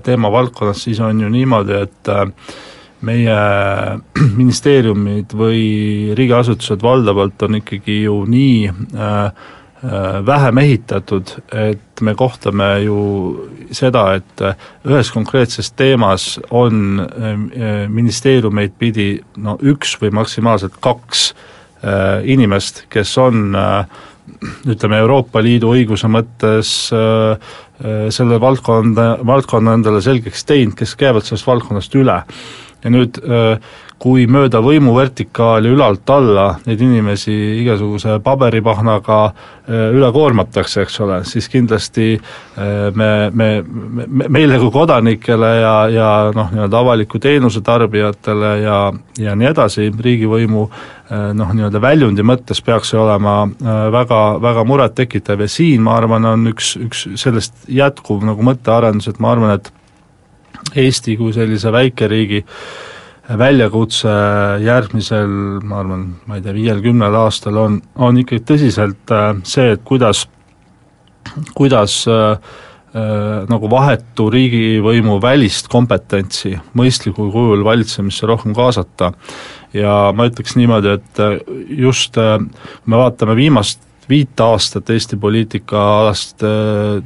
teemavaldkonnas, 0.06 0.86
siis 0.88 1.02
on 1.04 1.20
ju 1.26 1.32
niimoodi, 1.34 1.82
et 1.84 2.14
meie 3.06 3.38
ministeeriumid 4.42 5.36
või 5.38 5.62
riigiasutused 6.18 6.84
valdavalt 6.84 7.48
on 7.48 7.60
ikkagi 7.62 8.02
ju 8.04 8.18
nii 8.30 8.70
äh, 8.70 9.16
äh, 9.26 10.20
vähe 10.26 10.52
mehitatud, 10.56 11.36
et 11.54 12.04
me 12.04 12.16
kohtame 12.20 12.72
ju 12.84 13.00
seda, 13.76 14.06
et 14.20 14.44
ühes 14.88 15.12
konkreetses 15.16 15.72
teemas 15.72 16.36
on 16.50 17.00
äh, 17.00 17.88
ministeeriumeid 17.88 18.76
pidi 18.80 19.12
no 19.38 19.58
üks 19.62 19.96
või 20.02 20.14
maksimaalselt 20.22 20.80
kaks 20.84 21.32
äh, 21.84 22.28
inimest, 22.28 22.86
kes 22.92 23.18
on 23.22 23.56
äh, 23.56 24.06
ütleme, 24.70 25.00
Euroopa 25.02 25.42
Liidu 25.44 25.74
õiguse 25.76 26.10
mõttes 26.12 26.72
äh, 26.94 27.34
äh 27.80 28.08
selle 28.12 28.40
valdkonda, 28.42 29.20
valdkonna 29.26 29.78
endale 29.78 30.02
selgeks 30.04 30.44
teinud, 30.46 30.76
kes 30.76 30.98
käivad 31.00 31.24
sellest 31.24 31.48
valdkonnast 31.48 31.96
üle 31.96 32.18
ja 32.84 32.92
nüüd 32.94 33.20
äh, 33.24 33.60
kui 34.00 34.24
mööda 34.32 34.62
võimuvertikaali 34.64 35.74
ülalt 35.74 36.08
alla 36.14 36.54
neid 36.64 36.80
inimesi 36.80 37.34
igasuguse 37.60 38.16
paberipahnaga 38.24 39.18
äh, 39.28 39.90
üle 39.96 40.12
koormatakse, 40.16 40.86
eks 40.86 41.00
ole, 41.04 41.18
siis 41.28 41.50
kindlasti 41.52 42.14
äh, 42.16 42.88
me, 42.96 43.10
me, 43.34 43.50
me, 43.66 44.30
meile 44.32 44.60
kui 44.62 44.72
kodanikele 44.76 45.50
ja, 45.60 45.74
ja 45.92 46.12
noh, 46.36 46.54
nii-öelda 46.54 46.80
avaliku 46.80 47.20
teenuse 47.20 47.64
tarbijatele 47.66 48.54
ja, 48.64 48.80
ja 49.20 49.36
nii 49.36 49.52
edasi, 49.52 49.90
riigivõimu 49.92 50.70
noh, 51.10 51.52
nii-öelda 51.58 51.80
väljundi 51.82 52.22
mõttes 52.22 52.60
peaks 52.62 52.92
see 52.94 53.00
olema 53.02 53.40
väga, 53.90 54.20
väga 54.44 54.62
murettekitav. 54.70 55.42
Ja 55.42 55.48
siin, 55.50 55.82
ma 55.82 55.96
arvan, 55.98 56.28
on 56.30 56.52
üks, 56.52 56.76
üks 56.78 57.08
sellest 57.18 57.64
jätkuv 57.66 58.22
nagu 58.30 58.46
mõttearendus, 58.46 59.10
et 59.10 59.18
ma 59.18 59.32
arvan, 59.34 59.56
et 59.58 59.72
Eesti 60.76 61.16
kui 61.18 61.34
sellise 61.34 61.72
väikeriigi 61.74 62.44
väljakutse 63.38 64.10
järgmisel, 64.64 65.30
ma 65.66 65.84
arvan, 65.84 66.06
ma 66.26 66.40
ei 66.40 66.46
tea, 66.46 66.56
viiel-kümnel 66.56 67.16
aastal 67.20 67.60
on, 67.62 67.78
on 68.02 68.18
ikkagi 68.18 68.46
tõsiselt 68.54 69.14
äh, 69.14 69.30
see, 69.46 69.76
et 69.76 69.84
kuidas, 69.86 70.24
kuidas 71.58 72.02
äh, 72.10 72.32
äh, 72.96 73.44
nagu 73.50 73.70
vahetu 73.70 74.30
riigivõimu 74.34 75.20
välist 75.22 75.70
kompetentsi 75.70 76.56
mõistlikul 76.78 77.30
kujul 77.34 77.64
valitsemisse 77.68 78.30
rohkem 78.30 78.56
kaasata. 78.58 79.14
ja 79.74 80.10
ma 80.16 80.26
ütleks 80.26 80.58
niimoodi, 80.58 80.98
et 80.98 81.22
äh, 81.22 81.38
just 81.86 82.18
kui 82.18 82.90
me 82.90 83.04
vaatame 83.04 83.38
viimast 83.38 83.86
viit 84.10 84.40
aastat 84.42 84.90
Eesti 84.90 85.18
poliitikaalast 85.18 86.44
äh, 86.44 86.50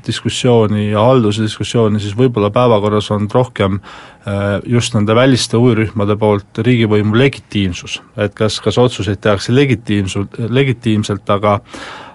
diskussiooni 0.08 0.89
ja 0.91 1.04
haldusdiskussiooni, 1.04 1.99
siis 1.99 2.16
võib-olla 2.18 2.49
päevakorras 2.54 3.10
on 3.12 3.28
rohkem 3.32 3.80
äh, 3.80 4.60
just 4.66 4.95
nende 4.95 5.16
väliste 5.16 5.60
huvirühmade 5.60 6.16
poolt 6.20 6.64
riigivõimu 6.68 7.18
legitiimsus. 7.20 8.01
et 8.18 8.36
kas, 8.36 8.60
kas 8.64 8.78
otsuseid 8.78 9.20
tehakse 9.22 9.56
legitiimsu-, 9.56 10.28
legitiimselt, 10.49 11.30
aga 11.30 11.60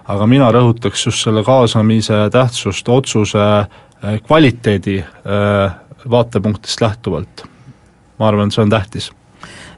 aga 0.09 0.25
mina 0.25 0.49
rõhutaks 0.51 1.05
just 1.05 1.21
selle 1.21 1.43
kaasamise 1.45 2.25
tähtsust 2.33 2.89
otsuse 2.89 3.45
äh, 3.45 4.17
kvaliteedi 4.25 5.03
vaatepunktist 6.09 6.81
lähtuvalt. 6.81 7.45
ma 8.19 8.27
arvan, 8.27 8.47
et 8.47 8.57
see 8.57 8.63
on 8.63 8.73
tähtis 8.73 9.11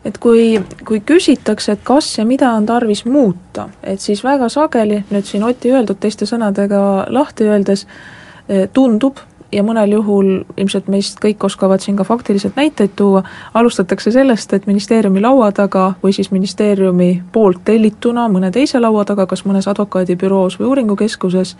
et 0.05 0.17
kui, 0.17 0.61
kui 0.87 1.01
küsitakse, 1.05 1.75
et 1.75 1.83
kas 1.83 2.17
ja 2.17 2.25
mida 2.25 2.51
on 2.57 2.65
tarvis 2.65 3.05
muuta, 3.05 3.69
et 3.83 4.01
siis 4.01 4.23
väga 4.25 4.49
sageli, 4.49 5.03
nüüd 5.11 5.27
siin 5.27 5.43
Oti 5.45 5.73
öeldud 5.73 5.99
teiste 6.01 6.25
sõnadega 6.29 7.11
lahti 7.13 7.49
öeldes, 7.49 7.85
eh, 8.49 8.67
tundub, 8.73 9.21
ja 9.51 9.63
mõnel 9.67 9.97
juhul 9.97 10.29
ilmselt 10.57 10.87
meist 10.91 11.19
kõik 11.23 11.43
oskavad 11.43 11.83
siin 11.83 11.97
ka 11.99 12.05
faktiliselt 12.07 12.55
näiteid 12.55 12.95
tuua, 12.95 13.23
alustatakse 13.53 14.11
sellest, 14.11 14.53
et 14.53 14.67
ministeeriumi 14.67 15.21
laua 15.21 15.51
taga 15.55 15.93
või 16.03 16.15
siis 16.15 16.31
ministeeriumi 16.31 17.11
poolt 17.31 17.65
tellituna 17.67 18.27
mõne 18.31 18.51
teise 18.51 18.79
laua 18.79 19.05
taga, 19.05 19.27
kas 19.27 19.43
mõnes 19.45 19.67
advokaadibüroos 19.67 20.59
või 20.59 20.71
uuringukeskuses, 20.71 21.55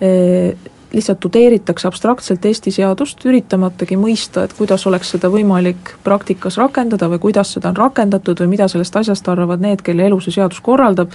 eh, 0.00 0.56
lihtsalt 0.92 1.20
tudeeritakse 1.22 1.88
abstraktselt 1.88 2.44
Eesti 2.44 2.72
seadust, 2.74 3.22
üritamatagi 3.24 3.96
mõista, 3.96 4.44
et 4.44 4.54
kuidas 4.58 4.86
oleks 4.90 5.12
seda 5.14 5.30
võimalik 5.30 5.94
praktikas 6.04 6.58
rakendada 6.58 7.08
või 7.12 7.20
kuidas 7.28 7.52
seda 7.54 7.70
on 7.70 7.78
rakendatud 7.78 8.42
või 8.42 8.56
mida 8.56 8.68
sellest 8.68 8.96
asjast 8.96 9.28
arvavad 9.28 9.62
need, 9.62 9.84
kelle 9.86 10.08
elu 10.08 10.20
see 10.20 10.34
seadus 10.34 10.60
korraldab, 10.60 11.14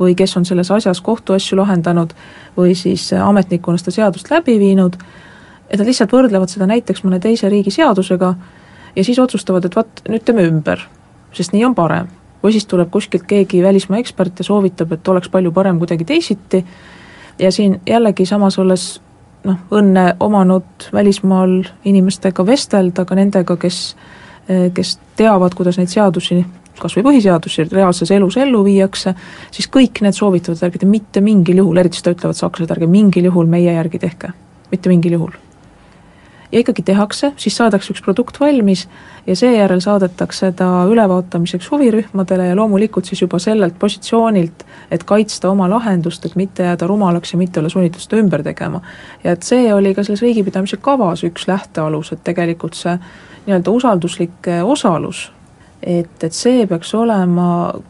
või 0.00 0.16
kes 0.18 0.36
on 0.36 0.44
selles 0.44 0.70
asjas 0.74 1.00
kohtuasju 1.00 1.56
lahendanud 1.56 2.12
või 2.56 2.74
siis 2.74 3.12
ametnikuna 3.12 3.78
seda 3.78 3.94
seadust 3.94 4.30
läbi 4.30 4.58
viinud 4.58 4.98
et 5.70 5.80
nad 5.80 5.88
lihtsalt 5.88 6.12
võrdlevad 6.12 6.52
seda 6.52 6.68
näiteks 6.70 7.04
mõne 7.06 7.20
teise 7.22 7.48
riigi 7.50 7.72
seadusega 7.74 8.34
ja 8.94 9.04
siis 9.04 9.18
otsustavad, 9.18 9.64
et 9.66 9.76
vaat, 9.76 10.04
nüüd 10.08 10.24
teeme 10.26 10.44
ümber, 10.48 10.84
sest 11.34 11.54
nii 11.54 11.64
on 11.70 11.74
parem. 11.74 12.12
või 12.44 12.52
siis 12.52 12.66
tuleb 12.68 12.90
kuskilt 12.92 13.22
keegi 13.24 13.62
välismaa 13.64 13.98
ekspert 13.98 14.38
ja 14.38 14.44
soovitab, 14.44 14.90
et 14.92 15.08
oleks 15.08 15.30
palju 15.32 15.52
parem 15.52 15.78
kuidagi 15.80 16.04
teisiti 16.04 16.64
ja 17.38 17.50
siin 17.52 17.80
jällegi 17.86 18.26
samas 18.26 18.58
olles 18.58 19.00
noh, 19.44 19.62
õnne 19.74 20.04
omanud 20.24 20.88
välismaal 20.92 21.60
inimestega 21.84 22.46
vestelda, 22.46 23.04
ka 23.04 23.16
nendega, 23.18 23.56
kes, 23.60 23.80
kes 24.74 24.98
teavad, 25.16 25.56
kuidas 25.56 25.80
neid 25.80 25.92
seadusi 25.92 26.42
kas 26.74 26.96
või 26.96 27.04
põhiseadusi 27.06 27.68
reaalses 27.70 28.10
elus 28.10 28.34
ellu 28.42 28.64
viiakse, 28.66 29.14
siis 29.54 29.68
kõik 29.70 30.00
need 30.02 30.16
soovitavad, 30.16 30.58
ärge 30.66 30.82
te 30.82 30.88
mitte 30.90 31.22
mingil 31.22 31.62
juhul, 31.62 31.78
eriti 31.78 32.00
seda 32.00 32.16
ütlevad 32.16 32.38
sakslased, 32.40 32.74
ärge 32.74 32.90
mingil 32.90 33.30
juhul 33.30 33.46
meie 33.46 33.76
järgi 33.76 34.02
tehke, 34.02 34.32
mitte 34.72 34.90
mingil 34.90 35.14
juhul 35.20 35.36
ja 36.54 36.60
ikkagi 36.62 36.82
tehakse, 36.86 37.32
siis 37.36 37.56
saadakse 37.58 37.90
üks 37.92 38.02
produkt 38.04 38.38
valmis 38.40 38.86
ja 39.26 39.34
seejärel 39.36 39.80
saadetakse 39.82 40.52
ta 40.54 40.68
ülevaatamiseks 40.90 41.70
huvirühmadele 41.72 42.46
ja 42.46 42.56
loomulikult 42.56 43.10
siis 43.10 43.24
juba 43.24 43.40
sellelt 43.42 43.78
positsioonilt, 43.78 44.62
et 44.90 45.04
kaitsta 45.04 45.50
oma 45.50 45.66
lahendust, 45.70 46.26
et 46.26 46.36
mitte 46.38 46.62
jääda 46.62 46.86
rumalaks 46.86 47.34
ja 47.34 47.38
mitte 47.38 47.60
olla 47.60 47.72
sunnitud 47.74 48.06
seda 48.06 48.22
ümber 48.22 48.46
tegema. 48.46 48.80
ja 49.24 49.32
et 49.32 49.42
see 49.42 49.74
oli 49.74 49.94
ka 49.94 50.04
selles 50.06 50.22
riigipidamise 50.22 50.76
kavas 50.76 51.24
üks 51.26 51.48
lähtealus, 51.50 52.12
et 52.12 52.24
tegelikult 52.24 52.78
see 52.78 52.98
nii-öelda 53.46 53.70
usalduslik 53.70 54.52
osalus 54.62 55.30
et, 55.86 56.24
et 56.24 56.32
see 56.34 56.64
peaks 56.68 56.94
olema 56.96 57.46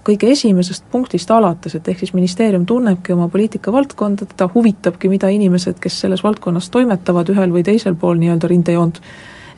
kõige 0.07 0.31
esimesest 0.35 0.87
punktist 0.91 1.31
alates, 1.31 1.77
et 1.79 1.89
ehk 1.89 2.03
siis 2.03 2.15
ministeerium 2.17 2.67
tunnebki 2.67 3.15
oma 3.15 3.29
poliitikavaldkonda, 3.33 4.27
teda 4.33 4.49
huvitabki, 4.55 5.11
mida 5.13 5.31
inimesed, 5.31 5.79
kes 5.83 6.01
selles 6.05 6.25
valdkonnas 6.25 6.71
toimetavad 6.75 7.31
ühel 7.35 7.55
või 7.55 7.65
teisel 7.67 7.95
pool 7.99 8.19
nii-öelda 8.21 8.51
rindejoont, 8.51 9.01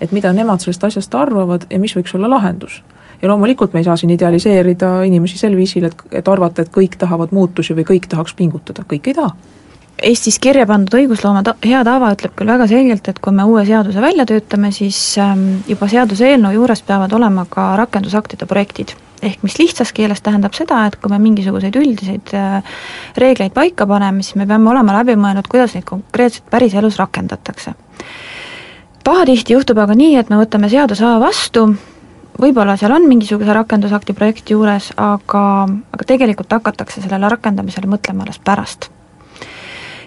et 0.00 0.12
mida 0.12 0.32
nemad 0.36 0.60
sellest 0.60 0.84
asjast 0.84 1.14
arvavad 1.16 1.66
ja 1.70 1.80
mis 1.80 1.96
võiks 1.96 2.14
olla 2.18 2.30
lahendus. 2.30 2.82
ja 3.22 3.28
loomulikult 3.28 3.72
me 3.72 3.80
ei 3.80 3.84
saa 3.84 3.96
siin 3.96 4.10
idealiseerida 4.12 5.02
inimesi 5.08 5.38
sel 5.38 5.56
viisil, 5.56 5.84
et, 5.88 6.02
et 6.12 6.28
arvata, 6.28 6.62
et 6.62 6.72
kõik 6.72 6.98
tahavad 6.98 7.32
muutusi 7.32 7.74
või 7.74 7.86
kõik 7.88 8.08
tahaks 8.12 8.34
pingutada, 8.34 8.84
kõik 8.84 9.08
ei 9.08 9.14
taha 9.14 9.32
Eestis 10.04 10.36
kirja 10.44 10.66
pandud 10.68 10.92
õigusloome 10.98 11.40
ta-, 11.46 11.54
hea 11.64 11.78
tava 11.86 12.10
ütleb 12.12 12.34
küll 12.36 12.50
väga 12.52 12.66
selgelt, 12.68 13.06
et 13.08 13.18
kui 13.24 13.32
me 13.32 13.46
uue 13.48 13.62
seaduse 13.64 14.02
välja 14.04 14.26
töötame, 14.28 14.68
siis 14.74 14.98
ähm, 15.22 15.62
juba 15.68 15.88
seaduseelnõu 15.88 16.52
juures 16.52 16.82
peavad 16.84 17.14
olema 17.16 17.46
ka 17.48 17.70
rakendusaktide 17.80 18.48
projektid. 18.48 18.92
ehk 19.24 19.40
mis 19.42 19.54
lihtsas 19.56 19.94
keeles 19.96 20.20
tähendab 20.20 20.52
seda, 20.52 20.82
et 20.86 20.98
kui 21.00 21.08
me 21.08 21.16
mingisuguseid 21.18 21.78
üldiseid 21.80 22.32
äh, 22.36 22.74
reegleid 23.16 23.54
paika 23.56 23.86
paneme, 23.88 24.22
siis 24.22 24.36
me 24.36 24.46
peame 24.46 24.68
olema 24.70 24.98
läbi 24.98 25.14
mõelnud, 25.16 25.48
kuidas 25.48 25.72
neid 25.74 25.86
konkreetselt 25.88 26.50
päriselus 26.50 26.98
rakendatakse. 27.00 27.72
pahatihti 29.04 29.56
juhtub 29.56 29.78
aga 29.78 29.96
nii, 29.96 30.16
et 30.20 30.28
me 30.28 30.42
võtame 30.42 30.68
seaduse 30.68 31.06
A 31.08 31.14
vastu, 31.20 31.70
võib-olla 32.36 32.76
seal 32.76 32.92
on 32.92 33.08
mingisuguse 33.08 33.56
rakendusakti 33.56 34.12
projekt 34.12 34.52
juures, 34.52 34.92
aga, 34.96 35.46
aga 35.92 36.10
tegelikult 36.12 36.52
hakatakse 36.52 37.00
sellele 37.00 37.32
rakendamisele 37.32 37.88
mõtlema 37.88 38.28
alles 38.28 38.38
pärast 38.44 38.90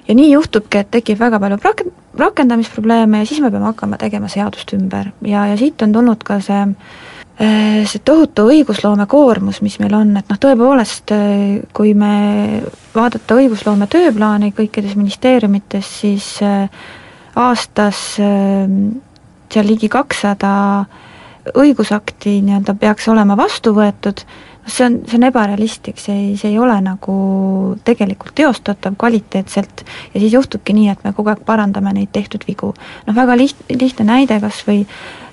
ja 0.10 0.16
nii 0.18 0.32
juhtubki, 0.32 0.82
et 0.82 0.90
tekib 0.92 1.20
väga 1.22 1.40
palju 1.42 1.60
rak-, 1.62 1.86
rakendamisprobleeme 2.18 3.22
ja 3.22 3.30
siis 3.30 3.44
me 3.44 3.52
peame 3.54 3.70
hakkama 3.70 4.00
tegema 4.02 4.30
seadust 4.32 4.74
ümber. 4.74 5.12
Ja, 5.26 5.46
ja 5.50 5.58
siit 5.60 5.82
on 5.86 5.94
tulnud 5.94 6.24
ka 6.26 6.40
see 6.44 6.62
eh, 6.66 7.84
see 7.90 8.02
tohutu 8.06 8.48
õigusloome 8.50 9.06
koormus, 9.10 9.62
mis 9.66 9.78
meil 9.82 9.94
on, 10.00 10.16
et 10.18 10.32
noh, 10.32 10.40
tõepoolest 10.42 11.14
eh, 11.16 11.60
kui 11.78 11.94
me 11.98 12.64
vaadata 12.96 13.38
õigusloome 13.38 13.88
tööplaani 13.92 14.52
kõikides 14.58 14.98
ministeeriumites, 15.00 15.94
siis 16.02 16.32
eh, 16.46 16.66
aastas 17.40 18.02
seal 18.18 19.70
ligi 19.70 19.88
kakssada 19.90 20.52
õigusakti 21.56 22.40
nii-öelda 22.44 22.76
peaks 22.82 23.08
olema 23.10 23.38
vastu 23.40 23.72
võetud 23.78 24.26
see 24.70 24.86
on, 24.86 25.00
see 25.08 25.18
on 25.20 25.28
ebarealistlik, 25.30 26.00
see 26.02 26.16
ei, 26.16 26.34
see 26.40 26.54
ei 26.54 26.60
ole 26.62 26.76
nagu 26.86 27.16
tegelikult 27.86 28.36
teostatav 28.38 28.98
kvaliteetselt 29.00 29.84
ja 30.14 30.20
siis 30.20 30.34
juhtubki 30.34 30.76
nii, 30.78 30.90
et 30.94 31.02
me 31.06 31.14
kogu 31.18 31.34
aeg 31.34 31.42
parandame 31.48 31.94
neid 31.96 32.14
tehtud 32.16 32.46
vigu. 32.48 32.74
noh, 33.08 33.16
väga 33.16 33.38
liht-, 33.40 33.66
lihtne 33.74 34.08
näide 34.10 34.40
kas 34.44 34.62
või 34.68 34.84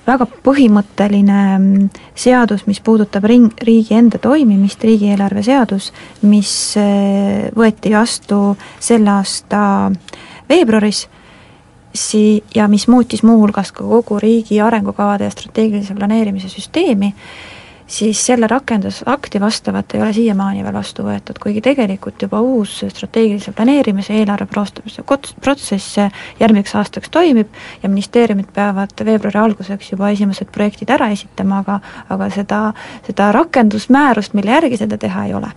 väga 0.07 0.27
põhimõtteline 0.45 1.41
mm, 1.57 1.89
seadus, 2.15 2.63
mis 2.67 2.79
puudutab 2.83 3.27
ring, 3.27 3.51
riigi 3.63 3.97
enda 3.97 4.19
toimimist, 4.23 4.83
riigieelarve 4.83 5.43
seadus, 5.43 5.91
mis 6.23 6.51
eh, 6.79 7.49
võeti 7.55 7.91
vastu 7.93 8.41
selle 8.79 9.11
aasta 9.17 9.61
veebruaris, 10.47 11.05
si-, 11.93 12.43
ja 12.55 12.69
mis 12.71 12.87
muutis 12.87 13.23
muuhulgas 13.27 13.73
ka 13.75 13.83
kogu 13.83 14.19
riigi 14.23 14.61
arengukavade 14.63 15.27
ja 15.27 15.33
strateegilise 15.33 15.95
planeerimise 15.97 16.49
süsteemi, 16.51 17.13
siis 17.87 18.25
selle 18.25 18.47
rakendusakti 18.47 19.39
vastavat 19.39 19.93
ei 19.93 20.01
ole 20.01 20.13
siiamaani 20.13 20.63
veel 20.63 20.75
vastu 20.75 21.03
võetud, 21.07 21.39
kuigi 21.39 21.61
tegelikult 21.63 22.21
juba 22.21 22.41
uus 22.43 22.81
strateegilise 22.89 23.53
planeerimise 23.55 24.13
eelarve 24.19 24.47
protsess 25.41 25.99
järgmiseks 26.39 26.75
aastaks 26.75 27.09
toimib 27.09 27.47
ja 27.83 27.89
ministeeriumid 27.89 28.51
peavad 28.53 29.05
veebruari 29.05 29.39
alguseks 29.39 29.91
juba 29.91 30.11
esimesed 30.11 30.51
projektid 30.51 30.91
ära 30.91 31.09
esitama, 31.15 31.63
aga 31.63 31.79
aga 32.09 32.29
seda, 32.33 32.61
seda 33.07 33.31
rakendusmäärust, 33.35 34.35
mille 34.35 34.51
järgi 34.51 34.83
seda 34.83 34.97
teha, 34.97 35.25
ei 35.25 35.33
ole. 35.33 35.51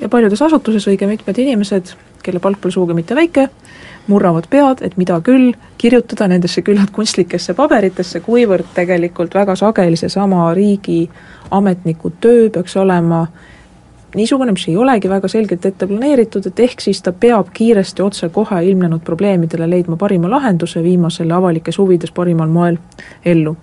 ja 0.00 0.08
paljudes 0.08 0.42
asutuses 0.42 0.86
õige 0.88 1.06
mitmed 1.06 1.38
inimesed, 1.38 1.92
kelle 2.22 2.40
palk 2.40 2.60
pole 2.60 2.72
sugugi 2.72 2.94
mitte 2.94 3.14
väike, 3.14 3.48
murravad 4.06 4.46
pead, 4.50 4.80
et 4.86 4.96
mida 4.96 5.20
küll 5.24 5.52
kirjutada 5.78 6.28
nendesse 6.30 6.62
küllalt 6.62 6.92
kunstlikesse 6.94 7.54
paberitesse, 7.54 8.20
kuivõrd 8.24 8.72
tegelikult 8.74 9.34
väga 9.34 9.56
sageli 9.56 9.98
seesama 10.00 10.48
riigi 10.56 11.02
ametniku 11.50 12.12
töö 12.20 12.50
peaks 12.50 12.76
olema 12.76 13.26
niisugune, 14.14 14.52
mis 14.52 14.68
ei 14.68 14.76
olegi 14.76 15.08
väga 15.08 15.28
selgelt 15.28 15.66
ette 15.66 15.86
planeeritud, 15.86 16.46
et 16.46 16.60
ehk 16.60 16.80
siis 16.80 17.02
ta 17.02 17.12
peab 17.12 17.52
kiiresti 17.54 18.02
otsekohe 18.02 18.64
ilmnenud 18.64 19.04
probleemidele 19.06 19.70
leidma 19.70 19.96
parima 19.96 20.30
lahenduse, 20.30 20.82
viima 20.82 21.10
selle 21.10 21.34
avalikes 21.34 21.78
huvides 21.78 22.10
parimal 22.10 22.48
moel 22.48 22.78
ellu. 23.24 23.56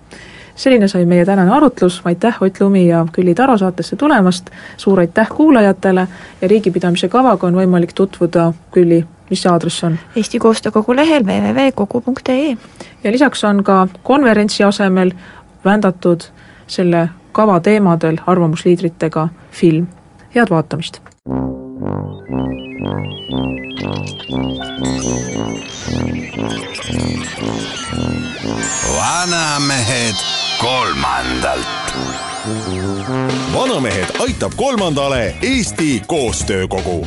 selline 0.58 0.88
sai 0.88 1.04
meie 1.06 1.24
tänane 1.24 1.50
arutlus, 1.50 2.00
aitäh 2.04 2.42
Ott 2.42 2.60
Lumi 2.60 2.88
ja 2.88 3.06
Külli 3.12 3.34
Taro 3.34 3.58
saatesse 3.58 3.96
tulemast, 3.96 4.50
suur 4.76 5.00
aitäh 5.00 5.28
kuulajatele 5.36 6.08
ja 6.40 6.48
riigipidamise 6.48 7.08
kavaga 7.08 7.46
on 7.46 7.54
võimalik 7.54 7.92
tutvuda 7.94 8.52
Külli 8.70 9.04
mis 9.30 9.42
see 9.42 9.52
aadress 9.52 9.84
on? 9.84 9.98
Eesti 10.16 10.38
Koostöökogu 10.38 10.96
lehel 10.96 11.22
www.kogu.ee. 11.22 12.56
ja 13.04 13.12
lisaks 13.12 13.44
on 13.44 13.64
ka 13.64 13.88
konverentsi 14.02 14.64
asemel 14.64 15.12
vändatud 15.64 16.20
selle 16.66 17.08
kava 17.38 17.60
teemadel 17.60 18.16
arvamusliidritega 18.26 19.28
film. 19.50 19.86
head 20.34 20.46
vaatamist! 20.50 21.00
vanamehed 28.96 30.14
kolmandalt. 30.60 31.94
vanamehed 33.54 34.08
aitab 34.18 34.52
kolmandale 34.56 35.34
Eesti 35.42 36.02
Koostöökogu 36.06 37.06